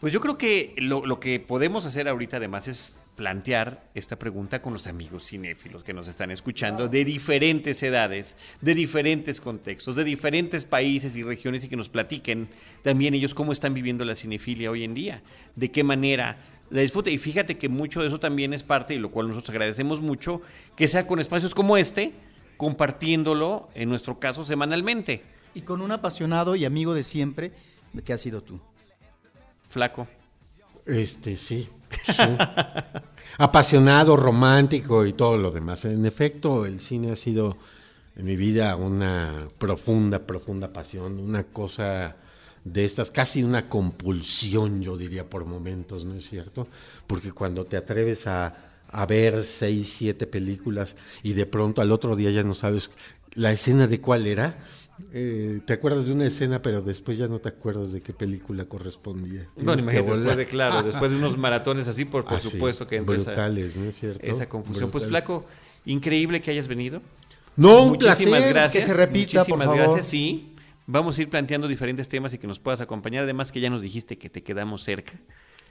Pues 0.00 0.12
yo 0.12 0.20
creo 0.20 0.38
que 0.38 0.74
lo, 0.78 1.04
lo 1.04 1.20
que 1.20 1.40
podemos 1.40 1.84
hacer 1.84 2.08
ahorita 2.08 2.38
además 2.38 2.68
es 2.68 2.99
plantear 3.20 3.84
esta 3.94 4.18
pregunta 4.18 4.62
con 4.62 4.72
los 4.72 4.86
amigos 4.86 5.26
cinéfilos 5.26 5.84
que 5.84 5.92
nos 5.92 6.08
están 6.08 6.30
escuchando 6.30 6.88
de 6.88 7.04
diferentes 7.04 7.82
edades, 7.82 8.34
de 8.62 8.74
diferentes 8.74 9.42
contextos, 9.42 9.94
de 9.94 10.04
diferentes 10.04 10.64
países 10.64 11.14
y 11.16 11.22
regiones 11.22 11.62
y 11.62 11.68
que 11.68 11.76
nos 11.76 11.90
platiquen 11.90 12.48
también 12.80 13.12
ellos 13.12 13.34
cómo 13.34 13.52
están 13.52 13.74
viviendo 13.74 14.06
la 14.06 14.14
cinefilia 14.14 14.70
hoy 14.70 14.84
en 14.84 14.94
día, 14.94 15.22
de 15.54 15.70
qué 15.70 15.84
manera 15.84 16.38
la 16.70 16.80
disfruta. 16.80 17.10
Y 17.10 17.18
fíjate 17.18 17.58
que 17.58 17.68
mucho 17.68 18.00
de 18.00 18.06
eso 18.06 18.18
también 18.18 18.54
es 18.54 18.62
parte, 18.62 18.94
y 18.94 18.98
lo 18.98 19.10
cual 19.10 19.28
nosotros 19.28 19.50
agradecemos 19.50 20.00
mucho, 20.00 20.40
que 20.74 20.88
sea 20.88 21.06
con 21.06 21.20
espacios 21.20 21.54
como 21.54 21.76
este, 21.76 22.14
compartiéndolo, 22.56 23.68
en 23.74 23.90
nuestro 23.90 24.18
caso, 24.18 24.44
semanalmente. 24.44 25.24
Y 25.52 25.60
con 25.60 25.82
un 25.82 25.92
apasionado 25.92 26.56
y 26.56 26.64
amigo 26.64 26.94
de 26.94 27.04
siempre, 27.04 27.52
que 28.02 28.14
has 28.14 28.20
sido 28.22 28.40
tú. 28.40 28.62
Flaco. 29.68 30.08
Este, 30.86 31.36
sí. 31.36 31.68
sí. 32.06 32.22
Apasionado, 33.38 34.16
romántico 34.16 35.06
y 35.06 35.12
todo 35.12 35.36
lo 35.36 35.50
demás. 35.50 35.84
En 35.84 36.04
efecto, 36.06 36.66
el 36.66 36.80
cine 36.80 37.12
ha 37.12 37.16
sido 37.16 37.56
en 38.16 38.24
mi 38.26 38.36
vida 38.36 38.76
una 38.76 39.48
profunda, 39.58 40.26
profunda 40.26 40.72
pasión, 40.72 41.18
una 41.18 41.44
cosa 41.44 42.16
de 42.64 42.84
estas, 42.84 43.10
casi 43.10 43.42
una 43.42 43.68
compulsión, 43.68 44.82
yo 44.82 44.96
diría, 44.96 45.28
por 45.28 45.44
momentos, 45.46 46.04
¿no 46.04 46.14
es 46.14 46.28
cierto? 46.28 46.68
Porque 47.06 47.32
cuando 47.32 47.64
te 47.64 47.76
atreves 47.76 48.26
a, 48.26 48.54
a 48.88 49.06
ver 49.06 49.44
seis, 49.44 49.92
siete 49.96 50.26
películas 50.26 50.96
y 51.22 51.32
de 51.32 51.46
pronto 51.46 51.80
al 51.80 51.92
otro 51.92 52.16
día 52.16 52.30
ya 52.30 52.42
no 52.42 52.54
sabes 52.54 52.90
la 53.34 53.52
escena 53.52 53.86
de 53.86 54.00
cuál 54.00 54.26
era, 54.26 54.58
eh, 55.12 55.60
te 55.66 55.72
acuerdas 55.72 56.04
de 56.06 56.12
una 56.12 56.26
escena, 56.26 56.62
pero 56.62 56.82
después 56.82 57.16
ya 57.18 57.28
no 57.28 57.38
te 57.38 57.48
acuerdas 57.48 57.92
de 57.92 58.00
qué 58.02 58.12
película 58.12 58.64
correspondía. 58.66 59.48
Bueno, 59.56 59.76
Tienes 59.76 59.76
que 59.76 59.82
imagínate, 59.82 60.16
después 60.18 60.36
de, 60.36 60.46
claro, 60.46 60.82
después 60.86 61.10
de 61.10 61.16
unos 61.16 61.36
maratones 61.38 61.88
así, 61.88 62.04
por, 62.04 62.24
por 62.24 62.34
Ah, 62.34 62.40
sí, 62.40 62.50
supuesto 62.50 62.86
que 62.86 62.96
entra 62.96 63.16
esa, 63.16 63.30
brutales, 63.30 63.76
¿no 63.76 63.88
es 63.88 63.98
cierto? 63.98 64.24
esa 64.26 64.48
confusión. 64.48 64.90
Pues 64.90 65.04
Brutales. 65.04 65.24
Flaco, 65.24 65.46
increíble 65.84 66.40
que 66.42 66.50
hayas 66.50 66.68
venido. 66.68 67.02
No, 67.56 67.82
un 67.84 67.88
Muchísimas 67.90 68.38
placer. 68.40 68.52
gracias. 68.54 68.84
que 68.84 68.90
se 68.92 68.96
repita, 68.96 69.44
por 69.44 69.56
muchísimas 69.58 69.66
favor. 69.66 69.82
gracias, 69.82 70.06
sí. 70.06 70.54
Vamos 70.86 71.18
a 71.18 71.22
ir 71.22 71.28
planteando 71.30 71.68
diferentes 71.68 72.08
temas 72.08 72.32
y 72.34 72.38
que 72.38 72.46
nos 72.46 72.58
puedas 72.58 72.80
acompañar. 72.80 73.22
Además 73.24 73.52
que 73.52 73.60
ya 73.60 73.70
nos 73.70 73.82
dijiste 73.82 74.18
que 74.18 74.28
te 74.30 74.42
quedamos 74.42 74.82
cerca. 74.82 75.12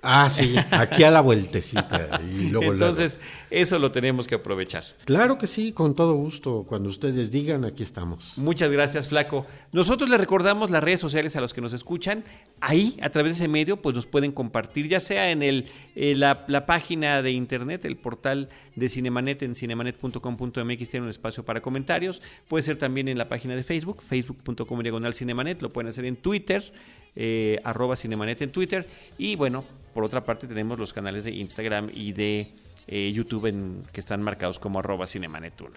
Ah, 0.01 0.29
sí, 0.29 0.55
aquí 0.71 1.03
a 1.03 1.11
la 1.11 1.19
vueltecita. 1.21 2.21
Y 2.33 2.49
luego, 2.51 2.73
Entonces, 2.73 3.19
eso 3.49 3.79
lo 3.79 3.91
tenemos 3.91 4.27
que 4.27 4.35
aprovechar. 4.35 4.83
Claro 5.05 5.37
que 5.37 5.45
sí, 5.45 5.73
con 5.73 5.93
todo 5.93 6.13
gusto. 6.13 6.63
Cuando 6.67 6.89
ustedes 6.89 7.31
digan, 7.31 7.65
aquí 7.65 7.83
estamos. 7.83 8.37
Muchas 8.37 8.71
gracias, 8.71 9.09
Flaco. 9.09 9.45
Nosotros 9.73 10.09
le 10.09 10.17
recordamos 10.17 10.71
las 10.71 10.83
redes 10.83 11.01
sociales 11.01 11.35
a 11.35 11.41
los 11.41 11.53
que 11.53 11.59
nos 11.59 11.73
escuchan. 11.73 12.23
Ahí, 12.61 12.97
a 13.01 13.09
través 13.09 13.33
de 13.33 13.43
ese 13.43 13.47
medio, 13.49 13.81
pues 13.81 13.93
nos 13.93 14.05
pueden 14.05 14.31
compartir, 14.31 14.87
ya 14.87 15.01
sea 15.01 15.31
en 15.31 15.43
el, 15.43 15.65
eh, 15.95 16.15
la, 16.15 16.45
la 16.47 16.65
página 16.65 17.21
de 17.21 17.31
internet, 17.31 17.83
el 17.83 17.97
portal 17.97 18.49
de 18.75 18.89
Cinemanet 18.89 19.43
en 19.43 19.55
cinemanet.com.mx 19.55 20.89
tiene 20.89 21.05
un 21.05 21.09
espacio 21.09 21.43
para 21.43 21.61
comentarios. 21.61 22.21
Puede 22.47 22.63
ser 22.63 22.77
también 22.77 23.07
en 23.07 23.17
la 23.17 23.27
página 23.27 23.55
de 23.55 23.63
Facebook, 23.63 24.01
facebook.com 24.01 24.81
diagonal 24.81 25.13
Cinemanet. 25.13 25.61
Lo 25.61 25.71
pueden 25.71 25.89
hacer 25.89 26.05
en 26.05 26.15
Twitter, 26.15 26.71
eh, 27.15 27.59
arroba 27.63 27.95
Cinemanet 27.95 28.41
en 28.41 28.51
Twitter. 28.51 28.87
Y 29.17 29.35
bueno, 29.35 29.65
por 29.93 30.03
otra 30.03 30.23
parte 30.23 30.47
tenemos 30.47 30.79
los 30.79 30.93
canales 30.93 31.23
de 31.23 31.31
Instagram 31.31 31.89
y 31.93 32.13
de 32.13 32.53
eh, 32.87 33.11
YouTube 33.13 33.47
en, 33.47 33.83
que 33.91 33.99
están 33.99 34.21
marcados 34.21 34.59
como 34.59 34.79
arroba 34.79 35.05
Cinemanet1. 35.05 35.73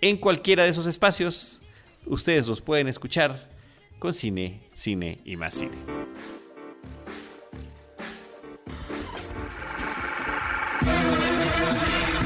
En 0.00 0.16
cualquiera 0.16 0.64
de 0.64 0.70
esos 0.70 0.86
espacios, 0.86 1.60
ustedes 2.06 2.48
los 2.48 2.60
pueden 2.60 2.88
escuchar 2.88 3.50
con 3.98 4.14
cine, 4.14 4.60
cine 4.72 5.18
y 5.24 5.36
más 5.36 5.54
cine. 5.54 5.76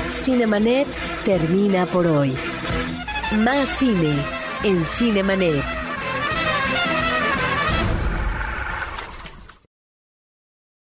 Cinemanet 0.08 0.86
termina 1.24 1.84
por 1.86 2.06
hoy. 2.06 2.34
Más 3.38 3.68
cine 3.78 4.14
en 4.62 4.82
Cinemanet. 4.84 5.83